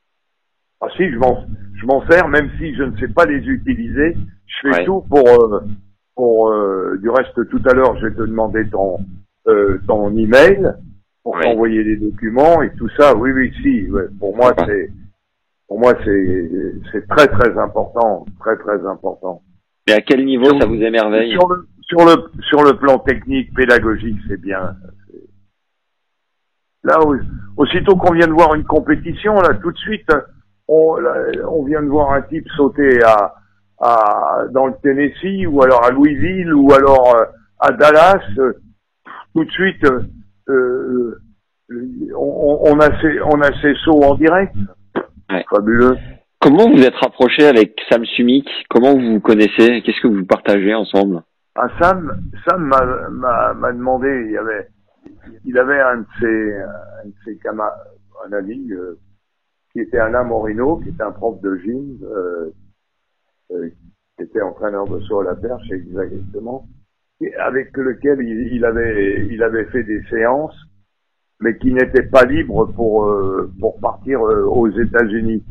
Ah 0.85 0.89
si, 0.97 1.09
je 1.11 1.17
m'en 1.17 1.45
je 1.75 1.85
m'en 1.85 2.05
sers 2.07 2.27
même 2.27 2.49
si 2.57 2.73
je 2.75 2.83
ne 2.83 2.95
sais 2.97 3.07
pas 3.07 3.25
les 3.25 3.43
utiliser. 3.47 4.15
Je 4.45 4.55
fais 4.69 4.75
Ouais. 4.79 4.85
tout 4.85 5.01
pour 5.09 5.27
euh, 5.27 5.61
pour 6.15 6.49
euh, 6.49 6.97
du 7.01 7.09
reste 7.09 7.33
tout 7.49 7.61
à 7.69 7.73
l'heure 7.73 7.97
je 7.99 8.07
vais 8.07 8.13
te 8.15 8.21
demander 8.21 8.67
ton 8.69 8.97
euh, 9.47 9.79
ton 9.87 10.15
email 10.15 10.71
pour 11.23 11.35
Ouais. 11.35 11.41
t'envoyer 11.43 11.83
des 11.83 11.97
documents 11.97 12.61
et 12.61 12.71
tout 12.77 12.89
ça. 12.97 13.15
Oui 13.15 13.31
oui 13.31 13.51
si. 13.61 13.89
ouais. 13.91 14.03
Pour 14.19 14.35
moi 14.35 14.53
c'est 14.65 14.91
pour 15.67 15.79
moi 15.79 15.93
c'est 16.03 16.51
c'est 16.91 17.07
très 17.07 17.27
très 17.27 17.57
important, 17.57 18.25
très 18.39 18.55
très 18.57 18.85
important. 18.85 19.41
Et 19.87 19.93
à 19.93 20.01
quel 20.01 20.23
niveau 20.25 20.45
Sur- 20.45 20.59
ça 20.61 20.67
vous 20.67 20.75
émerveille 20.81 21.31
Sur 21.31 21.47
le 21.49 21.67
sur 21.81 22.05
le 22.05 22.41
sur 22.43 22.63
le 22.63 22.77
plan 22.77 22.99
technique 22.99 23.53
pédagogique 23.55 24.17
c'est 24.27 24.39
bien. 24.41 24.75
Là, 26.83 26.99
aussitôt 27.57 27.95
qu'on 27.95 28.13
vient 28.13 28.27
de 28.27 28.31
voir 28.31 28.53
une 28.53 28.63
compétition, 28.63 29.33
là, 29.41 29.55
tout 29.55 29.71
de 29.71 29.77
suite, 29.77 30.07
on, 30.67 30.97
on 31.47 31.63
vient 31.63 31.83
de 31.83 31.89
voir 31.89 32.11
un 32.13 32.21
type 32.23 32.47
sauter 32.55 33.03
à, 33.03 33.33
à, 33.79 34.45
dans 34.51 34.67
le 34.67 34.73
Tennessee, 34.81 35.45
ou 35.47 35.61
alors 35.61 35.83
à 35.85 35.91
Louisville, 35.91 36.53
ou 36.53 36.73
alors 36.73 37.15
euh, 37.15 37.25
à 37.59 37.71
Dallas. 37.71 38.23
Tout 39.33 39.43
de 39.43 39.51
suite, 39.51 39.85
euh, 40.49 41.19
on, 42.15 42.59
on, 42.63 42.79
a 42.79 43.01
ces, 43.01 43.19
on 43.21 43.41
a 43.41 43.51
ces 43.61 43.75
sauts 43.83 44.03
en 44.03 44.15
direct. 44.15 44.55
Fabuleux. 45.49 45.97
Comment 46.39 46.69
vous 46.69 46.83
êtes 46.83 46.95
rapproché 46.95 47.45
avec 47.47 47.75
Sam 47.89 48.05
Sumik? 48.05 48.47
Comment 48.69 48.93
vous 48.93 49.13
vous 49.13 49.19
connaissez? 49.19 49.81
Qu'est-ce 49.81 50.01
que 50.01 50.07
vous 50.07 50.25
partagez 50.25 50.73
ensemble? 50.73 51.23
Ah, 51.55 51.67
Sam, 51.81 52.29
Sam 52.47 52.63
m'a 52.65 53.71
demandé, 53.71 54.25
il 54.27 54.31
y 54.33 54.37
avait, 54.37 54.67
il 55.45 55.57
avait 55.57 55.79
un 55.79 55.97
de 55.97 56.05
ses, 56.19 56.53
un 56.53 57.07
de 57.07 57.13
ses 57.25 57.37
camarades, 57.39 57.73
un 58.27 58.33
ami, 58.33 58.71
euh, 58.71 58.99
qui 59.75 59.81
était 59.81 59.97
Alain 59.97 60.23
Morino, 60.23 60.77
qui 60.77 60.87
était 60.87 61.03
un 61.03 61.11
prof 61.11 61.41
de 61.41 61.57
gym, 61.57 61.97
euh, 62.01 62.49
euh, 63.51 63.69
qui 64.15 64.23
était 64.23 64.41
entraîneur 64.41 64.87
de 64.87 65.01
saut 65.01 65.19
à 65.19 65.25
la 65.25 65.35
perche 65.35 65.69
exactement, 65.69 66.65
et 67.19 67.35
avec 67.35 67.75
lequel 67.75 68.21
il, 68.21 68.53
il, 68.53 68.63
avait, 68.63 69.27
il 69.29 69.43
avait 69.43 69.65
fait 69.65 69.83
des 69.83 70.01
séances, 70.09 70.55
mais 71.41 71.57
qui 71.57 71.73
n'était 71.73 72.03
pas 72.03 72.23
libre 72.23 72.71
pour, 72.73 73.03
euh, 73.03 73.51
pour 73.59 73.77
partir 73.81 74.21
aux 74.21 74.69
États-Unis. 74.69 75.43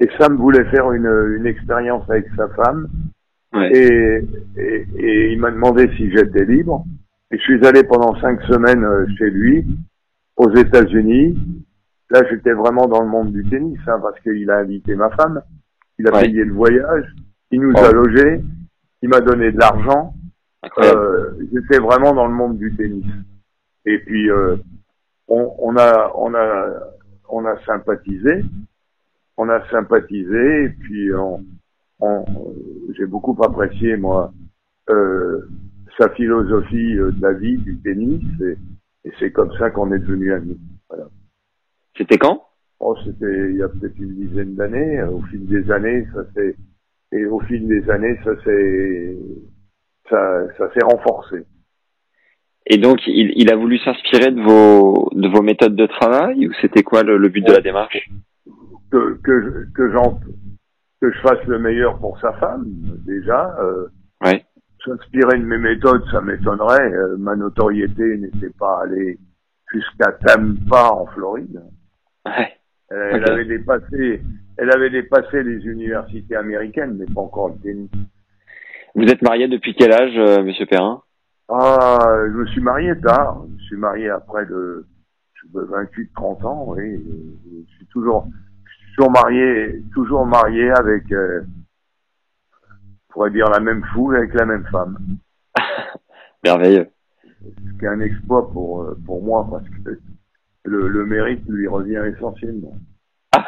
Et 0.00 0.08
Sam 0.18 0.36
voulait 0.36 0.64
faire 0.70 0.90
une, 0.90 1.36
une 1.36 1.46
expérience 1.46 2.02
avec 2.10 2.26
sa 2.36 2.48
femme. 2.48 2.88
Et, 3.54 4.20
et, 4.56 4.86
et, 4.96 5.32
il 5.32 5.38
m'a 5.38 5.52
demandé 5.52 5.88
si 5.96 6.10
j'étais 6.10 6.44
libre. 6.44 6.84
Et 7.30 7.38
je 7.38 7.42
suis 7.42 7.64
allé 7.64 7.84
pendant 7.84 8.18
cinq 8.20 8.42
semaines 8.42 8.82
euh, 8.82 9.06
chez 9.16 9.30
lui, 9.30 9.64
aux 10.36 10.52
États-Unis. 10.52 11.38
Là, 12.10 12.22
j'étais 12.30 12.52
vraiment 12.52 12.86
dans 12.86 13.02
le 13.02 13.08
monde 13.08 13.32
du 13.32 13.48
tennis, 13.48 13.78
hein, 13.86 13.98
parce 14.02 14.18
qu'il 14.20 14.50
a 14.50 14.58
invité 14.58 14.94
ma 14.94 15.10
femme. 15.10 15.42
Il 15.98 16.08
a 16.08 16.12
payé 16.12 16.44
le 16.44 16.54
voyage. 16.54 17.04
Il 17.50 17.60
nous 17.60 17.76
a 17.76 17.92
logés. 17.92 18.42
Il 19.02 19.08
m'a 19.08 19.20
donné 19.20 19.52
de 19.52 19.58
l'argent. 19.58 20.14
Euh, 20.78 21.32
j'étais 21.52 21.78
vraiment 21.78 22.14
dans 22.14 22.26
le 22.26 22.34
monde 22.34 22.58
du 22.58 22.74
tennis. 22.76 23.04
Et 23.84 23.98
puis, 23.98 24.30
euh, 24.30 24.56
on, 25.28 25.54
on, 25.58 25.76
a, 25.76 26.12
on 26.16 26.34
a, 26.34 26.68
on 27.28 27.44
a 27.44 27.58
sympathisé 27.64 28.44
on 29.38 29.48
a 29.48 29.66
sympathisé 29.70 30.64
et 30.64 30.68
puis 30.68 31.14
on, 31.14 31.44
on, 32.00 32.24
j'ai 32.96 33.06
beaucoup 33.06 33.38
apprécié 33.42 33.96
moi 33.96 34.32
euh, 34.90 35.48
sa 35.96 36.10
philosophie 36.10 36.98
euh, 36.98 37.12
de 37.12 37.22
la 37.22 37.32
vie 37.32 37.56
du 37.58 37.78
tennis 37.78 38.22
et, 38.40 38.56
et 39.04 39.12
c'est 39.18 39.30
comme 39.30 39.52
ça 39.58 39.70
qu'on 39.70 39.92
est 39.92 40.00
devenus 40.00 40.32
amis. 40.32 40.60
C'était 41.98 42.16
quand? 42.16 42.44
Oh, 42.80 42.96
c'était 43.04 43.50
il 43.50 43.56
y 43.56 43.62
a 43.62 43.68
peut-être 43.68 43.98
une 43.98 44.14
dizaine 44.14 44.54
d'années. 44.54 45.02
Au 45.02 45.20
fil 45.22 45.44
des 45.46 45.70
années, 45.70 46.06
ça 46.14 46.24
s'est 46.32 46.54
et 47.10 47.26
au 47.26 47.40
fil 47.40 47.66
des 47.66 47.90
années, 47.90 48.16
ça 48.22 48.40
s'est 48.44 49.18
ça, 50.08 50.46
ça 50.56 50.72
s'est 50.72 50.84
renforcé. 50.84 51.44
Et 52.66 52.76
donc, 52.76 52.98
il, 53.06 53.32
il 53.34 53.50
a 53.52 53.56
voulu 53.56 53.78
s'inspirer 53.78 54.30
de 54.30 54.40
vos 54.40 55.10
de 55.12 55.28
vos 55.28 55.42
méthodes 55.42 55.74
de 55.74 55.86
travail 55.86 56.46
ou 56.46 56.52
c'était 56.60 56.84
quoi 56.84 57.02
le, 57.02 57.18
le 57.18 57.28
but 57.28 57.44
de 57.44 57.52
la 57.52 57.60
démarche? 57.60 58.08
Que 58.92 59.18
que 59.24 59.66
que 59.74 59.90
j'en 59.90 60.20
que 61.00 61.10
je 61.10 61.18
fasse 61.20 61.44
le 61.46 61.58
meilleur 61.58 61.98
pour 61.98 62.18
sa 62.20 62.32
femme 62.34 62.64
déjà. 63.06 63.56
Euh, 63.60 63.88
ouais. 64.24 64.44
S'inspirer 64.84 65.38
de 65.38 65.44
mes 65.44 65.58
méthodes, 65.58 66.04
ça 66.12 66.20
m'étonnerait. 66.20 66.92
Euh, 66.92 67.16
ma 67.18 67.34
notoriété 67.34 68.18
n'était 68.18 68.54
pas 68.56 68.82
allée 68.84 69.18
jusqu'à 69.72 70.12
Tampa 70.12 70.92
en 70.92 71.06
Floride. 71.06 71.60
Ouais. 72.36 72.54
Elle 72.90 73.30
avait 73.30 73.44
dépassé, 73.44 74.22
elle 74.56 74.70
avait 74.72 74.90
dépassé 74.90 75.42
les 75.42 75.64
universités 75.66 76.36
américaines, 76.36 76.96
mais 76.98 77.06
pas 77.06 77.20
encore 77.20 77.50
le 77.50 77.56
tennis. 77.56 77.90
Vous 78.94 79.04
êtes 79.04 79.22
marié 79.22 79.46
depuis 79.46 79.74
quel 79.74 79.92
âge, 79.92 80.16
euh, 80.16 80.42
Monsieur 80.42 80.66
Perrin? 80.66 81.02
Ah, 81.48 81.98
je 82.26 82.32
me 82.32 82.46
suis 82.46 82.60
marié 82.60 82.98
tard. 83.00 83.44
Je 83.58 83.64
suis 83.64 83.76
marié 83.76 84.08
après 84.08 84.46
de 84.46 84.86
28-30 85.54 86.46
ans. 86.46 86.64
Oui, 86.68 87.02
je 87.68 87.74
suis 87.76 87.86
toujours, 87.86 88.26
toujours 88.94 89.10
marié, 89.10 89.82
toujours 89.94 90.26
marié 90.26 90.70
avec, 90.70 91.10
euh, 91.12 91.42
on 92.62 93.12
pourrait 93.12 93.30
dire 93.30 93.48
la 93.50 93.60
même 93.60 93.84
foule 93.94 94.16
avec 94.16 94.34
la 94.34 94.46
même 94.46 94.66
femme. 94.70 94.98
Merveilleux. 96.44 96.88
Ce 97.40 97.78
qui 97.78 97.84
est 97.84 97.88
un 97.88 98.00
exploit 98.00 98.50
pour 98.50 98.82
euh, 98.82 98.98
pour 99.06 99.22
moi 99.22 99.46
parce 99.48 99.68
que 99.68 100.00
le, 100.68 100.88
le 100.88 101.04
mérite 101.06 101.42
lui 101.48 101.66
revient 101.66 102.02
essentiellement. 102.14 102.74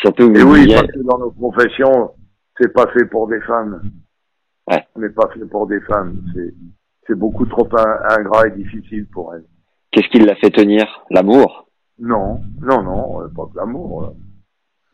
Surtout. 0.00 0.32
Et 0.34 0.42
oui, 0.42 0.72
parce 0.72 0.86
que 0.88 1.02
dans 1.02 1.18
nos 1.18 1.30
professions, 1.30 2.12
c'est 2.58 2.72
pas 2.72 2.86
fait 2.88 3.04
pour 3.06 3.28
des 3.28 3.40
femmes. 3.42 3.82
Ouais. 4.70 4.84
On 4.94 5.00
n'est 5.00 5.10
pas 5.10 5.28
fait 5.32 5.44
pour 5.46 5.66
des 5.66 5.80
femmes. 5.80 6.20
C'est 7.06 7.14
beaucoup 7.14 7.46
trop 7.46 7.68
ingrat 8.10 8.48
et 8.48 8.52
difficile 8.52 9.06
pour 9.12 9.34
elles. 9.34 9.44
Qu'est-ce 9.90 10.08
qui 10.08 10.18
l'a 10.18 10.34
fait 10.36 10.50
tenir? 10.50 11.04
L'amour? 11.10 11.68
Non, 11.98 12.40
non, 12.60 12.82
non, 12.82 13.22
euh, 13.22 13.28
pas 13.28 13.46
que 13.46 13.56
l'amour. 13.56 14.14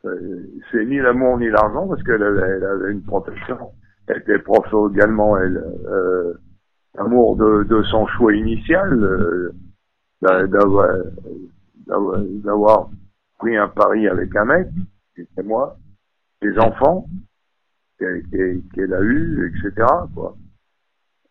Euh, 0.05 0.43
c'est 0.71 0.85
ni 0.85 0.99
l'amour 0.99 1.39
ni 1.39 1.49
l'argent 1.49 1.89
parce 1.89 2.03
qu'elle 2.03 2.23
avait, 2.23 2.93
une 2.93 3.03
protection. 3.03 3.73
Elle 4.07 4.19
était 4.19 4.39
prof 4.39 4.67
également, 4.93 5.37
elle. 5.39 5.63
Euh, 5.87 6.35
l'amour 6.97 7.37
de, 7.37 7.65
de 7.65 7.83
son 7.85 8.07
choix 8.09 8.35
initial, 8.35 8.93
euh, 8.93 9.53
d'avoir, 10.23 10.89
d'avoir 11.87 12.91
pris 13.39 13.57
un 13.57 13.69
pari 13.69 14.07
avec 14.09 14.35
un 14.37 14.45
mec, 14.45 14.69
c'était 15.15 15.43
moi, 15.43 15.77
des 16.43 16.59
enfants 16.59 17.09
qu'elle, 17.99 18.95
a 18.95 19.01
eu, 19.03 19.49
etc. 19.49 19.87
Quoi. 20.15 20.37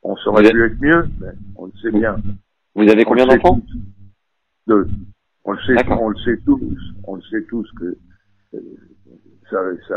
On 0.04 0.16
saurait 0.18 0.50
pu 0.52 0.66
être 0.66 0.80
mieux, 0.80 1.10
mais 1.20 1.32
on 1.56 1.66
le 1.66 1.72
sait 1.82 1.92
bien. 1.92 2.18
Vous 2.76 2.88
avez 2.88 3.04
combien 3.04 3.26
d'enfants 3.26 3.62
Deux. 4.68 4.88
On 5.44 5.54
le 5.54 5.60
sait, 5.62 5.90
on 5.90 6.10
le 6.10 6.18
sait 6.20 6.38
tous, 6.46 6.78
on 7.04 7.16
le 7.16 7.22
sait 7.24 7.44
tous 7.46 7.70
que 7.74 7.98
euh, 8.54 8.60
ça, 9.50 9.58
ça, 9.88 9.96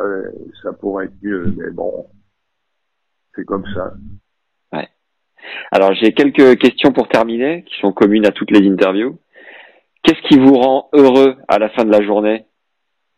ça 0.62 0.72
pourrait 0.72 1.06
être 1.06 1.22
mieux, 1.22 1.54
mais 1.56 1.70
bon, 1.70 2.06
c'est 3.34 3.44
comme 3.44 3.66
ça. 3.74 3.94
Alors 5.70 5.92
j'ai 5.94 6.12
quelques 6.12 6.58
questions 6.58 6.92
pour 6.92 7.08
terminer, 7.08 7.64
qui 7.64 7.78
sont 7.80 7.92
communes 7.92 8.26
à 8.26 8.32
toutes 8.32 8.50
les 8.50 8.68
interviews. 8.68 9.18
Qu'est-ce 10.02 10.28
qui 10.28 10.38
vous 10.38 10.54
rend 10.54 10.88
heureux 10.92 11.36
à 11.48 11.58
la 11.58 11.68
fin 11.70 11.84
de 11.84 11.90
la 11.90 12.02
journée, 12.02 12.46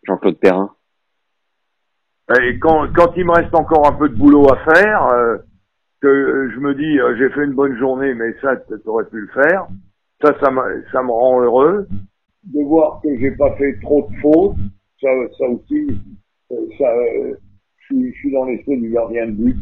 Jean-Claude 0.06 0.38
Perrin? 0.38 0.74
Quand, 2.60 3.12
il 3.16 3.24
me 3.24 3.32
reste 3.32 3.54
encore 3.54 3.86
un 3.86 3.92
peu 3.92 4.08
de 4.08 4.14
boulot 4.14 4.46
à 4.50 4.56
faire, 4.72 5.06
euh, 5.06 5.36
que 6.00 6.50
je 6.54 6.60
me 6.60 6.74
dis 6.74 6.98
euh, 6.98 7.16
j'ai 7.18 7.30
fait 7.30 7.44
une 7.44 7.54
bonne 7.54 7.76
journée, 7.78 8.14
mais 8.14 8.34
ça, 8.40 8.56
tu 8.56 8.74
aurais 8.86 9.06
pu 9.06 9.20
le 9.20 9.28
faire. 9.28 9.66
Ça, 10.22 10.34
ça, 10.40 10.50
me 10.50 11.10
rend 11.10 11.42
heureux 11.42 11.86
de 12.44 12.62
voir 12.62 13.00
que 13.02 13.08
j'ai 13.18 13.30
pas 13.32 13.54
fait 13.56 13.78
trop 13.80 14.08
de 14.10 14.16
fautes. 14.20 14.56
Ça, 15.00 15.08
aussi, 15.48 15.86
euh, 16.52 16.56
ça, 16.78 16.88
euh, 16.88 17.34
je, 17.90 18.10
suis, 18.12 18.32
dans 18.32 18.44
l'esprit 18.44 18.80
du 18.80 18.90
gardien 18.90 19.26
de 19.26 19.32
but. 19.32 19.56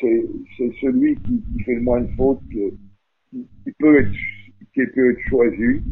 C'est, 0.00 0.24
celui 0.80 1.16
qui, 1.16 1.42
qui, 1.42 1.64
fait 1.64 1.74
le 1.74 1.80
moins 1.82 2.00
de 2.00 2.10
fautes 2.16 2.40
que, 2.50 2.70
qui, 3.30 3.72
peut 3.78 3.98
être, 3.98 4.12
qui 4.74 4.86
peut 4.94 5.10
être 5.10 5.28
choisi. 5.28 5.82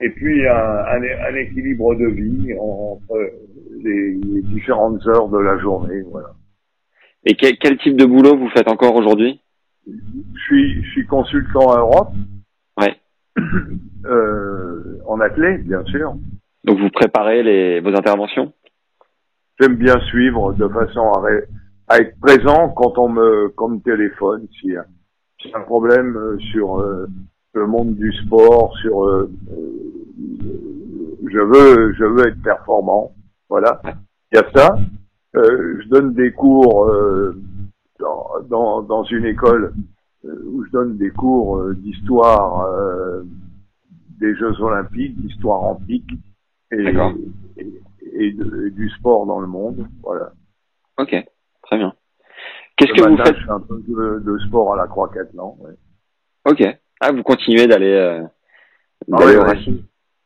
Et 0.00 0.10
puis 0.10 0.46
un, 0.46 0.54
un, 0.54 1.02
un 1.02 1.34
équilibre 1.36 1.94
de 1.94 2.06
vie 2.06 2.54
entre 2.58 3.30
les, 3.84 4.14
les, 4.14 4.42
différentes 4.42 5.06
heures 5.06 5.28
de 5.28 5.38
la 5.38 5.58
journée. 5.58 6.02
Voilà. 6.10 6.34
Et 7.24 7.34
quel, 7.34 7.56
quel 7.58 7.78
type 7.78 7.96
de 7.96 8.06
boulot 8.06 8.36
vous 8.36 8.50
faites 8.50 8.68
encore 8.68 8.96
aujourd'hui? 8.96 9.40
Je 9.86 10.40
suis, 10.46 10.82
je 10.82 10.90
suis 10.90 11.06
consultant 11.06 11.72
à 11.72 11.78
Europe. 11.78 12.12
Ouais. 12.80 12.96
euh, 14.06 14.98
en 15.06 15.20
athlète, 15.20 15.64
bien 15.64 15.84
sûr. 15.84 16.14
Donc 16.64 16.78
vous 16.78 16.90
préparez 16.90 17.42
les, 17.42 17.80
vos 17.80 17.94
interventions? 17.94 18.52
J'aime 19.60 19.76
bien 19.76 20.00
suivre 20.00 20.52
de 20.54 20.68
façon 20.68 21.12
à, 21.12 21.28
à, 21.88 21.98
être 21.98 22.18
présent 22.20 22.70
quand 22.70 22.98
on 22.98 23.08
me, 23.08 23.48
quand 23.50 23.68
me 23.68 23.80
téléphone. 23.80 24.46
Si, 24.60 24.72
si 25.40 25.50
un 25.54 25.60
problème 25.60 26.16
euh, 26.16 26.38
sur 26.38 26.80
euh, 26.80 27.06
le 27.54 27.66
monde 27.66 27.96
du 27.96 28.12
sport, 28.12 28.76
sur 28.78 29.04
euh, 29.04 29.30
je 31.24 31.38
veux, 31.38 31.92
je 31.94 32.04
veux 32.04 32.28
être 32.28 32.42
performant. 32.42 33.12
Voilà. 33.48 33.80
Il 34.32 34.36
y 34.36 34.38
a 34.38 34.50
ça. 34.54 34.76
je 35.34 35.88
donne 35.88 36.14
des 36.14 36.32
cours 36.32 36.90
dans, 37.98 38.28
dans, 38.48 38.82
dans, 38.82 39.04
une 39.04 39.26
école 39.26 39.74
où 40.24 40.64
je 40.64 40.70
donne 40.70 40.96
des 40.96 41.10
cours 41.10 41.62
d'histoire 41.74 42.66
des 44.18 44.34
Jeux 44.36 44.60
Olympiques, 44.60 45.20
d'histoire 45.20 45.62
antique 45.62 46.10
et, 46.70 46.94
et, 48.14 48.32
du 48.32 48.88
sport 48.90 49.26
dans 49.26 49.40
le 49.40 49.46
monde. 49.46 49.86
Voilà. 50.02 50.32
Ok, 50.98 51.14
très 51.72 51.78
bien. 51.78 51.94
Qu'est-ce 52.76 52.92
que 52.92 53.08
vous 53.08 53.16
faites 53.16 53.48
un 53.48 53.60
peu 53.60 53.82
de, 53.86 54.38
sport 54.46 54.74
à 54.74 54.76
la 54.76 54.86
Croix-Catalan. 54.86 55.56
Ouais. 55.60 55.72
Ok. 56.44 56.62
Ah, 57.00 57.12
vous 57.12 57.22
continuez 57.22 57.66
d'aller 57.66 57.92
euh, 57.92 58.22
Ah 59.10 59.16
ouais, 59.18 59.36
ouais. 59.36 59.42
racines. 59.42 59.84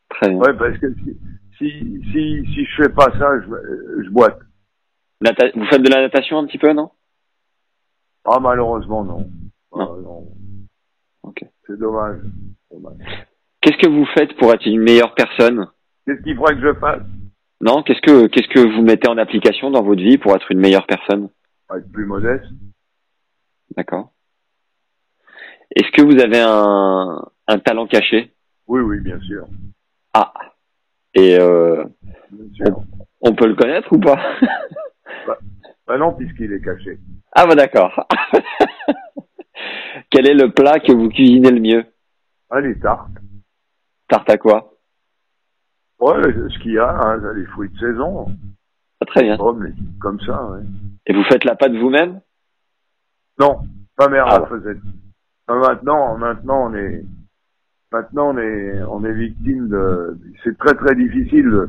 Très 0.08 0.28
bien. 0.30 0.38
Ouais, 0.38 0.54
parce 0.54 0.76
que 0.78 0.92
si, 0.94 1.16
si, 1.58 2.02
si, 2.12 2.52
si 2.52 2.64
je 2.64 2.82
fais 2.82 2.88
pas 2.88 3.12
ça, 3.18 3.28
je, 3.40 4.02
je 4.04 4.10
boite. 4.10 4.38
Nata- 5.20 5.50
vous 5.54 5.64
faites 5.66 5.82
de 5.82 5.88
la 5.90 6.00
natation 6.02 6.38
un 6.38 6.46
petit 6.46 6.58
peu, 6.58 6.72
non? 6.72 6.90
Ah, 8.24 8.40
malheureusement, 8.40 9.04
non. 9.04 9.28
Ah, 9.72 9.78
Non. 9.78 9.96
non. 10.02 10.26
Ok. 11.22 11.44
C'est 11.66 11.78
dommage. 11.78 12.18
dommage. 12.72 12.96
Qu'est-ce 13.60 13.78
que 13.78 13.88
vous 13.88 14.06
faites 14.18 14.36
pour 14.36 14.52
être 14.52 14.66
une 14.66 14.82
meilleure 14.82 15.14
personne? 15.14 15.68
Qu'est-ce 16.06 16.22
qu'il 16.22 16.36
faudrait 16.36 16.54
que 16.56 16.62
je 16.62 16.74
fasse? 16.74 17.02
Non 17.60 17.82
Qu'est-ce 17.82 18.00
que 18.02 18.26
qu'est-ce 18.26 18.48
que 18.48 18.60
vous 18.60 18.82
mettez 18.82 19.08
en 19.08 19.16
application 19.16 19.70
dans 19.70 19.82
votre 19.82 20.02
vie 20.02 20.18
pour 20.18 20.34
être 20.36 20.50
une 20.52 20.60
meilleure 20.60 20.86
personne? 20.86 21.30
Être 21.74 21.90
plus 21.92 22.06
modeste 22.06 22.46
D'accord. 23.76 24.12
Est-ce 25.74 25.90
que 25.90 26.02
vous 26.02 26.20
avez 26.22 26.40
un, 26.40 27.22
un 27.48 27.58
talent 27.58 27.86
caché? 27.86 28.32
Oui, 28.68 28.80
oui, 28.80 29.00
bien 29.00 29.18
sûr. 29.20 29.46
Ah. 30.14 30.32
Et 31.14 31.36
euh, 31.38 31.84
Bien 32.30 32.66
sûr. 32.66 32.80
on 33.20 33.34
peut 33.34 33.48
le 33.48 33.54
connaître 33.56 33.92
ou 33.92 33.98
pas? 33.98 34.18
Bah 35.86 35.98
non, 35.98 36.14
puisqu'il 36.14 36.52
est 36.52 36.60
caché. 36.62 36.98
Ah 37.32 37.46
bah 37.46 37.54
d'accord. 37.54 38.06
Quel 40.10 40.28
est 40.28 40.34
le 40.34 40.52
plat 40.52 40.78
que 40.80 40.92
vous 40.92 41.08
cuisinez 41.08 41.50
le 41.50 41.60
mieux? 41.60 41.84
Ah, 42.50 42.60
les 42.60 42.78
tartes. 42.78 43.10
Tarte 44.08 44.30
à 44.30 44.36
quoi? 44.38 44.72
Ouais, 46.00 46.22
ce 46.22 46.58
qu'il 46.60 46.72
y 46.72 46.78
a, 46.78 46.88
hein, 46.90 47.32
les 47.34 47.46
fruits 47.46 47.70
de 47.70 47.78
saison. 47.78 48.26
Ah, 49.00 49.06
Très 49.06 49.22
bien. 49.22 49.36
Comme 50.00 50.20
ça, 50.20 50.44
ouais. 50.50 50.60
Et 51.06 51.12
vous 51.12 51.24
faites 51.24 51.44
la 51.44 51.54
pâte 51.54 51.72
vous-même? 51.72 52.20
Non, 53.38 53.60
ma 53.98 54.08
mère 54.08 54.26
Ah 54.28 54.40
la 54.40 54.46
faisait. 54.46 54.80
Maintenant, 55.48 56.16
maintenant 56.18 56.70
on 56.70 56.74
est, 56.74 57.04
maintenant 57.92 58.34
on 58.34 58.38
est, 58.38 58.82
on 58.82 59.04
est 59.04 59.12
victime 59.12 59.68
de. 59.68 60.18
C'est 60.42 60.58
très 60.58 60.74
très 60.74 60.94
difficile 60.96 61.44
de, 61.44 61.68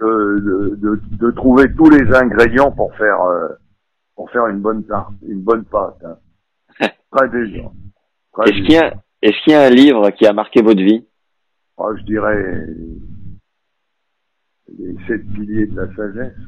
de, 0.00 0.76
de, 0.76 1.00
de 1.16 1.30
trouver 1.32 1.72
tous 1.74 1.90
les 1.90 2.14
ingrédients 2.14 2.70
pour 2.70 2.94
faire, 2.96 3.20
euh, 3.22 3.48
pour 4.14 4.30
faire 4.30 4.46
une 4.46 4.60
bonne 4.60 4.84
tarte, 4.84 5.12
une 5.26 5.42
bonne 5.42 5.64
pâte. 5.64 6.04
Hein. 6.04 6.88
Très 7.10 7.28
dur. 7.28 7.72
Très 8.32 8.50
Est-ce 8.50 8.62
qu'il 8.64 8.72
y 8.72 8.78
a 8.78 8.94
est-ce 9.22 9.44
qu'il 9.44 9.52
y 9.52 9.56
a 9.56 9.64
un 9.64 9.70
livre 9.70 10.10
qui 10.10 10.26
a 10.26 10.32
marqué 10.32 10.62
votre 10.62 10.80
vie? 10.80 11.06
Ah, 11.76 11.88
je 11.98 12.02
dirais 12.04 12.66
les 14.78 14.96
sept 15.06 15.26
piliers 15.34 15.66
de 15.66 15.76
la 15.76 15.94
sagesse. 15.94 16.38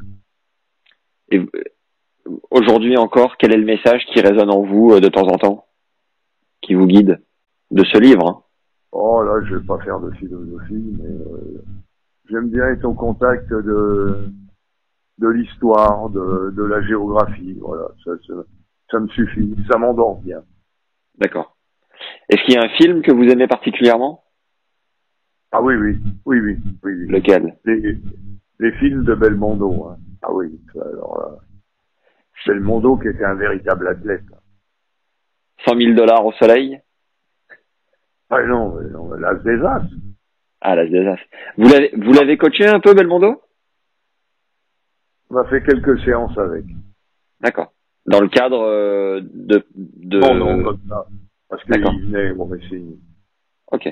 Et 1.31 1.45
aujourd'hui 2.51 2.97
encore, 2.97 3.37
quel 3.37 3.53
est 3.53 3.59
le 3.59 3.65
message 3.65 4.05
qui 4.07 4.21
résonne 4.21 4.51
en 4.51 4.63
vous 4.63 4.93
euh, 4.93 5.01
de 5.01 5.09
temps 5.09 5.27
en 5.27 5.39
temps, 5.39 5.67
qui 6.61 6.75
vous 6.75 6.87
guide 6.87 7.21
de 7.71 7.85
ce 7.85 7.99
livre 7.99 8.29
hein? 8.29 8.43
Oh 8.93 9.23
là, 9.23 9.41
je 9.47 9.57
vais 9.57 9.67
pas 9.67 9.79
faire 9.79 10.01
de 10.01 10.11
philosophie, 10.13 10.95
mais 10.99 11.09
euh, 11.09 11.65
j'aime 12.29 12.51
bien 12.51 12.67
être 12.69 12.85
au 12.85 12.95
contact 12.95 13.49
de 13.49 14.29
de 15.19 15.29
l'histoire, 15.29 16.09
de, 16.11 16.51
de 16.51 16.63
la 16.65 16.83
géographie. 16.83 17.57
Voilà, 17.61 17.89
ça, 18.05 18.11
ça, 18.27 18.35
ça 18.91 18.99
me 18.99 19.09
suffit, 19.09 19.55
ça 19.71 19.79
m'endort 19.79 20.21
bien. 20.21 20.43
D'accord. 21.19 21.57
Est-ce 22.29 22.43
qu'il 22.45 22.55
y 22.55 22.59
a 22.59 22.63
un 22.63 22.77
film 22.77 23.03
que 23.03 23.13
vous 23.13 23.25
aimez 23.25 23.47
particulièrement? 23.47 24.25
Ah 25.53 25.63
oui, 25.63 25.75
oui, 25.77 25.99
oui, 26.25 26.41
oui, 26.41 26.57
oui, 26.83 26.93
oui. 26.95 27.09
Lequel? 27.09 27.57
Les, 27.65 27.99
les 28.59 28.73
films 28.79 29.05
de 29.05 29.15
Belmondo. 29.15 29.87
Hein. 29.87 29.99
Ah 30.23 30.33
oui, 30.33 30.59
alors 30.75 31.19
là, 31.19 31.39
Belmondo 32.47 32.97
qui 32.97 33.09
était 33.09 33.25
un 33.25 33.35
véritable 33.35 33.89
athlète. 33.89 34.25
100 35.67 35.77
000 35.77 35.95
dollars 35.95 36.25
au 36.25 36.33
soleil? 36.33 36.81
Ah 38.31 38.43
non, 38.45 38.79
l'as 39.19 39.35
des 39.35 39.61
As. 39.63 39.83
Ah, 40.61 40.75
la 40.75 40.87
des 40.87 41.07
As. 41.07 41.19
Vous 41.59 41.69
l'avez 41.69 41.91
vous 41.97 42.13
l'avez 42.13 42.37
coaché 42.37 42.67
un 42.67 42.81
peu 42.81 42.95
Belmondo? 42.95 43.43
On 45.31 45.37
a 45.37 45.45
fait 45.45 45.63
quelques 45.63 46.01
séances 46.01 46.37
avec. 46.39 46.65
D'accord. 47.41 47.73
Dans 48.07 48.21
le 48.21 48.29
cadre 48.29 48.63
euh, 48.63 49.21
de 49.23 49.65
de 49.75 50.19
Non, 50.19 50.35
non, 50.35 50.63
comme 50.65 50.81
ça. 50.89 51.07
Parce 51.49 51.63
qu'il 51.65 51.83
venait 51.83 52.31
au 52.33 52.47
Messie. 52.47 52.99
OK. 53.71 53.89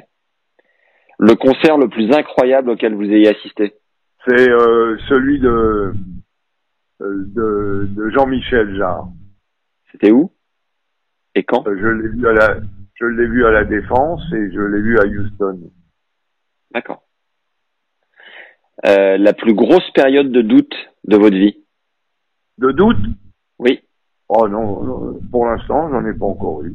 Le 1.19 1.35
concert 1.35 1.77
le 1.77 1.89
plus 1.89 2.11
incroyable 2.13 2.71
auquel 2.71 2.95
vous 2.95 3.05
ayez 3.05 3.29
assisté? 3.29 3.75
C'est 4.27 4.51
euh, 4.51 4.97
celui 5.09 5.39
de, 5.39 5.93
de, 7.01 7.87
de 7.91 8.11
Jean-Michel 8.11 8.77
Jarre. 8.77 9.09
C'était 9.93 10.11
où? 10.13 10.33
Et 11.35 11.43
quand? 11.45 11.67
Euh, 11.67 11.77
Je 11.79 11.87
l'ai 11.87 12.09
vu 12.09 12.27
à 12.29 12.33
la, 12.33 12.61
je 12.95 13.05
l'ai 13.07 13.27
vu 13.27 13.45
à 13.47 13.51
la 13.51 13.65
Défense 13.65 14.23
et 14.33 14.53
je 14.53 14.61
l'ai 14.61 14.81
vu 14.83 14.99
à 14.99 15.05
Houston. 15.07 15.71
D'accord. 16.73 17.03
Euh, 18.87 19.19
la 19.19 19.33
plus 19.33 19.55
grosse 19.55 19.91
période 19.93 20.31
de 20.33 20.43
doute 20.43 20.75
de 21.05 21.17
votre 21.17 21.37
vie? 21.37 21.65
De 22.59 22.73
doute? 22.73 22.99
Oui. 23.59 23.81
Oh 24.29 24.49
non, 24.49 25.19
pour 25.31 25.47
l'instant, 25.47 25.91
j'en 25.91 26.05
ai 26.07 26.15
pas 26.15 26.27
encore 26.27 26.63
eu. 26.63 26.75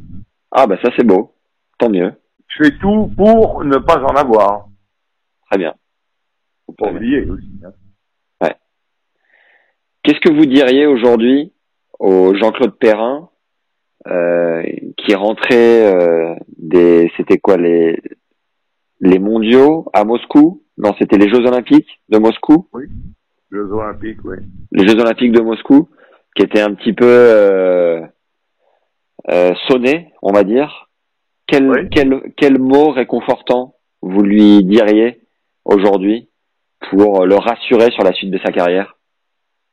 Ah 0.52 0.66
bah 0.66 0.76
ça 0.82 0.90
c'est 0.96 1.06
beau. 1.06 1.34
Tant 1.78 1.88
mieux. 1.90 2.12
Je 2.48 2.64
fais 2.64 2.78
tout 2.78 3.10
pour 3.16 3.64
ne 3.64 3.78
pas 3.78 4.02
en 4.02 4.14
avoir. 4.14 4.68
Très 5.50 5.58
bien. 5.58 5.74
Faut 6.66 6.72
pas 6.72 6.90
Très 6.90 6.98
bien. 6.98 7.22
oublier 7.22 7.30
aussi. 7.30 7.60
hein. 7.64 7.72
Qu'est-ce 10.06 10.20
que 10.20 10.32
vous 10.32 10.46
diriez 10.46 10.86
aujourd'hui 10.86 11.52
au 11.98 12.32
Jean-Claude 12.36 12.78
Perrin 12.78 13.28
euh, 14.06 14.62
qui 14.98 15.16
rentrait 15.16 15.92
euh, 15.92 16.36
des 16.56 17.10
c'était 17.16 17.38
quoi 17.38 17.56
les 17.56 18.00
les 19.00 19.18
mondiaux 19.18 19.90
à 19.92 20.04
Moscou? 20.04 20.62
Non, 20.78 20.94
c'était 21.00 21.18
les 21.18 21.28
Jeux 21.28 21.44
olympiques 21.44 22.00
de 22.08 22.18
Moscou, 22.18 22.68
Jeux 23.50 23.72
Olympiques, 23.72 24.18
oui. 24.22 24.36
les 24.70 24.86
Jeux 24.86 24.94
olympiques 25.00 25.32
de 25.32 25.40
Moscou 25.40 25.88
qui 26.36 26.44
étaient 26.44 26.60
un 26.60 26.74
petit 26.74 26.92
peu 26.92 27.04
euh, 27.08 28.00
euh, 29.32 29.50
sonnés, 29.66 30.12
on 30.22 30.30
va 30.32 30.44
dire. 30.44 30.88
Quel 31.48 31.68
Oui. 31.68 31.88
quel 31.90 32.32
quel 32.36 32.60
mot 32.60 32.90
réconfortant 32.90 33.74
vous 34.02 34.22
lui 34.22 34.62
diriez 34.62 35.22
aujourd'hui 35.64 36.28
pour 36.90 37.26
le 37.26 37.34
rassurer 37.34 37.90
sur 37.90 38.04
la 38.04 38.12
suite 38.12 38.30
de 38.30 38.38
sa 38.38 38.52
carrière? 38.52 38.95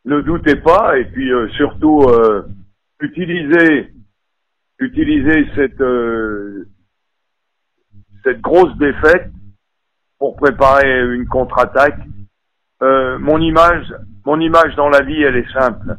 Ne 0.06 0.22
doutez 0.22 0.58
pas 0.58 0.98
et 0.98 1.06
puis 1.06 1.32
euh, 1.32 1.48
surtout 1.50 2.02
euh, 2.10 2.44
utilisez 3.02 3.94
utilisez 4.80 5.48
cette 5.56 5.80
euh, 5.82 6.68
cette 8.24 8.42
grosse 8.42 8.76
défaite 8.78 9.32
pour 10.20 10.36
préparer 10.36 11.14
une 11.16 11.26
contre-attaque. 11.28 12.00
Euh, 12.82 13.18
mon 13.20 13.40
image 13.40 13.94
mon 14.26 14.40
image 14.40 14.76
dans 14.76 14.90
la 14.90 15.02
vie 15.02 15.22
elle 15.22 15.38
est 15.38 15.52
simple. 15.54 15.96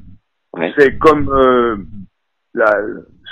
Ouais. 0.53 0.73
C'est 0.79 0.99
comme 0.99 1.29
euh, 1.31 1.77
la- 2.53 2.83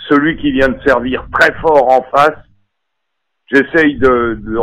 celui 0.09 0.37
qui 0.39 0.53
vient 0.53 0.69
de 0.71 0.81
servir 0.83 1.27
très 1.33 1.53
fort 1.61 1.93
en 1.93 2.03
face. 2.05 2.39
J'essaye 3.47 3.99
de, 3.99 4.39
de, 4.41 4.57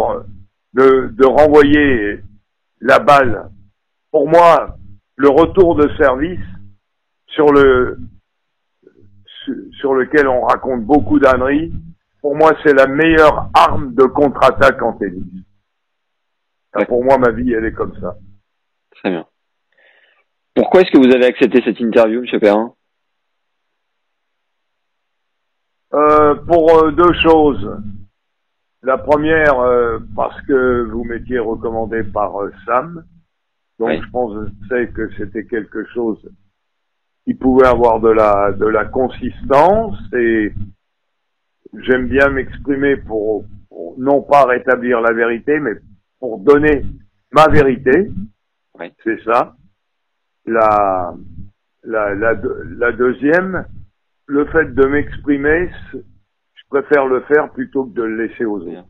de, 0.74 1.07
de 1.14 1.26
renvoyer 1.26 2.22
la 2.82 2.99
balle. 2.99 3.49
Pour 4.12 4.28
moi, 4.28 4.79
le 5.20 5.28
retour 5.28 5.76
de 5.76 5.90
service 5.98 6.40
sur 7.28 7.52
le 7.52 8.00
sur, 9.80 9.94
lequel 9.94 10.28
on 10.28 10.42
raconte 10.42 10.84
beaucoup 10.84 11.20
d'âneries, 11.20 11.74
pour 12.22 12.36
moi, 12.36 12.52
c'est 12.64 12.74
la 12.74 12.88
meilleure 12.88 13.50
arme 13.54 13.94
de 13.96 14.04
contre-attaque 14.04 14.82
en 14.82 14.94
tennis. 14.94 15.24
Ouais. 16.76 16.86
Pour 16.86 17.04
moi, 17.04 17.18
ma 17.18 17.32
vie, 17.32 17.52
elle 17.52 17.66
est 17.66 17.74
comme 17.74 18.00
ça. 18.00 18.16
Très 18.92 19.10
bien. 19.10 19.26
Pourquoi 20.56 20.82
est-ce 20.82 20.92
que 20.92 20.98
vous 20.98 21.14
avez 21.14 21.26
accepté 21.26 21.62
cette 21.66 21.80
interview, 21.80 22.22
Monsieur 22.22 22.40
Perrin? 22.40 22.74
Euh, 25.94 26.36
pour 26.36 26.78
euh, 26.78 26.92
deux 26.92 27.14
choses. 27.24 27.82
La 28.84 28.98
première, 28.98 29.60
euh, 29.60 30.00
parce 30.16 30.40
que 30.44 30.84
vous 30.84 31.04
m'étiez 31.04 31.40
recommandé 31.40 32.04
par 32.04 32.42
euh, 32.42 32.52
Sam. 32.66 33.04
Donc 33.80 33.90
Oui. 33.90 34.02
je 34.04 34.10
pensais 34.12 34.88
que 34.94 35.10
c'était 35.16 35.46
quelque 35.46 35.86
chose 35.94 36.20
qui 37.26 37.34
pouvait 37.34 37.68
avoir 37.68 38.00
de 38.02 38.10
la 38.10 38.52
de 38.52 38.66
la 38.66 38.86
consistance 38.86 39.98
et 40.14 40.54
j'aime 41.84 42.08
bien 42.08 42.30
m'exprimer 42.30 42.98
pour, 42.98 43.46
pour 43.70 43.96
non 44.00 44.22
pas 44.22 44.46
rétablir 44.46 45.00
la 45.02 45.14
vérité, 45.14 45.60
mais 45.60 45.74
pour 46.20 46.40
donner 46.40 46.84
ma 47.32 47.48
vérité. 47.48 48.12
Oui. 48.80 48.92
C'est 49.04 49.22
ça. 49.24 49.56
La, 50.46 51.14
la, 51.84 52.16
la, 52.16 52.34
la 52.78 52.92
deuxième, 52.92 53.66
le 54.26 54.46
fait 54.46 54.74
de 54.74 54.86
m'exprimer, 54.88 55.70
je 55.94 56.64
préfère 56.70 57.06
le 57.06 57.22
faire 57.22 57.52
plutôt 57.52 57.86
que 57.86 57.94
de 57.94 58.04
le 58.04 58.26
laisser 58.28 58.46
aux 58.46 58.60
autres. 58.62 58.88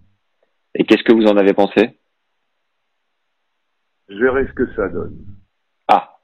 Et 0.75 0.83
qu'est-ce 0.85 1.03
que 1.03 1.13
vous 1.13 1.25
en 1.25 1.37
avez 1.37 1.53
pensé? 1.53 1.98
Je 4.09 4.15
verrai 4.15 4.47
ce 4.47 4.53
que 4.53 4.73
ça 4.75 4.87
donne. 4.89 5.17
Ah, 5.87 6.17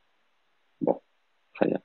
bon, 0.81 0.99
très 1.55 1.67
bien. 1.67 1.79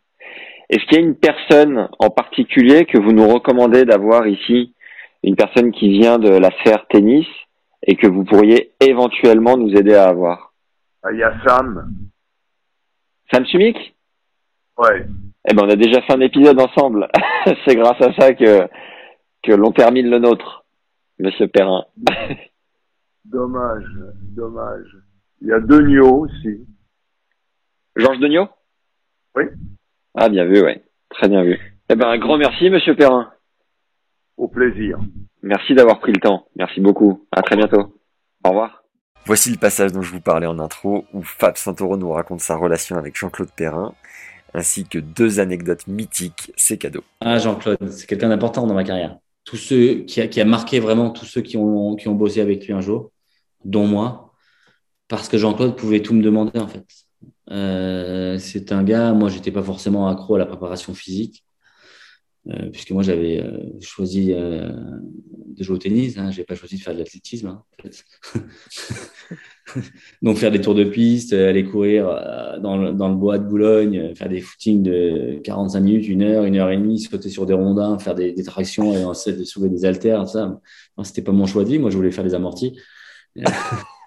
Est-ce 0.70 0.84
qu'il 0.86 0.98
y 0.98 1.02
a 1.02 1.04
une 1.04 1.16
personne 1.16 1.88
en 1.98 2.10
particulier 2.10 2.86
que 2.86 2.98
vous 2.98 3.12
nous 3.12 3.28
recommandez 3.28 3.84
d'avoir 3.84 4.26
ici, 4.26 4.74
une 5.22 5.36
personne 5.36 5.72
qui 5.72 5.90
vient 5.98 6.18
de 6.18 6.30
la 6.30 6.50
sphère 6.60 6.86
tennis 6.88 7.26
et 7.82 7.96
que 7.96 8.06
vous 8.06 8.24
pourriez 8.24 8.72
éventuellement 8.80 9.56
nous 9.56 9.74
aider 9.74 9.94
à 9.94 10.08
avoir? 10.08 10.54
Ah, 11.02 11.12
Il 11.12 11.18
y 11.18 11.22
a 11.22 11.38
Sam. 11.44 11.92
Sam 13.32 13.44
Sumik? 13.46 13.76
Ouais. 14.78 15.06
Eh 15.48 15.54
ben, 15.54 15.64
on 15.64 15.70
a 15.70 15.76
déjà 15.76 16.00
fait 16.02 16.14
un 16.14 16.20
épisode 16.20 16.60
ensemble. 16.60 17.08
C'est 17.66 17.76
grâce 17.76 18.00
à 18.00 18.12
ça 18.14 18.34
que, 18.34 18.68
que 19.42 19.52
l'on 19.52 19.72
termine 19.72 20.08
le 20.08 20.18
nôtre, 20.18 20.64
Monsieur 21.18 21.48
Perrin. 21.48 21.84
Dommage, 23.24 23.84
dommage. 24.34 24.96
Il 25.42 25.48
y 25.48 25.52
a 25.52 25.60
Denio 25.60 26.26
aussi. 26.26 26.66
Georges 27.96 28.18
Degnaud 28.18 28.48
Oui. 29.34 29.44
Ah, 30.14 30.28
bien 30.28 30.44
vu, 30.44 30.62
ouais. 30.62 30.82
Très 31.08 31.28
bien 31.28 31.42
vu. 31.42 31.58
Eh 31.88 31.94
ben, 31.94 32.08
un 32.08 32.18
grand 32.18 32.36
merci, 32.36 32.70
Monsieur 32.70 32.94
Perrin. 32.94 33.32
Au 34.36 34.48
plaisir. 34.48 34.98
Merci 35.42 35.74
d'avoir 35.74 35.98
pris 36.00 36.12
le 36.12 36.20
temps. 36.20 36.46
Merci 36.56 36.80
beaucoup. 36.80 37.26
À 37.32 37.42
très 37.42 37.56
bientôt. 37.56 37.94
Au 38.44 38.50
revoir. 38.50 38.84
Voici 39.26 39.50
le 39.50 39.56
passage 39.56 39.92
dont 39.92 40.02
je 40.02 40.12
vous 40.12 40.20
parlais 40.20 40.46
en 40.46 40.58
intro, 40.58 41.04
où 41.12 41.22
Fab 41.22 41.56
Santoro 41.56 41.96
nous 41.96 42.10
raconte 42.10 42.40
sa 42.40 42.56
relation 42.56 42.96
avec 42.96 43.16
Jean-Claude 43.16 43.50
Perrin, 43.54 43.94
ainsi 44.54 44.86
que 44.86 44.98
deux 44.98 45.40
anecdotes 45.40 45.86
mythiques, 45.86 46.52
c'est 46.56 46.78
cadeau. 46.78 47.02
Ah, 47.20 47.38
Jean-Claude, 47.38 47.90
c'est 47.90 48.06
quelqu'un 48.06 48.28
d'important 48.28 48.66
dans 48.66 48.74
ma 48.74 48.84
carrière. 48.84 49.18
Tous 49.44 49.56
ceux 49.56 50.04
qui 50.06 50.20
a, 50.20 50.28
qui 50.28 50.40
a 50.40 50.44
marqué 50.44 50.80
vraiment 50.80 51.10
tous 51.10 51.26
ceux 51.26 51.42
qui 51.42 51.56
ont, 51.56 51.96
qui 51.96 52.08
ont 52.08 52.14
bossé 52.14 52.40
avec 52.40 52.66
lui 52.66 52.72
un 52.72 52.80
jour, 52.80 53.10
dont 53.64 53.86
moi, 53.86 54.29
parce 55.10 55.28
que 55.28 55.36
Jean-Claude 55.36 55.76
pouvait 55.76 56.00
tout 56.00 56.14
me 56.14 56.22
demander 56.22 56.58
en 56.60 56.68
fait. 56.68 56.86
Euh, 57.50 58.38
c'est 58.38 58.70
un 58.70 58.84
gars, 58.84 59.12
moi 59.12 59.28
j'étais 59.28 59.50
pas 59.50 59.62
forcément 59.62 60.06
accro 60.08 60.36
à 60.36 60.38
la 60.38 60.46
préparation 60.46 60.94
physique, 60.94 61.44
euh, 62.48 62.70
puisque 62.70 62.92
moi 62.92 63.02
j'avais 63.02 63.42
euh, 63.42 63.58
choisi 63.80 64.32
euh, 64.32 64.70
de 65.56 65.64
jouer 65.64 65.74
au 65.74 65.78
tennis, 65.78 66.16
hein, 66.16 66.30
j'ai 66.30 66.44
pas 66.44 66.54
choisi 66.54 66.76
de 66.76 66.82
faire 66.82 66.94
de 66.94 67.00
l'athlétisme. 67.00 67.48
hein. 67.48 67.64
Donc 70.22 70.36
faire 70.36 70.52
des 70.52 70.60
tours 70.60 70.76
de 70.76 70.84
piste, 70.84 71.32
euh, 71.32 71.48
aller 71.48 71.64
courir 71.64 72.08
euh, 72.08 72.60
dans 72.60 72.76
le, 72.76 72.92
dans 72.92 73.08
le 73.08 73.16
bois 73.16 73.38
de 73.38 73.48
Boulogne, 73.48 74.14
faire 74.14 74.28
des 74.28 74.40
footings 74.40 74.84
de 74.84 75.40
45 75.42 75.80
minutes, 75.80 76.06
une 76.06 76.22
heure, 76.22 76.44
une 76.44 76.56
heure 76.56 76.70
et 76.70 76.76
demie, 76.76 77.00
sauter 77.00 77.30
sur 77.30 77.46
des 77.46 77.54
rondins, 77.54 77.98
faire 77.98 78.14
des, 78.14 78.32
des 78.32 78.44
tractions 78.44 78.94
et 78.94 79.04
ensuite 79.04 79.38
de 79.38 79.44
soulever 79.44 79.70
des 79.70 79.84
haltères, 79.84 80.28
ça, 80.28 80.60
c'était 81.02 81.22
pas 81.22 81.32
mon 81.32 81.46
choix 81.46 81.64
de 81.64 81.70
vie. 81.70 81.80
Moi, 81.80 81.90
je 81.90 81.96
voulais 81.96 82.12
faire 82.12 82.24
des 82.24 82.34
amortis. 82.34 82.78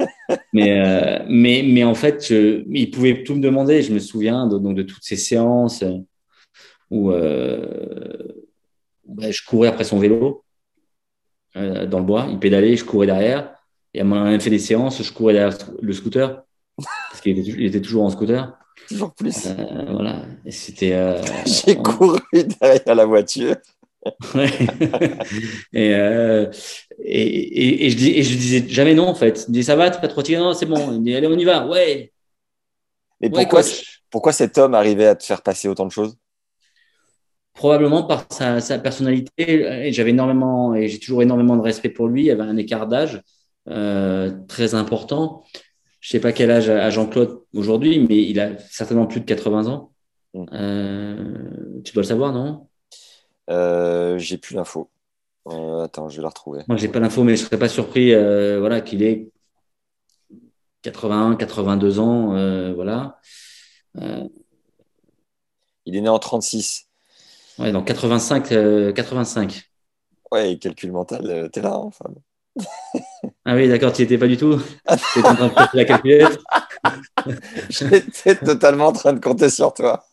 mais, 0.54 0.80
euh, 0.80 1.24
mais, 1.28 1.64
mais 1.68 1.84
en 1.84 1.96
fait, 1.96 2.28
je, 2.28 2.64
il 2.70 2.92
pouvait 2.92 3.24
tout 3.24 3.36
me 3.36 3.42
demander. 3.42 3.82
Je 3.82 3.94
me 3.94 4.00
souviens 4.00 4.48
de, 4.48 4.58
donc 4.58 4.76
de 4.76 4.84
toutes 4.84 5.04
ces 5.04 5.16
séances 5.16 5.84
où 6.90 7.12
euh, 7.12 8.28
bah, 9.08 9.32
je 9.32 9.42
courais 9.46 9.70
après 9.70 9.84
son 9.84 10.00
vélo 10.00 10.44
euh, 11.56 11.86
dans 11.86 12.00
le 12.00 12.06
bois. 12.06 12.28
Il 12.30 12.40
pédalait, 12.40 12.76
je 12.76 12.86
courais 12.86 13.08
derrière. 13.08 13.56
Et 13.94 14.00
à 14.00 14.04
un 14.04 14.06
moment, 14.06 14.40
fait 14.40 14.50
des 14.50 14.60
séances, 14.60 15.02
je 15.02 15.12
courais 15.12 15.34
derrière 15.34 15.58
le 15.82 15.94
scooter 15.94 16.44
parce 16.78 17.22
qu'il 17.22 17.38
était, 17.38 17.66
était 17.66 17.82
toujours 17.82 18.04
en 18.04 18.10
scooter. 18.10 18.58
Toujours 18.88 19.14
plus. 19.14 19.48
Voilà. 19.90 20.24
C'était. 20.50 21.22
J'ai 21.46 21.76
couru 21.78 22.20
derrière 22.34 22.96
la 22.96 23.06
voiture. 23.06 23.56
Et, 25.74 25.94
euh, 25.96 26.52
et, 27.04 27.22
et, 27.22 27.86
et 27.86 27.90
je 27.90 27.98
dis, 27.98 28.10
et 28.12 28.24
je 28.24 28.36
disais 28.36 28.68
jamais 28.68 28.94
non 28.94 29.08
en 29.08 29.16
fait. 29.16 29.48
Me 29.48 29.54
dit 29.54 29.64
ça 29.64 29.76
va, 29.76 29.90
t'es 29.90 30.00
pas 30.00 30.08
trop 30.08 30.22
fatigué 30.22 30.38
Non, 30.38 30.54
c'est 30.54 30.66
bon. 30.66 30.92
Il 30.92 31.00
me 31.00 31.06
dit 31.06 31.16
allez, 31.16 31.28
on 31.28 31.38
y 31.38 31.46
va. 31.46 31.68
Ouais. 31.68 32.12
Mais 33.22 33.30
pourquoi, 33.30 33.62
pourquoi 34.10 34.32
cet 34.34 34.58
homme 34.58 34.74
arrivait 34.74 35.08
à 35.08 35.16
te 35.16 35.24
faire 35.24 35.42
passer 35.42 35.68
autant 35.68 35.86
de 35.86 35.92
choses? 35.92 36.18
Probablement 37.54 38.04
par 38.04 38.26
sa, 38.30 38.60
sa 38.60 38.80
personnalité. 38.80 39.92
J'avais 39.92 40.10
énormément, 40.10 40.76
et 40.76 40.88
j'ai 40.88 41.00
toujours 41.00 41.22
énormément 41.22 41.56
de 41.56 41.62
respect 41.62 41.90
pour 41.90 42.08
lui. 42.08 42.24
Il 42.24 42.26
y 42.26 42.32
avait 42.32 42.42
un 42.42 42.58
écart 42.58 42.88
d'âge 42.88 43.22
euh, 43.70 44.32
très 44.48 44.76
important. 44.76 45.44
Je 46.02 46.10
sais 46.10 46.20
pas 46.20 46.34
quel 46.34 46.52
âge 46.52 46.70
a 46.70 46.90
Jean-Claude 46.90 47.40
aujourd'hui, 47.54 48.06
mais 48.10 48.24
il 48.24 48.40
a 48.40 48.58
certainement 48.58 49.08
plus 49.08 49.22
de 49.22 49.26
80 49.26 49.68
ans. 49.68 49.94
Mm. 50.34 50.46
Euh, 50.52 51.82
tu 51.86 51.94
dois 51.94 52.02
le 52.04 52.08
savoir, 52.08 52.34
non? 52.34 52.68
Euh, 53.50 54.18
J'ai 54.18 54.38
plus 54.38 54.56
l'info. 54.56 54.90
Euh, 55.48 55.84
attends, 55.84 56.10
je 56.10 56.18
vais 56.18 56.22
la 56.24 56.30
retrouver. 56.30 56.64
Moi, 56.68 56.78
j'ai 56.78 56.88
pas 56.88 57.00
l'info, 57.00 57.24
mais 57.24 57.36
je 57.36 57.44
serais 57.44 57.60
pas 57.60 57.70
surpris, 57.70 58.14
euh, 58.14 58.60
voilà, 58.60 58.82
qu'il 58.82 59.04
ait 59.04 59.30
81, 60.84 61.36
82 61.36 62.00
ans, 62.00 62.74
voilà. 62.74 63.20
Il 65.86 65.96
est 65.96 66.02
né 66.02 66.10
en 66.10 66.20
36. 66.20 66.88
ouais, 67.60 67.72
donc 67.72 67.88
85, 67.88 68.52
euh, 68.52 68.94
85. 68.94 69.70
Ouais, 70.32 70.58
calcul 70.58 70.92
mental, 70.92 71.50
t'es 71.52 71.62
là, 71.62 71.76
hein, 71.76 71.90
Fab 71.92 72.16
Ah 73.46 73.56
oui, 73.56 73.68
d'accord, 73.68 73.92
tu 73.94 74.02
n'y 74.02 74.06
étais 74.06 74.18
pas 74.18 74.28
du 74.28 74.38
tout. 74.38 74.60
Tu 75.14 75.20
étais 75.20 75.28
en 75.28 75.36
train 75.36 75.48
de 75.48 75.54
faire 75.54 75.70
la 75.74 75.86
calculette. 75.86 76.40
J'étais 77.70 78.36
totalement 78.36 78.88
en 78.88 78.94
train 78.94 79.14
de 79.14 79.20
compter 79.20 79.50
sur 79.50 79.74
toi. 79.74 80.06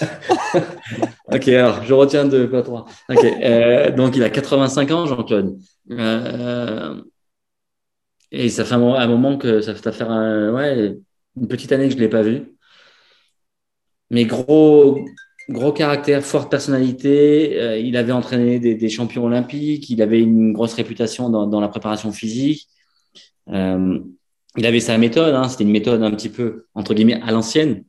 Ok, 1.32 1.48
alors 1.48 1.82
je 1.84 1.94
retiens 1.94 2.24
deux, 2.26 2.48
pas 2.50 2.62
trois. 2.62 2.86
Ok, 3.08 3.24
euh, 3.24 3.90
donc 3.90 4.16
il 4.16 4.22
a 4.22 4.30
85 4.30 4.90
ans, 4.90 5.06
Jean-Claude. 5.06 5.58
Euh, 5.90 7.00
et 8.30 8.48
ça 8.48 8.64
fait 8.64 8.74
un 8.74 9.06
moment, 9.06 9.38
que 9.38 9.60
ça 9.60 9.74
fait 9.74 9.92
faire 9.92 10.10
ouais, 10.10 10.96
une 11.36 11.48
petite 11.48 11.72
année 11.72 11.86
que 11.86 11.92
je 11.92 11.96
ne 11.96 12.02
l'ai 12.02 12.08
pas 12.08 12.22
vu. 12.22 12.56
Mais 14.10 14.24
gros, 14.26 15.04
gros 15.48 15.72
caractère, 15.72 16.22
forte 16.22 16.50
personnalité. 16.50 17.58
Euh, 17.60 17.78
il 17.78 17.96
avait 17.96 18.12
entraîné 18.12 18.58
des, 18.58 18.88
champions 18.88 19.24
olympiques. 19.24 19.88
Il 19.90 20.02
avait 20.02 20.20
une 20.20 20.52
grosse 20.52 20.74
réputation 20.74 21.30
dans, 21.30 21.60
la 21.60 21.68
préparation 21.68 22.12
physique. 22.12 22.68
Il 23.48 24.66
avait 24.66 24.80
sa 24.80 24.98
méthode. 24.98 25.34
Hein, 25.34 25.48
C'était 25.48 25.64
une 25.64 25.70
méthode 25.70 26.02
un 26.02 26.10
petit 26.10 26.28
peu, 26.28 26.66
entre 26.74 26.94
guillemets, 26.94 27.20
à 27.22 27.32
l'ancienne 27.32 27.84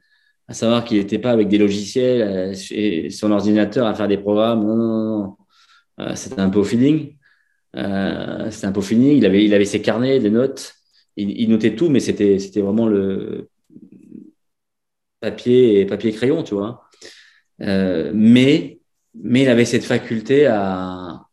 à 0.48 0.54
savoir 0.54 0.86
qu'il 0.86 0.98
n'était 0.98 1.20
pas 1.20 1.32
avec 1.32 1.48
des 1.48 1.58
logiciels 1.58 2.22
euh, 2.22 2.54
et 2.72 3.10
son 3.10 3.32
ordinateur 3.32 3.88
à 3.88 3.96
faire 3.96 4.08
des 4.08 4.18
programmes. 4.18 4.66
Non, 4.66 4.76
non, 4.76 5.18
non. 5.20 5.38
Euh, 6.00 6.16
c'était 6.16 6.42
un 6.42 6.50
peu 6.50 6.60
au 6.60 6.64
feeling. 6.64 7.16
Euh, 7.76 8.50
c'était 8.52 8.68
un 8.68 8.72
peu 8.72 8.80
au 8.80 8.84
feeling. 8.84 9.18
Il 9.18 9.26
avait, 9.26 9.44
il 9.44 9.54
avait 9.54 9.66
ses 9.66 9.82
carnets, 9.82 10.20
des 10.20 10.30
notes. 10.30 10.76
Il, 11.18 11.50
notait 11.50 11.76
tout, 11.76 11.90
mais 11.90 12.02
c'était, 12.02 12.40
c'était 12.40 12.60
vraiment 12.60 12.88
le 12.88 13.50
papier 15.22 15.80
et 15.80 15.86
papier 15.86 16.12
crayon, 16.12 16.44
tu 16.44 16.56
vois. 16.56 16.90
Euh, 17.62 18.12
mais, 18.14 18.82
mais 19.14 19.44
il 19.44 19.50
avait 19.50 19.64
cette 19.64 19.86
faculté 19.86 20.46
à, 20.46 21.26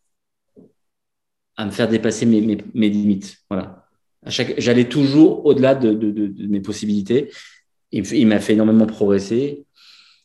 à 1.57 1.67
me 1.67 1.71
faire 1.73 1.89
dépasser 1.89 2.27
mes, 2.27 2.41
mes, 2.41 2.89
limites. 2.89 3.39
Voilà. 3.51 3.89
À 4.25 4.31
chaque, 4.31 4.55
j'allais 4.59 4.89
toujours 4.89 5.45
au-delà 5.47 5.75
de, 5.75 5.93
de, 5.93 6.13
de, 6.13 6.29
de 6.29 6.47
mes 6.47 6.61
possibilités 6.61 7.31
il, 7.93 8.27
m'a 8.27 8.41
fait 8.41 8.55
énormément 8.55 8.87
progresser. 8.87 9.65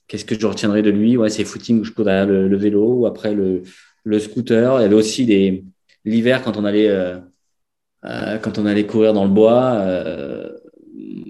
Qu'est-ce 0.07 0.25
que 0.25 0.39
je 0.39 0.47
retiendrai 0.47 0.81
de 0.81 0.89
lui? 0.89 1.17
Ouais, 1.17 1.29
c'est 1.29 1.43
footing 1.43 1.81
où 1.81 1.83
je 1.83 1.91
cours 1.91 2.05
derrière 2.05 2.25
le, 2.25 2.57
vélo 2.57 2.93
ou 2.93 3.05
après 3.05 3.33
le, 3.33 3.63
scooter. 4.19 4.79
Il 4.79 4.83
y 4.83 4.85
avait 4.85 4.95
aussi 4.95 5.25
l'hiver 6.05 6.41
quand 6.43 6.57
on 6.57 6.65
allait 6.65 6.87
euh, 6.87 7.17
euh, 8.05 8.37
quand 8.37 8.57
on 8.57 8.65
allait 8.65 8.85
courir 8.85 9.13
dans 9.13 9.25
le 9.25 9.31
bois, 9.31 9.73
euh, 9.75 10.49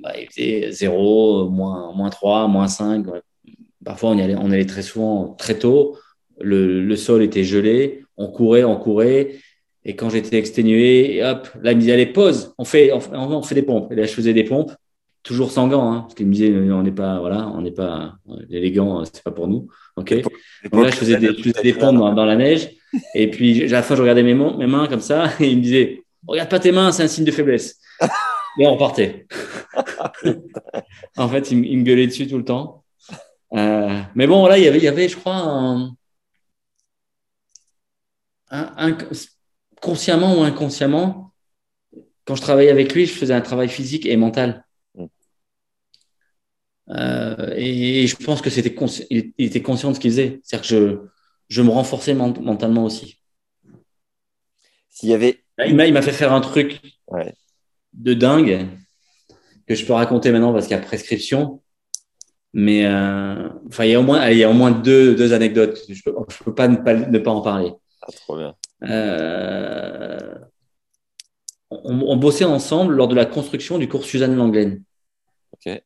bah, 0.02 0.14
il 0.20 0.28
faisait 0.28 0.72
0, 0.72 1.50
moins, 1.50 1.94
moins 1.94 2.10
3, 2.10 2.48
moins 2.48 2.68
5. 2.68 3.08
Ouais. 3.08 3.22
Parfois, 3.84 4.12
on 4.12 4.18
y 4.18 4.22
allait, 4.22 4.36
on 4.36 4.52
allait 4.52 4.66
très 4.66 4.82
souvent 4.82 5.34
très 5.38 5.58
tôt. 5.58 5.98
Le, 6.40 6.84
le 6.84 6.96
sol 6.96 7.24
était 7.24 7.44
gelé. 7.44 8.04
On 8.18 8.28
courait, 8.28 8.64
on 8.64 8.78
courait. 8.78 9.38
Et 9.86 9.96
quand 9.96 10.10
j'étais 10.10 10.38
exténué, 10.38 11.24
hop, 11.24 11.48
là, 11.62 11.72
il 11.72 11.76
me 11.76 11.82
disait, 11.82 11.94
allez, 11.94 12.06
pause, 12.08 12.54
on 12.58 12.66
fait, 12.66 12.92
on, 12.92 13.00
on 13.14 13.42
fait 13.42 13.56
des 13.56 13.64
pompes. 13.64 13.92
Et 13.92 13.96
là, 13.96 14.04
je 14.04 14.12
faisais 14.12 14.34
des 14.34 14.44
pompes 14.44 14.72
toujours 15.28 15.52
sans 15.52 15.68
gants, 15.68 15.92
hein, 15.92 16.02
parce 16.02 16.16
qu'il 16.16 16.26
me 16.26 16.32
disait 16.32 16.56
on 16.72 16.82
n'est 16.82 16.92
pas 16.92 17.20
voilà, 17.20 17.48
on 17.50 17.62
n'est 17.62 17.72
pas 17.72 18.16
les 18.50 18.72
gants, 18.72 19.04
c'est 19.06 19.22
pas 19.22 19.32
pour 19.32 19.48
nous. 19.48 19.68
Ok? 19.98 20.14
Donc 20.72 20.84
là, 20.84 20.90
je 20.90 20.96
faisais 20.96 21.18
des, 21.18 21.28
je 21.28 21.44
faisais 21.44 21.62
des 21.62 21.74
pompes 21.74 21.98
dans, 21.98 22.14
dans, 22.14 22.26
la 22.26 22.38
neige, 22.38 22.70
et 23.14 23.30
puis 23.30 23.64
à 23.66 23.68
la 23.68 23.84
fin, 23.84 23.96
je 23.96 24.02
regardais 24.02 24.24
mes, 24.24 24.34
mains, 24.34 24.56
mes 24.58 24.68
mains 24.68 24.88
comme 24.88 25.02
ça, 25.02 25.30
et 25.40 25.50
il 25.50 25.58
me 25.58 25.62
disait 25.62 26.04
regarde 26.26 26.50
pas 26.50 26.60
tes 26.60 26.72
mains, 26.72 26.92
c'est 26.92 27.04
un 27.04 27.08
signe 27.08 27.26
de 27.26 27.32
faiblesse. 27.32 27.80
Et 28.60 28.66
on 28.66 28.74
repartait. 28.74 29.28
en 31.16 31.30
fait, 31.30 31.52
il, 31.52 31.64
il, 31.64 31.78
me 31.78 31.84
gueulait 31.84 32.08
dessus 32.08 32.26
tout 32.26 32.40
le 32.40 32.44
temps. 32.44 32.84
Euh, 33.54 34.02
mais 34.16 34.26
bon, 34.26 34.48
là, 34.48 34.58
il 34.58 34.64
y 34.64 34.68
avait, 34.68 34.80
il 34.80 34.84
y 34.84 34.88
avait, 34.88 35.08
je 35.08 35.16
crois, 35.16 35.36
un, 35.36 35.96
un, 38.50 38.74
un, 38.78 38.98
consciemment 39.80 40.40
ou 40.40 40.42
inconsciemment, 40.42 41.34
quand 42.26 42.34
je 42.34 42.42
travaillais 42.42 42.72
avec 42.72 42.96
lui, 42.96 43.06
je 43.06 43.14
faisais 43.14 43.34
un 43.34 43.42
travail 43.42 43.70
physique 43.70 44.08
et 44.08 44.18
mental. 44.18 44.66
Euh, 46.90 47.54
et, 47.56 48.04
et, 48.04 48.08
je 48.08 48.16
pense 48.16 48.42
que 48.42 48.50
c'était 48.50 48.74
il, 49.10 49.34
il, 49.38 49.46
était 49.46 49.62
conscient 49.62 49.90
de 49.90 49.96
ce 49.96 50.00
qu'il 50.00 50.12
faisait. 50.12 50.40
C'est-à-dire 50.44 50.70
que 50.70 50.76
je, 50.76 50.98
je 51.50 51.62
me 51.62 51.70
renforçais 51.70 52.14
mentalement 52.14 52.86
aussi. 52.86 53.20
S'il 54.90 55.10
y 55.10 55.14
avait. 55.14 55.44
Il 55.66 55.76
m'a 55.76 56.02
fait 56.02 56.12
faire 56.12 56.34
un 56.34 56.42
truc 56.42 56.82
ouais. 57.08 57.34
de 57.94 58.14
dingue 58.14 58.68
que 59.68 59.76
je 59.76 59.86
peux 59.86 59.94
raconter 59.94 60.32
maintenant 60.32 60.54
parce 60.54 60.68
qu'il 60.68 60.78
y 60.78 60.80
a 60.80 60.84
prescription. 60.84 61.62
Mais 62.54 62.86
euh, 62.86 63.50
enfin, 63.68 63.86
il 63.86 63.92
y 63.92 63.96
a 63.96 64.00
au 64.00 64.04
moins, 64.04 64.30
il 64.30 64.38
y 64.38 64.44
a 64.44 64.50
au 64.50 64.54
moins 64.54 64.72
deux, 64.72 65.16
deux 65.16 65.34
anecdotes. 65.34 65.80
Je 65.90 66.02
peux, 66.02 66.16
je 66.30 66.44
peux 66.44 66.56
pas 66.56 66.68
ne, 66.68 66.78
pas 66.78 66.94
ne 66.94 67.20
pas 67.20 67.32
en 67.32 67.42
parler. 67.42 67.72
Ah, 68.02 68.12
trop 68.12 68.38
bien. 68.38 68.56
Euh, 68.84 70.36
on, 71.70 72.02
on, 72.02 72.16
bossait 72.16 72.46
ensemble 72.46 72.94
lors 72.94 73.08
de 73.08 73.16
la 73.16 73.26
construction 73.26 73.78
du 73.78 73.90
cours 73.90 74.06
Suzanne 74.06 74.36
Langlaine. 74.36 74.84
Ok. 75.54 75.82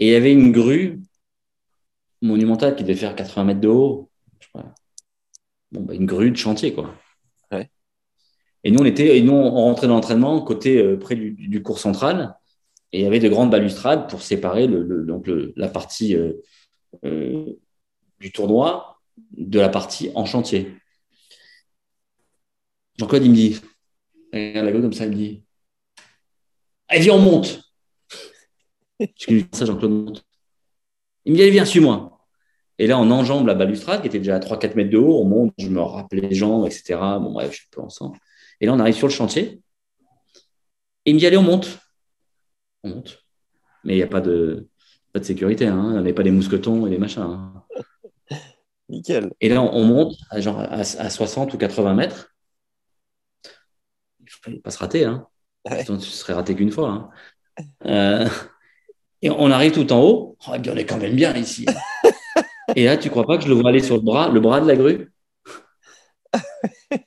Et 0.00 0.08
il 0.08 0.12
y 0.12 0.16
avait 0.16 0.32
une 0.32 0.50
grue 0.50 1.00
monumentale 2.22 2.76
qui 2.76 2.82
devait 2.82 2.94
faire 2.96 3.14
80 3.16 3.44
mètres 3.44 3.60
de 3.60 3.68
haut. 3.68 4.10
Je 4.40 4.46
sais 4.46 4.50
pas. 4.52 4.74
Bon, 5.72 5.82
bah, 5.82 5.94
une 5.94 6.06
grue 6.06 6.30
de 6.30 6.36
chantier, 6.36 6.72
quoi. 6.74 6.94
Ouais. 7.52 7.70
Et 8.64 8.70
nous, 8.70 8.80
on 8.80 8.84
était, 8.84 9.16
et 9.18 9.22
nous, 9.22 9.32
on 9.32 9.50
rentrait 9.50 9.86
dans 9.86 9.94
l'entraînement 9.94 10.40
côté 10.42 10.78
euh, 10.78 10.98
près 10.98 11.16
du, 11.16 11.32
du 11.32 11.62
cours 11.62 11.78
central. 11.78 12.36
Et 12.92 13.00
il 13.00 13.02
y 13.04 13.06
avait 13.06 13.20
de 13.20 13.28
grandes 13.28 13.50
balustrades 13.50 14.08
pour 14.10 14.22
séparer 14.22 14.66
le, 14.66 14.82
le- 14.82 15.04
donc 15.06 15.26
le- 15.26 15.52
la 15.56 15.68
partie 15.68 16.16
euh, 16.16 16.34
euh, 17.04 17.46
du 18.20 18.32
tournoi 18.32 19.00
de 19.36 19.60
la 19.60 19.68
partie 19.68 20.10
en 20.14 20.26
chantier. 20.26 20.72
Jean-Claude, 22.98 23.24
il 23.24 23.30
me 23.30 23.34
dit, 23.34 23.60
regarde 24.32 24.66
la 24.66 24.72
grue 24.72 24.82
comme 24.82 24.92
ça, 24.92 25.04
il 25.06 25.10
me 25.10 25.16
dit, 25.16 25.44
allez, 26.88 27.02
viens, 27.02 27.14
on 27.14 27.20
monte. 27.20 27.69
Je 29.18 29.40
ça, 29.52 29.64
Jean-Claude 29.64 29.90
monte. 29.90 30.24
Il 31.24 31.32
me 31.32 31.36
dit, 31.36 31.42
allez, 31.42 31.50
viens, 31.50 31.64
suis-moi. 31.64 32.18
Et 32.78 32.86
là, 32.86 32.98
on 32.98 33.10
enjambe 33.10 33.46
la 33.46 33.54
balustrade 33.54 34.00
qui 34.00 34.06
était 34.08 34.18
déjà 34.18 34.36
à 34.36 34.38
3-4 34.40 34.74
mètres 34.74 34.90
de 34.90 34.98
haut. 34.98 35.20
On 35.20 35.24
monte, 35.24 35.52
je 35.58 35.68
me 35.68 35.80
rappelle 35.80 36.20
les 36.20 36.34
jambes, 36.34 36.66
etc. 36.66 36.98
Bon, 37.20 37.32
bref, 37.32 37.50
je 37.52 37.56
suis 37.58 37.68
peu 37.70 37.80
ensemble. 37.80 38.18
Et 38.60 38.66
là, 38.66 38.72
on 38.72 38.78
arrive 38.78 38.94
sur 38.94 39.06
le 39.06 39.12
chantier. 39.12 39.60
Et 41.04 41.10
il 41.10 41.14
me 41.14 41.18
dit, 41.18 41.26
allez, 41.26 41.36
on 41.36 41.42
monte. 41.42 41.78
On 42.82 42.90
monte. 42.90 43.22
Mais 43.84 43.94
il 43.94 43.96
n'y 43.96 44.02
a 44.02 44.06
pas 44.06 44.20
de, 44.20 44.68
pas 45.12 45.20
de 45.20 45.24
sécurité. 45.24 45.66
Hein. 45.66 45.78
On 45.78 45.90
n'avait 45.92 46.12
pas 46.14 46.22
des 46.22 46.30
mousquetons 46.30 46.86
et 46.86 46.90
des 46.90 46.98
machins. 46.98 47.22
hein. 47.22 47.64
Nickel. 48.88 49.30
Et 49.40 49.48
là, 49.48 49.62
on, 49.62 49.72
on 49.74 49.84
monte 49.84 50.16
à, 50.30 50.40
genre, 50.40 50.58
à, 50.58 50.80
à 50.80 51.10
60 51.10 51.54
ou 51.54 51.58
80 51.58 51.94
mètres. 51.94 52.34
Il 54.20 54.24
ne 54.24 54.30
fallait 54.42 54.58
pas 54.60 54.70
se 54.70 54.78
rater. 54.78 55.04
Hein. 55.04 55.26
Ouais. 55.68 55.84
Sinon, 55.84 55.98
tu 55.98 56.06
serais 56.06 56.32
raté 56.32 56.54
qu'une 56.54 56.70
fois. 56.72 56.88
hein. 56.90 57.10
Euh, 57.86 58.28
et 59.22 59.30
on 59.30 59.50
arrive 59.50 59.72
tout 59.72 59.92
en 59.92 60.00
haut. 60.02 60.36
Oh, 60.48 60.54
et 60.54 60.70
on 60.70 60.76
est 60.76 60.86
quand 60.86 60.98
même 60.98 61.14
bien 61.14 61.34
ici. 61.34 61.66
et 62.76 62.84
là, 62.84 62.96
tu 62.96 63.10
crois 63.10 63.26
pas 63.26 63.36
que 63.36 63.44
je 63.44 63.48
le 63.48 63.54
vois 63.54 63.70
aller 63.70 63.82
sur 63.82 63.96
le 63.96 64.02
bras, 64.02 64.28
le 64.28 64.40
bras 64.40 64.60
de 64.60 64.66
la 64.66 64.76
grue? 64.76 65.12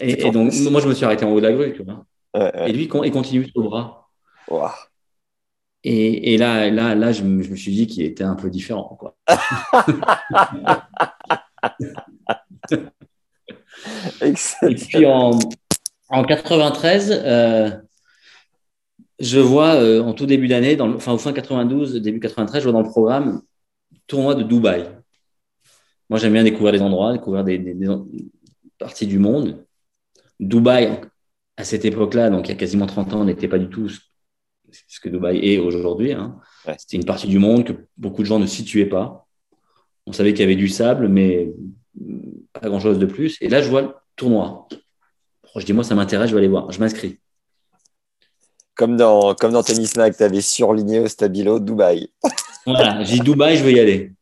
Et, 0.00 0.28
et 0.28 0.30
donc, 0.30 0.52
moi, 0.70 0.80
je 0.80 0.86
me 0.86 0.94
suis 0.94 1.04
arrêté 1.04 1.24
en 1.24 1.32
haut 1.32 1.40
de 1.40 1.48
la 1.48 1.52
grue. 1.52 1.72
Tu 1.74 1.82
vois. 1.82 2.04
Ouais, 2.32 2.56
ouais. 2.56 2.70
Et 2.70 2.72
lui, 2.72 2.84
il 2.84 3.10
continue 3.10 3.48
sur 3.48 3.62
le 3.62 3.68
bras. 3.68 4.08
Ouah. 4.48 4.72
Et, 5.82 6.34
et 6.34 6.38
là, 6.38 6.70
là, 6.70 6.94
là 6.94 7.10
je, 7.10 7.24
me, 7.24 7.42
je 7.42 7.50
me 7.50 7.56
suis 7.56 7.72
dit 7.72 7.88
qu'il 7.88 8.04
était 8.04 8.22
un 8.22 8.36
peu 8.36 8.48
différent. 8.48 8.96
Quoi. 8.96 9.16
Et 14.22 14.74
puis 14.74 15.06
en, 15.06 15.38
en 16.08 16.24
93, 16.24 17.10
euh, 17.12 17.70
je 19.20 19.40
vois 19.40 19.74
euh, 19.74 20.00
en 20.02 20.12
tout 20.14 20.26
début 20.26 20.48
d'année, 20.48 20.76
dans 20.76 20.86
le- 20.88 20.96
enfin 20.96 21.12
au 21.12 21.18
fin 21.18 21.32
92, 21.32 21.94
début 21.96 22.20
93, 22.20 22.62
je 22.62 22.68
vois 22.68 22.72
dans 22.72 22.82
le 22.86 22.90
programme 22.90 23.42
tournoi 24.06 24.34
de 24.34 24.42
Dubaï. 24.42 24.88
Moi, 26.10 26.18
j'aime 26.18 26.32
bien 26.32 26.44
découvrir 26.44 26.72
des 26.72 26.80
endroits, 26.82 27.12
découvrir 27.12 27.44
des, 27.44 27.58
des- 27.58 27.74
des 27.74 27.88
parties 28.78 29.06
du 29.06 29.18
monde. 29.18 29.64
Dubaï, 30.40 31.00
à 31.56 31.64
cette 31.64 31.84
époque-là, 31.84 32.30
donc 32.30 32.46
il 32.48 32.50
y 32.50 32.54
a 32.54 32.56
quasiment 32.58 32.86
30 32.86 33.12
ans, 33.14 33.24
n'était 33.24 33.48
pas 33.48 33.58
du 33.58 33.68
tout 33.68 33.88
ce 33.88 34.00
ce 34.86 35.00
que 35.00 35.08
Dubaï 35.08 35.38
est 35.54 35.58
aujourd'hui. 35.58 36.12
hein. 36.12 36.36
Ouais. 36.66 36.76
C'était 36.78 36.98
une 36.98 37.06
partie 37.06 37.26
du 37.26 37.38
monde 37.38 37.64
que 37.64 37.72
beaucoup 37.96 38.20
de 38.20 38.26
gens 38.26 38.38
ne 38.38 38.44
situaient 38.46 38.84
pas. 38.86 39.26
On 40.06 40.12
savait 40.12 40.32
qu'il 40.34 40.40
y 40.40 40.44
avait 40.44 40.56
du 40.56 40.68
sable, 40.68 41.08
mais 41.08 41.54
pas 42.52 42.68
grand-chose 42.68 42.98
de 42.98 43.06
plus. 43.06 43.38
Et 43.40 43.48
là, 43.48 43.62
je 43.62 43.70
vois 43.70 43.80
le 43.82 43.88
tournoi. 44.14 44.68
Je 45.56 45.64
dis, 45.64 45.72
moi, 45.72 45.84
ça 45.84 45.94
m'intéresse, 45.94 46.28
je 46.28 46.34
vais 46.34 46.40
aller 46.40 46.48
voir. 46.48 46.70
Je 46.70 46.80
m'inscris. 46.80 47.18
Comme 48.78 48.96
dans, 48.96 49.34
comme 49.34 49.50
dans 49.50 49.64
Tennis 49.64 49.96
Mag, 49.96 50.16
tu 50.16 50.22
avais 50.22 50.40
surligné 50.40 51.00
au 51.00 51.08
stabilo 51.08 51.58
Dubaï. 51.58 52.12
Voilà, 52.64 53.02
j'ai 53.02 53.14
dit 53.14 53.20
Dubaï, 53.22 53.56
je 53.56 53.64
veux 53.64 53.72
y 53.72 53.80
aller. 53.80 54.12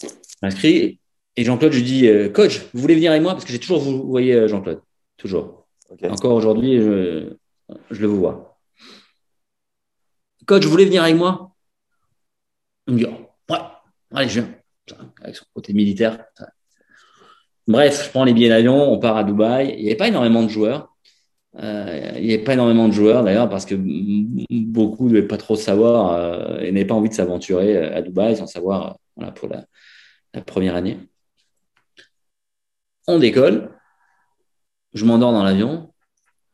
Je 0.00 0.08
m'inscris. 0.40 0.98
Et 1.36 1.44
Jean-Claude, 1.44 1.72
je 1.72 1.78
lui 1.78 1.84
dis, 1.84 2.08
euh, 2.08 2.30
coach, 2.30 2.62
vous 2.72 2.80
voulez 2.80 2.94
venir 2.94 3.10
avec 3.10 3.22
moi? 3.22 3.32
Parce 3.32 3.44
que 3.44 3.52
j'ai 3.52 3.58
toujours 3.58 3.80
vous 3.80 4.08
voyez 4.08 4.32
euh, 4.32 4.48
Jean-Claude. 4.48 4.80
Toujours. 5.18 5.66
Encore 6.08 6.32
aujourd'hui, 6.32 6.80
je, 6.80 7.36
je 7.90 8.00
le 8.00 8.06
vois. 8.06 8.56
Coach, 10.46 10.64
vous 10.64 10.70
voulez 10.70 10.86
venir 10.86 11.02
avec 11.02 11.16
moi? 11.16 11.50
Il 12.86 12.94
me 12.94 12.98
dit, 13.00 13.06
oh, 13.06 13.52
ouais, 13.52 13.58
allez, 14.14 14.28
je 14.30 14.40
viens. 14.40 14.54
Avec 15.20 15.36
son 15.36 15.44
côté 15.52 15.74
militaire. 15.74 16.24
Bref, 17.66 18.06
je 18.06 18.10
prends 18.10 18.24
les 18.24 18.32
billets 18.32 18.48
d'avion, 18.48 18.90
on 18.90 18.98
part 18.98 19.18
à 19.18 19.24
Dubaï. 19.24 19.74
Il 19.76 19.82
n'y 19.82 19.88
avait 19.88 19.96
pas 19.96 20.08
énormément 20.08 20.42
de 20.42 20.48
joueurs. 20.48 20.93
Euh, 21.62 22.12
il 22.16 22.26
n'y 22.26 22.34
avait 22.34 22.42
pas 22.42 22.54
énormément 22.54 22.88
de 22.88 22.92
joueurs 22.92 23.22
d'ailleurs 23.22 23.48
parce 23.48 23.64
que 23.64 23.76
beaucoup 23.76 25.04
ne 25.04 25.14
devaient 25.14 25.28
pas 25.28 25.36
trop 25.36 25.54
savoir 25.54 26.12
euh, 26.12 26.58
et 26.60 26.72
n'avaient 26.72 26.84
pas 26.84 26.94
envie 26.94 27.08
de 27.08 27.14
s'aventurer 27.14 27.76
euh, 27.76 27.96
à 27.96 28.02
Dubaï 28.02 28.36
sans 28.36 28.46
savoir 28.46 28.98
voilà, 29.16 29.30
pour 29.30 29.48
la, 29.48 29.64
la 30.32 30.40
première 30.40 30.74
année. 30.74 30.98
On 33.06 33.18
décolle. 33.18 33.70
Je 34.94 35.04
m'endors 35.04 35.32
dans 35.32 35.42
l'avion. 35.42 35.92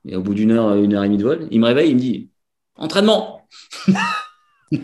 Et 0.07 0.16
au 0.16 0.22
bout 0.22 0.34
d'une 0.34 0.51
heure, 0.51 0.74
une 0.76 0.94
heure 0.94 1.05
et 1.05 1.09
demie 1.09 1.18
de 1.18 1.24
vol, 1.24 1.48
il 1.51 1.61
me 1.61 1.66
réveille, 1.66 1.90
il 1.90 1.96
me 1.96 2.01
dit 2.01 2.30
Entraînement 2.74 3.46
Je 4.72 4.78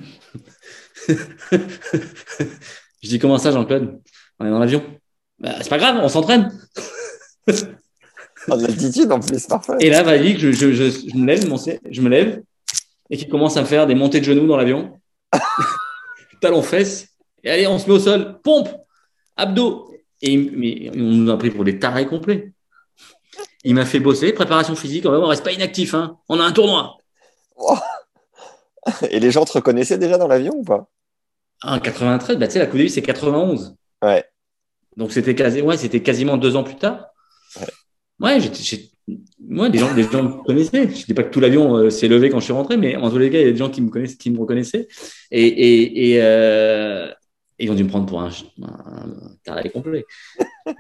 dis 3.03 3.19
Comment 3.19 3.39
ça, 3.39 3.51
Jean-Claude? 3.51 4.01
On 4.39 4.47
est 4.47 4.51
dans 4.51 4.59
l'avion. 4.59 4.85
Bah, 5.39 5.55
c'est 5.63 5.71
pas 5.71 5.79
grave, 5.79 6.01
on 6.03 6.09
s'entraîne. 6.09 6.53
En 8.51 8.65
altitude, 8.65 9.11
en 9.11 9.21
plus, 9.21 9.47
parfait. 9.47 9.75
Et 9.81 9.91
là, 9.91 10.03
va 10.03 10.19
que 10.19 10.39
je, 10.39 10.53
je, 10.53 10.73
je, 10.73 10.91
je 10.91 11.17
me 11.17 11.27
lève, 11.27 11.49
mon, 11.49 11.57
je 11.57 12.01
me 12.01 12.09
lève, 12.09 12.43
et 13.11 13.17
qu'il 13.17 13.29
commence 13.29 13.57
à 13.57 13.63
me 13.63 13.67
faire 13.67 13.87
des 13.87 13.95
montées 13.95 14.21
de 14.21 14.25
genoux 14.25 14.47
dans 14.47 14.57
l'avion. 14.57 14.99
Talon 16.41 16.63
fesses. 16.63 17.09
Et 17.43 17.51
allez, 17.51 17.67
on 17.67 17.79
se 17.79 17.87
met 17.87 17.95
au 17.95 17.99
sol. 17.99 18.41
Pompe 18.43 18.69
Abdos 19.37 19.91
Et 20.23 20.37
mais 20.37 20.91
on 20.95 20.99
nous 20.99 21.31
a 21.31 21.39
pris 21.39 21.51
pour 21.51 21.65
des 21.65 21.79
tarés 21.79 22.07
complets. 22.07 22.53
Il 23.65 23.75
m'a 23.75 23.85
fait 23.85 24.01
bosser, 24.01 24.33
préparation 24.33 24.77
physique. 24.77 25.07
On 25.07 25.27
reste 25.27 25.45
pas 25.45 25.53
inactif. 25.53 25.95
Hein. 25.95 26.19
On 26.29 26.41
a 26.41 26.45
un 26.45 26.53
tournoi. 26.53 26.99
Et 29.11 29.19
les 29.19 29.31
gens 29.31 29.45
te 29.45 29.53
reconnaissaient 29.53 29.99
déjà 29.99 30.19
dans 30.19 30.29
l'avion 30.29 30.55
ou 30.57 30.65
pas? 30.65 30.89
En 31.63 31.81
93, 31.81 32.37
bah, 32.37 32.47
tu 32.47 32.53
sais, 32.53 32.59
la 32.59 32.67
Coupe 32.67 32.77
Davis, 32.77 32.95
c'est 32.95 33.03
91. 33.03 33.75
Ouais. 34.03 34.25
Donc 34.97 35.13
c'était 35.13 35.35
quasi, 35.35 35.63
ouais, 35.63 35.77
quasiment 36.01 36.37
deux 36.37 36.57
ans 36.57 36.63
plus 36.63 36.77
tard. 36.77 37.07
Ouais, 37.59 37.67
j'ai- 38.41 38.91
moi, 39.49 39.69
des 39.69 39.79
gens, 39.79 39.95
des 39.95 40.03
gens 40.03 40.23
me 40.23 40.43
connaissaient. 40.45 40.89
Je 40.89 41.07
dis 41.07 41.15
pas 41.15 41.23
que 41.23 41.31
tout 41.31 41.39
l'avion 41.41 41.77
euh, 41.77 41.91
s'est 41.91 42.09
levé 42.09 42.29
quand 42.31 42.41
je 42.41 42.45
suis 42.45 42.53
rentré, 42.53 42.77
mais 42.77 42.97
en 42.97 43.09
tous 43.11 43.19
les 43.19 43.31
cas, 43.31 43.39
il 43.39 43.47
y 43.47 43.49
a 43.49 43.53
des 43.53 43.57
gens 43.57 43.71
qui 43.71 43.81
me 43.81 43.89
connaissent, 43.91 44.17
qui 44.17 44.31
me 44.31 44.39
reconnaissaient. 44.41 44.89
Et, 45.31 45.47
et, 45.47 46.11
et, 46.13 46.23
euh, 46.23 47.09
ils 47.59 47.71
ont 47.71 47.75
dû 47.75 47.85
me 47.85 47.89
prendre 47.89 48.07
pour 48.07 48.21
un, 48.21 48.29
un 48.63 49.07
taré 49.45 49.71
complet. 49.71 50.05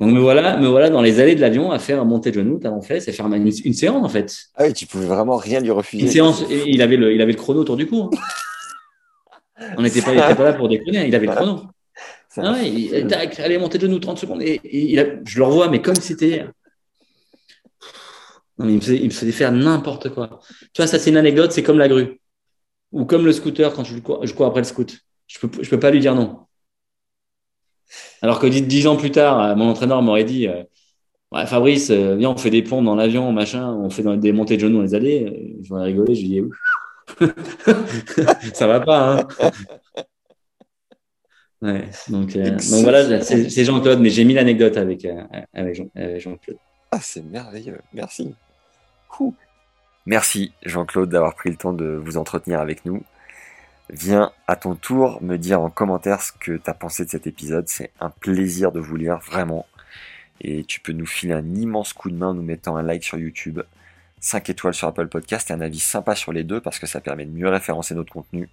Donc 0.01 0.12
me 0.12 0.18
voilà, 0.20 0.57
me 0.59 0.66
voilà 0.66 0.91
dans 0.91 1.01
les 1.01 1.20
allées 1.20 1.34
de 1.37 1.41
l'avion 1.41 1.70
à 1.70 1.78
faire 1.78 2.01
un 2.01 2.05
montée 2.05 2.30
de 2.32 2.37
genoux, 2.41 2.59
talon 2.59 2.82
fesses, 2.82 3.07
et 3.09 3.12
faire 3.12 3.26
une, 3.32 3.51
une 3.64 3.72
séance 3.72 4.05
en 4.05 4.09
fait. 4.09 4.37
Ah 4.57 4.64
oui, 4.66 4.72
tu 4.74 4.87
pouvais 4.87 5.07
vraiment 5.07 5.37
rien 5.37 5.61
lui 5.61 5.70
refuser. 5.70 6.03
Une 6.03 6.11
séance. 6.11 6.43
et 6.51 6.64
il 6.68 6.82
avait 6.82 6.97
le, 6.97 7.14
il 7.14 7.20
avait 7.22 7.32
le 7.32 7.39
chrono 7.39 7.61
autour 7.61 7.76
du 7.76 7.87
cou. 7.87 8.11
hein. 8.12 8.18
On 9.78 9.82
n'était 9.82 10.03
pas, 10.03 10.12
il 10.12 10.18
était 10.18 10.34
pas 10.34 10.45
là 10.45 10.53
pour 10.53 10.68
déconner. 10.68 11.07
Il 11.07 11.14
avait 11.14 11.26
le 11.26 11.32
chrono. 11.32 11.62
Ah 12.39 12.53
ouais, 12.53 12.68
il, 12.70 13.07
tac, 13.07 13.41
allez, 13.41 13.57
montez 13.57 13.78
de 13.78 13.87
genoux 13.87 13.99
30 13.99 14.18
secondes. 14.18 14.43
Et, 14.43 14.61
et 14.64 14.80
il 14.93 14.99
a- 14.99 15.07
je 15.24 15.39
le 15.39 15.45
revois, 15.45 15.68
mais 15.70 15.80
comme 15.80 15.95
c'était 15.95 16.28
hier. 16.28 16.53
Non, 18.59 18.67
mais 18.67 18.73
il, 18.73 18.77
me 18.77 18.81
faisait, 18.81 18.97
il 18.97 19.05
me 19.05 19.11
faisait 19.11 19.33
faire 19.33 19.53
n'importe 19.53 20.09
quoi. 20.11 20.41
Tu 20.73 20.81
vois, 20.81 20.87
ça, 20.87 20.99
c'est 20.99 21.11
une 21.11 21.17
anecdote, 21.17 21.53
c'est 21.53 21.63
comme 21.63 21.79
la 21.79 21.89
grue. 21.89 22.21
Ou 22.93 23.05
comme 23.05 23.27
le 23.27 23.33
scooter 23.33 23.73
quand 23.75 23.85
je, 23.85 23.99
cours, 23.99 24.25
je 24.25 24.33
cours 24.33 24.47
après 24.47 24.61
le 24.61 24.65
scout. 24.67 24.99
Je 25.27 25.39
peux, 25.39 25.63
je 25.63 25.69
peux 25.69 25.81
pas 25.81 25.91
lui 25.91 26.01
dire 26.01 26.15
non. 26.15 26.47
Alors 28.23 28.41
que 28.41 28.47
dix, 28.47 28.87
ans 28.87 28.97
plus 28.97 29.11
tard, 29.11 29.41
euh, 29.41 29.55
mon 29.55 29.69
entraîneur 29.69 30.03
m'aurait 30.03 30.25
dit 30.25 30.49
euh, 30.49 30.63
ouais, 31.33 31.47
Fabrice, 31.47 31.91
euh, 31.91 32.17
viens, 32.17 32.31
on 32.31 32.37
fait 32.37 32.51
des 32.51 32.63
pompes 32.63 32.85
dans 32.85 32.95
l'avion, 32.95 33.33
machin, 33.33 33.73
on 33.73 33.91
fait 33.91 34.03
des 34.19 34.33
montées 34.33 34.57
de 34.57 34.63
genoux 34.63 34.79
dans 34.79 34.83
les 34.83 34.95
allées. 34.95 35.57
Je 35.63 35.75
vais 35.75 35.83
rigoler, 35.83 36.15
je 36.15 36.23
lui 36.23 36.29
dis 36.29 36.43
ça 38.55 38.67
va 38.67 38.81
pas, 38.81 39.21
hein. 39.21 39.29
Ouais, 41.63 41.85
donc, 42.09 42.37
euh, 42.37 42.51
donc 42.51 42.83
voilà, 42.83 43.23
c'est 43.23 43.65
Jean-Claude, 43.65 44.01
mais 44.01 44.11
j'ai 44.11 44.25
mis 44.25 44.35
l'anecdote 44.35 44.77
avec, 44.77 45.03
Jean- 45.03 45.91
avec 45.95 46.21
Jean-Claude. 46.21 46.59
Ah, 46.91 46.99
c'est 47.01 47.25
merveilleux. 47.25 47.79
Merci. 47.93 48.35
Merci, 50.07 50.53
Jean-Claude, 50.64 51.11
d'avoir 51.11 51.35
pris 51.35 51.51
le 51.51 51.57
temps 51.57 51.73
de 51.73 52.01
vous 52.05 52.17
entretenir 52.17 52.61
avec 52.61 52.85
nous. 52.85 53.03
Viens 53.91 54.33
à 54.47 54.57
ton 54.57 54.75
tour 54.75 55.21
me 55.23 55.37
dire 55.37 55.61
en 55.61 55.71
commentaire 55.71 56.23
ce 56.23 56.33
que 56.33 56.57
tu 56.57 56.71
as 56.71 56.75
pensé 56.75 57.05
de 57.05 57.11
cet 57.11 57.27
épisode. 57.27 57.69
C'est 57.69 57.93
un 58.01 58.11
plaisir 58.11 58.73
de 58.73 58.81
vous 58.81 58.97
lire, 58.97 59.19
vraiment. 59.19 59.67
Et 60.41 60.64
tu 60.64 60.81
peux 60.81 60.93
nous 60.93 61.07
filer 61.07 61.33
un 61.33 61.55
immense 61.55 61.93
coup 61.93 62.11
de 62.11 62.17
main 62.17 62.29
en 62.29 62.35
nous 62.35 62.43
mettant 62.43 62.77
un 62.77 62.83
like 62.83 63.05
sur 63.05 63.19
YouTube, 63.19 63.61
5 64.21 64.51
étoiles 64.51 64.75
sur 64.75 64.89
Apple 64.89 65.09
Podcast 65.09 65.51
et 65.51 65.55
un 65.55 65.61
avis 65.61 65.79
sympa 65.79 66.14
sur 66.14 66.33
les 66.33 66.45
deux 66.45 66.61
parce 66.61 66.79
que 66.79 66.87
ça 66.87 67.01
permet 67.01 67.27
de 67.27 67.31
mieux 67.31 67.49
référencer 67.49 67.95
notre 67.95 68.12
contenu, 68.12 68.49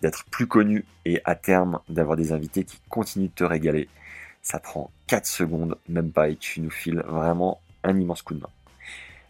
d'être 0.00 0.24
plus 0.26 0.46
connu 0.46 0.84
et 1.04 1.20
à 1.24 1.34
terme 1.34 1.80
d'avoir 1.88 2.16
des 2.16 2.32
invités 2.32 2.64
qui 2.64 2.80
continuent 2.88 3.28
de 3.28 3.34
te 3.34 3.44
régaler. 3.44 3.88
Ça 4.42 4.58
prend 4.58 4.90
4 5.06 5.26
secondes, 5.26 5.78
même 5.88 6.10
pas, 6.10 6.28
et 6.28 6.36
tu 6.36 6.60
nous 6.60 6.70
files 6.70 7.02
vraiment 7.06 7.60
un 7.84 7.98
immense 7.98 8.22
coup 8.22 8.34
de 8.34 8.40
main. 8.40 8.50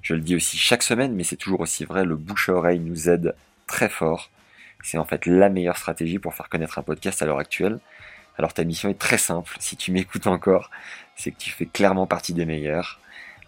Je 0.08 0.14
le 0.14 0.20
dis 0.20 0.36
aussi 0.36 0.56
chaque 0.56 0.82
semaine, 0.82 1.12
mais 1.14 1.22
c'est 1.22 1.36
toujours 1.36 1.60
aussi 1.60 1.84
vrai, 1.84 2.02
le 2.02 2.16
bouche 2.16 2.48
à 2.48 2.54
oreille 2.54 2.80
nous 2.80 3.10
aide 3.10 3.34
très 3.66 3.90
fort. 3.90 4.30
C'est 4.82 4.96
en 4.96 5.04
fait 5.04 5.26
la 5.26 5.50
meilleure 5.50 5.76
stratégie 5.76 6.18
pour 6.18 6.32
faire 6.32 6.48
connaître 6.48 6.78
un 6.78 6.82
podcast 6.82 7.20
à 7.20 7.26
l'heure 7.26 7.40
actuelle. 7.40 7.78
Alors 8.38 8.54
ta 8.54 8.64
mission 8.64 8.88
est 8.88 8.98
très 8.98 9.18
simple, 9.18 9.54
si 9.60 9.76
tu 9.76 9.92
m'écoutes 9.92 10.26
encore, 10.26 10.70
c'est 11.14 11.30
que 11.30 11.36
tu 11.36 11.50
fais 11.50 11.66
clairement 11.66 12.06
partie 12.06 12.32
des 12.32 12.46
meilleurs. 12.46 13.00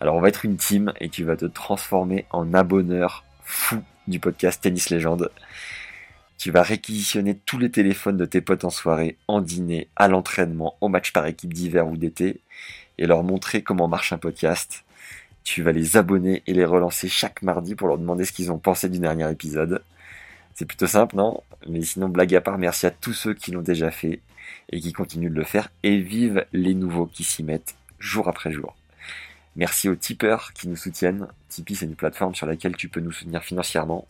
Alors 0.02 0.16
on 0.16 0.20
va 0.20 0.28
être 0.28 0.44
une 0.44 0.58
team 0.58 0.92
et 1.00 1.08
tu 1.08 1.24
vas 1.24 1.34
te 1.34 1.46
transformer 1.46 2.26
en 2.28 2.52
abonneur 2.52 3.24
fou 3.42 3.82
du 4.06 4.20
podcast 4.20 4.62
Tennis 4.62 4.90
Légende. 4.90 5.30
Tu 6.36 6.50
vas 6.50 6.62
réquisitionner 6.62 7.36
tous 7.36 7.56
les 7.56 7.70
téléphones 7.70 8.18
de 8.18 8.26
tes 8.26 8.42
potes 8.42 8.66
en 8.66 8.70
soirée, 8.70 9.16
en 9.28 9.40
dîner, 9.40 9.88
à 9.96 10.08
l'entraînement, 10.08 10.76
au 10.82 10.90
match 10.90 11.14
par 11.14 11.24
équipe 11.24 11.54
d'hiver 11.54 11.88
ou 11.88 11.96
d'été, 11.96 12.42
et 12.98 13.06
leur 13.06 13.22
montrer 13.22 13.62
comment 13.62 13.88
marche 13.88 14.12
un 14.12 14.18
podcast. 14.18 14.84
Tu 15.44 15.62
vas 15.62 15.72
les 15.72 15.96
abonner 15.96 16.42
et 16.46 16.52
les 16.52 16.64
relancer 16.64 17.08
chaque 17.08 17.42
mardi 17.42 17.74
pour 17.74 17.88
leur 17.88 17.98
demander 17.98 18.24
ce 18.24 18.32
qu'ils 18.32 18.52
ont 18.52 18.58
pensé 18.58 18.88
du 18.88 18.98
dernier 18.98 19.30
épisode. 19.30 19.82
C'est 20.54 20.66
plutôt 20.66 20.86
simple, 20.86 21.16
non? 21.16 21.42
Mais 21.68 21.82
sinon, 21.82 22.08
blague 22.08 22.34
à 22.34 22.40
part, 22.40 22.58
merci 22.58 22.86
à 22.86 22.90
tous 22.90 23.12
ceux 23.12 23.34
qui 23.34 23.50
l'ont 23.50 23.62
déjà 23.62 23.90
fait 23.90 24.20
et 24.70 24.80
qui 24.80 24.92
continuent 24.92 25.30
de 25.30 25.36
le 25.36 25.44
faire, 25.44 25.68
et 25.82 25.98
vive 25.98 26.44
les 26.52 26.74
nouveaux 26.74 27.06
qui 27.06 27.24
s'y 27.24 27.42
mettent 27.42 27.74
jour 27.98 28.28
après 28.28 28.52
jour. 28.52 28.76
Merci 29.56 29.88
aux 29.88 29.96
tipeurs 29.96 30.52
qui 30.52 30.68
nous 30.68 30.76
soutiennent. 30.76 31.26
Tipeee, 31.48 31.74
c'est 31.74 31.86
une 31.86 31.96
plateforme 31.96 32.34
sur 32.34 32.46
laquelle 32.46 32.76
tu 32.76 32.88
peux 32.88 33.00
nous 33.00 33.12
soutenir 33.12 33.42
financièrement. 33.42 34.06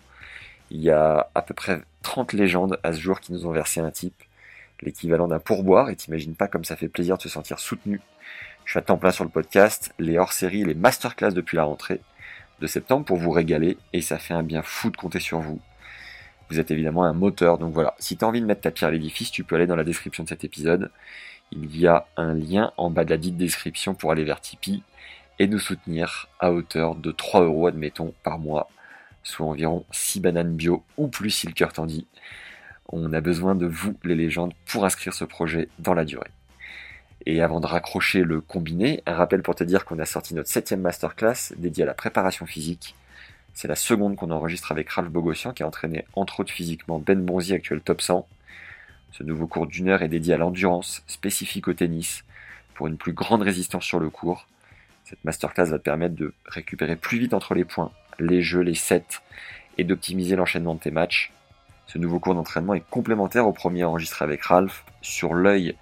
Il 0.70 0.80
y 0.80 0.90
a 0.90 1.30
à 1.34 1.42
peu 1.42 1.54
près 1.54 1.80
30 2.02 2.32
légendes 2.34 2.78
à 2.82 2.92
ce 2.92 3.00
jour 3.00 3.20
qui 3.20 3.32
nous 3.32 3.46
ont 3.46 3.52
versé 3.52 3.80
un 3.80 3.90
tip, 3.90 4.14
l'équivalent 4.82 5.28
d'un 5.28 5.38
pourboire, 5.38 5.88
et 5.90 5.96
t'imagines 5.96 6.34
pas 6.34 6.46
comme 6.46 6.64
ça 6.64 6.76
fait 6.76 6.88
plaisir 6.88 7.16
de 7.16 7.22
se 7.22 7.28
sentir 7.28 7.58
soutenu. 7.58 8.00
Je 8.70 8.74
suis 8.74 8.78
à 8.78 8.82
temps 8.82 8.98
plein 8.98 9.10
sur 9.10 9.24
le 9.24 9.30
podcast, 9.30 9.92
les 9.98 10.16
hors-séries, 10.16 10.64
les 10.64 10.76
masterclass 10.76 11.32
depuis 11.32 11.56
la 11.56 11.64
rentrée 11.64 12.00
de 12.60 12.68
septembre 12.68 13.04
pour 13.04 13.16
vous 13.16 13.32
régaler, 13.32 13.76
et 13.92 14.00
ça 14.00 14.16
fait 14.16 14.32
un 14.32 14.44
bien 14.44 14.62
fou 14.62 14.90
de 14.90 14.96
compter 14.96 15.18
sur 15.18 15.40
vous. 15.40 15.58
Vous 16.48 16.60
êtes 16.60 16.70
évidemment 16.70 17.02
un 17.02 17.12
moteur, 17.12 17.58
donc 17.58 17.74
voilà. 17.74 17.96
Si 17.98 18.16
tu 18.16 18.24
as 18.24 18.28
envie 18.28 18.40
de 18.40 18.46
mettre 18.46 18.60
ta 18.60 18.70
pierre 18.70 18.90
à 18.90 18.92
l'édifice, 18.92 19.32
tu 19.32 19.42
peux 19.42 19.56
aller 19.56 19.66
dans 19.66 19.74
la 19.74 19.82
description 19.82 20.22
de 20.22 20.28
cet 20.28 20.44
épisode. 20.44 20.92
Il 21.50 21.76
y 21.76 21.88
a 21.88 22.06
un 22.16 22.32
lien 22.32 22.72
en 22.76 22.90
bas 22.90 23.04
de 23.04 23.10
la 23.10 23.16
dite 23.16 23.36
description 23.36 23.94
pour 23.94 24.12
aller 24.12 24.22
vers 24.22 24.40
Tipeee 24.40 24.84
et 25.40 25.48
nous 25.48 25.58
soutenir 25.58 26.28
à 26.38 26.52
hauteur 26.52 26.94
de 26.94 27.10
3 27.10 27.42
euros, 27.42 27.66
admettons, 27.66 28.14
par 28.22 28.38
mois, 28.38 28.70
soit 29.24 29.48
environ 29.48 29.84
6 29.90 30.20
bananes 30.20 30.54
bio 30.54 30.84
ou 30.96 31.08
plus 31.08 31.30
si 31.30 31.48
le 31.48 31.54
cœur 31.54 31.72
t'en 31.72 31.86
dit. 31.86 32.06
On 32.86 33.12
a 33.14 33.20
besoin 33.20 33.56
de 33.56 33.66
vous, 33.66 33.96
les 34.04 34.14
légendes, 34.14 34.54
pour 34.66 34.84
inscrire 34.84 35.12
ce 35.12 35.24
projet 35.24 35.68
dans 35.80 35.94
la 35.94 36.04
durée. 36.04 36.30
Et 37.26 37.42
avant 37.42 37.60
de 37.60 37.66
raccrocher 37.66 38.22
le 38.22 38.40
combiné, 38.40 39.02
un 39.06 39.14
rappel 39.14 39.42
pour 39.42 39.54
te 39.54 39.64
dire 39.64 39.84
qu'on 39.84 39.98
a 39.98 40.06
sorti 40.06 40.34
notre 40.34 40.48
septième 40.48 40.80
masterclass 40.80 41.54
dédiée 41.56 41.84
à 41.84 41.86
la 41.86 41.94
préparation 41.94 42.46
physique 42.46 42.94
c'est 43.54 43.68
la 43.68 43.76
seconde 43.76 44.16
qu'on 44.16 44.30
enregistre 44.30 44.72
avec 44.72 44.88
Ralph 44.88 45.10
Bogossian, 45.10 45.52
qui 45.52 45.62
a 45.62 45.66
entraîné 45.66 46.04
entre 46.14 46.40
autres 46.40 46.52
physiquement 46.52 46.98
Ben 46.98 47.20
Bonzi, 47.22 47.52
actuel 47.52 47.80
top 47.80 48.00
100. 48.00 48.26
Ce 49.12 49.22
nouveau 49.22 49.46
cours 49.46 49.66
d'une 49.66 49.88
heure 49.88 50.02
est 50.02 50.08
dédié 50.08 50.34
à 50.34 50.38
l'endurance, 50.38 51.02
spécifique 51.06 51.68
au 51.68 51.74
tennis, 51.74 52.24
pour 52.74 52.86
une 52.86 52.96
plus 52.96 53.12
grande 53.12 53.42
résistance 53.42 53.84
sur 53.84 53.98
le 53.98 54.08
cours. 54.08 54.46
Cette 55.04 55.22
masterclass 55.24 55.66
va 55.66 55.78
te 55.78 55.84
permettre 55.84 56.14
de 56.14 56.32
récupérer 56.46 56.96
plus 56.96 57.18
vite 57.18 57.34
entre 57.34 57.54
les 57.54 57.64
points, 57.64 57.90
les 58.18 58.42
jeux, 58.42 58.62
les 58.62 58.74
sets, 58.74 59.20
et 59.78 59.84
d'optimiser 59.84 60.36
l'enchaînement 60.36 60.74
de 60.74 60.80
tes 60.80 60.90
matchs. 60.90 61.32
Ce 61.86 61.98
nouveau 61.98 62.20
cours 62.20 62.34
d'entraînement 62.34 62.74
est 62.74 62.88
complémentaire 62.88 63.46
au 63.46 63.52
premier 63.52 63.82
enregistré 63.82 64.24
avec 64.24 64.42
Ralph 64.44 64.84
sur 65.02 65.34
l'œil 65.34 65.74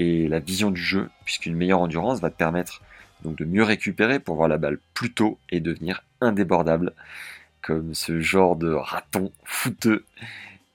et 0.00 0.28
la 0.28 0.38
vision 0.38 0.70
du 0.70 0.80
jeu, 0.80 1.10
puisqu'une 1.26 1.54
meilleure 1.54 1.82
endurance 1.82 2.20
va 2.20 2.30
te 2.30 2.36
permettre 2.36 2.80
donc 3.22 3.36
de 3.36 3.44
mieux 3.44 3.62
récupérer 3.62 4.18
pour 4.18 4.36
voir 4.36 4.48
la 4.48 4.56
balle 4.56 4.78
plus 4.94 5.12
tôt 5.12 5.38
et 5.50 5.60
devenir 5.60 6.02
indébordable, 6.22 6.94
comme 7.60 7.92
ce 7.92 8.18
genre 8.18 8.56
de 8.56 8.72
raton 8.72 9.30
fouteux 9.44 10.06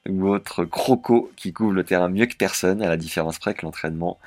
ou 0.07 0.27
autre 0.27 0.63
croco 0.63 1.31
qui 1.35 1.53
couvre 1.53 1.73
le 1.73 1.83
terrain 1.83 2.07
mieux 2.07 2.27
que 2.27 2.35
personne, 2.35 2.83
à 2.83 2.87
la 2.87 2.97
différence 2.97 3.39
près 3.39 3.55
que 3.55 3.65
l'entraînement 3.65 4.19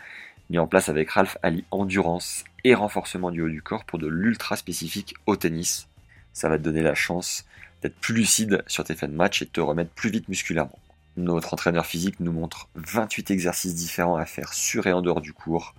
mis 0.50 0.58
en 0.58 0.66
place 0.66 0.88
avec 0.88 1.10
Ralph 1.10 1.38
allie 1.44 1.64
endurance 1.70 2.42
et 2.64 2.74
renforcement 2.74 3.30
du 3.30 3.40
haut 3.40 3.48
du 3.48 3.62
corps 3.62 3.84
pour 3.84 4.00
de 4.00 4.08
l'ultra 4.08 4.56
spécifique 4.56 5.14
au 5.26 5.36
tennis. 5.36 5.86
Ça 6.32 6.48
va 6.48 6.58
te 6.58 6.64
donner 6.64 6.82
la 6.82 6.96
chance 6.96 7.44
d'être 7.82 8.00
plus 8.00 8.14
lucide 8.14 8.64
sur 8.66 8.82
tes 8.82 8.96
fins 8.96 9.06
de 9.06 9.14
match 9.14 9.42
et 9.42 9.44
de 9.44 9.50
te 9.50 9.60
remettre 9.60 9.90
plus 9.90 10.10
vite 10.10 10.28
musculairement. 10.28 10.80
Notre 11.18 11.52
entraîneur 11.52 11.84
physique 11.84 12.20
nous 12.20 12.30
montre 12.30 12.68
28 12.76 13.32
exercices 13.32 13.74
différents 13.74 14.14
à 14.14 14.24
faire 14.24 14.52
sur 14.54 14.86
et 14.86 14.92
en 14.92 15.02
dehors 15.02 15.20
du 15.20 15.32
cours 15.32 15.74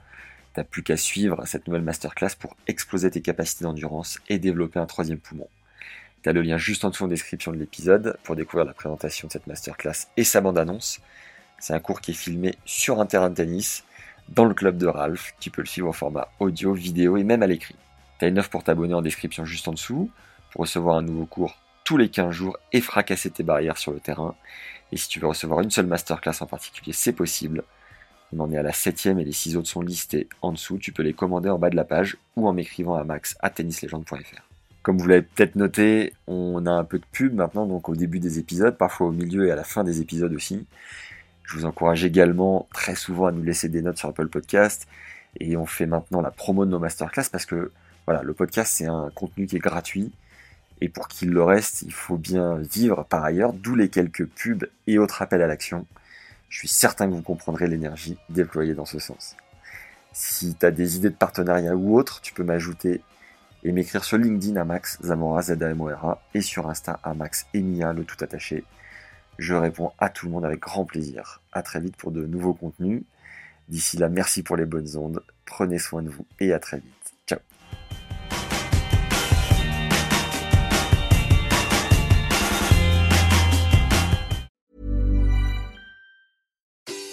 T'as 0.54 0.66
plus 0.66 0.84
qu'à 0.84 0.98
suivre 0.98 1.46
cette 1.46 1.66
nouvelle 1.66 1.82
masterclass 1.82 2.32
pour 2.38 2.58
exploser 2.68 3.10
tes 3.10 3.22
capacités 3.22 3.64
d'endurance 3.64 4.20
et 4.28 4.38
développer 4.38 4.80
un 4.80 4.86
troisième 4.86 5.18
poumon. 5.18 5.48
T'as 6.24 6.34
le 6.34 6.42
lien 6.42 6.58
juste 6.58 6.84
en 6.84 6.90
dessous 6.90 7.06
en 7.06 7.08
description 7.08 7.54
de 7.54 7.58
l'épisode 7.58 8.18
pour 8.24 8.36
découvrir 8.36 8.66
la 8.66 8.74
présentation 8.74 9.30
de 9.30 9.32
cette 9.32 9.48
masterclass 9.48 10.08
et 10.18 10.26
sa 10.26 10.42
bande-annonce. 10.42 11.00
C'est 11.58 11.74
un 11.74 11.80
cours 11.80 12.02
qui 12.02 12.12
est 12.12 12.16
filmé 12.16 12.56
sur 12.66 13.00
un 13.00 13.06
terrain 13.06 13.30
de 13.30 13.36
tennis, 13.36 13.86
dans 14.28 14.44
le 14.44 14.54
club 14.54 14.76
de 14.76 14.88
Ralph. 14.88 15.36
Tu 15.40 15.52
peux 15.52 15.62
le 15.62 15.68
suivre 15.68 15.88
en 15.88 15.94
format 15.94 16.28
audio, 16.40 16.74
vidéo 16.74 17.16
et 17.16 17.24
même 17.24 17.44
à 17.44 17.48
l'écrit. 17.48 17.78
T'as 18.20 18.28
une 18.28 18.40
offre 18.40 18.50
pour 18.50 18.66
t'abonner 18.66 18.94
en 18.94 19.02
description 19.02 19.46
juste 19.46 19.70
en 19.70 19.72
dessous, 19.72 20.12
pour 20.52 20.62
recevoir 20.64 20.98
un 20.98 21.02
nouveau 21.02 21.26
cours 21.26 21.56
tous 21.90 21.98
les 21.98 22.10
15 22.10 22.30
jours 22.30 22.56
et 22.72 22.82
fracasser 22.82 23.32
tes 23.32 23.42
barrières 23.42 23.80
sur 23.80 23.92
le 23.92 24.00
terrain. 24.00 24.36
Et 24.92 24.98
si 24.98 25.08
tu 25.08 25.20
veux 25.20 25.28
recevoir 25.28 25.62
une 25.62 25.72
seule 25.72 25.88
masterclass 25.88 26.42
en 26.42 26.46
particulier, 26.46 26.94
c'est 26.94 27.14
possible. 27.14 27.64
On 28.34 28.40
en 28.42 28.52
est 28.52 28.58
à 28.58 28.64
la 28.64 28.74
septième 28.74 29.20
et 29.20 29.24
les 29.24 29.32
six 29.32 29.56
autres 29.58 29.68
sont 29.68 29.82
listés 29.82 30.28
en 30.42 30.52
dessous. 30.52 30.78
Tu 30.78 30.92
peux 30.92 31.04
les 31.04 31.14
commander 31.14 31.50
en 31.50 31.58
bas 31.58 31.70
de 31.70 31.76
la 31.76 31.84
page 31.84 32.18
ou 32.36 32.48
en 32.48 32.54
m'écrivant 32.54 32.96
à 32.96 33.04
max 33.04 33.36
à 33.40 33.50
tennislegende.fr. 33.50 34.44
Comme 34.82 34.98
vous 34.98 35.08
l'avez 35.08 35.24
peut-être 35.24 35.56
noté, 35.56 36.14
on 36.28 36.66
a 36.66 36.72
un 36.72 36.84
peu 36.84 37.00
de 37.00 37.06
pub 37.12 37.34
maintenant, 37.34 37.66
donc 37.66 37.90
au 37.90 37.96
début 37.96 38.20
des 38.20 38.40
épisodes, 38.40 38.78
parfois 38.78 39.08
au 39.08 39.12
milieu 39.12 39.48
et 39.48 39.52
à 39.52 39.56
la 39.56 39.64
fin 39.64 39.84
des 39.84 40.00
épisodes 40.00 40.34
aussi. 40.34 40.66
Je 41.44 41.58
vous 41.58 41.66
encourage 41.66 42.06
également 42.06 42.68
très 42.74 42.96
souvent 42.96 43.26
à 43.26 43.32
nous 43.32 43.44
laisser 43.44 43.70
des 43.70 43.82
notes 43.82 43.98
sur 43.98 44.10
Apple 44.10 44.28
Podcast. 44.28 44.88
Et 45.40 45.58
on 45.58 45.66
fait 45.66 45.86
maintenant 45.86 46.22
la 46.22 46.32
promo 46.32 46.66
de 46.66 46.72
nos 46.72 46.80
masterclass 46.80 47.26
parce 47.32 47.46
que 47.46 47.72
voilà, 48.06 48.24
le 48.24 48.34
podcast 48.34 48.74
c'est 48.76 48.86
un 48.86 49.12
contenu 49.14 49.48
qui 49.48 49.56
est 49.58 49.60
gratuit. 49.60 50.12
Et 50.82 50.90
pour 50.90 51.08
qu'il 51.08 51.30
le 51.30 51.44
reste, 51.44 51.82
il 51.82 51.94
faut 51.94 52.18
bien 52.18 52.58
vivre 52.58 53.06
par 53.10 53.24
ailleurs, 53.24 53.54
d'où 53.54 53.76
les 53.76 53.90
quelques 53.90 54.26
pubs 54.26 54.66
et 54.88 54.98
autres 54.98 55.22
appels 55.22 55.42
à 55.42 55.48
l'action. 55.48 55.86
Je 56.48 56.60
suis 56.60 56.68
certain 56.68 57.08
que 57.08 57.14
vous 57.14 57.22
comprendrez 57.22 57.68
l'énergie 57.68 58.18
déployée 58.30 58.74
dans 58.74 58.86
ce 58.86 59.00
sens. 59.00 59.36
Si 60.14 60.56
tu 60.56 60.66
as 60.66 60.72
des 60.72 60.96
idées 60.96 61.10
de 61.10 61.16
partenariat 61.16 61.76
ou 61.76 61.98
autre, 61.98 62.22
tu 62.22 62.34
peux 62.34 62.44
m'ajouter 62.44 63.02
et 63.64 63.72
m'écrire 63.72 64.04
sur 64.04 64.18
LinkedIn 64.18 64.56
à 64.56 64.64
Max 64.64 64.98
Zamora 65.04 65.42
z 65.42 65.58
et 66.34 66.42
sur 66.42 66.70
Insta 66.70 67.00
à 67.04 67.14
Max 67.14 67.46
Emia 67.54 67.94
le 67.94 68.04
tout 68.04 68.18
attaché. 68.24 68.64
Je 69.38 69.54
réponds 69.54 69.92
à 70.00 70.10
tout 70.10 70.26
le 70.26 70.32
monde 70.32 70.46
avec 70.46 70.60
grand 70.60 70.86
plaisir. 70.86 71.42
À 71.52 71.62
très 71.62 71.80
vite 71.80 71.96
pour 71.96 72.12
de 72.12 72.26
nouveaux 72.26 72.54
contenus. 72.54 73.04
D'ici 73.70 73.98
là, 73.98 74.10
merci 74.10 74.44
pour 74.44 74.58
les 74.58 74.66
bonnes 74.66 74.98
ondes. 74.98 75.24
Prenez 75.46 75.80
soin 75.80 76.02
de 76.02 76.10
vous 76.10 76.26
et 76.40 76.52
à 76.54 76.60
très 76.60 76.78
vite. 76.78 76.99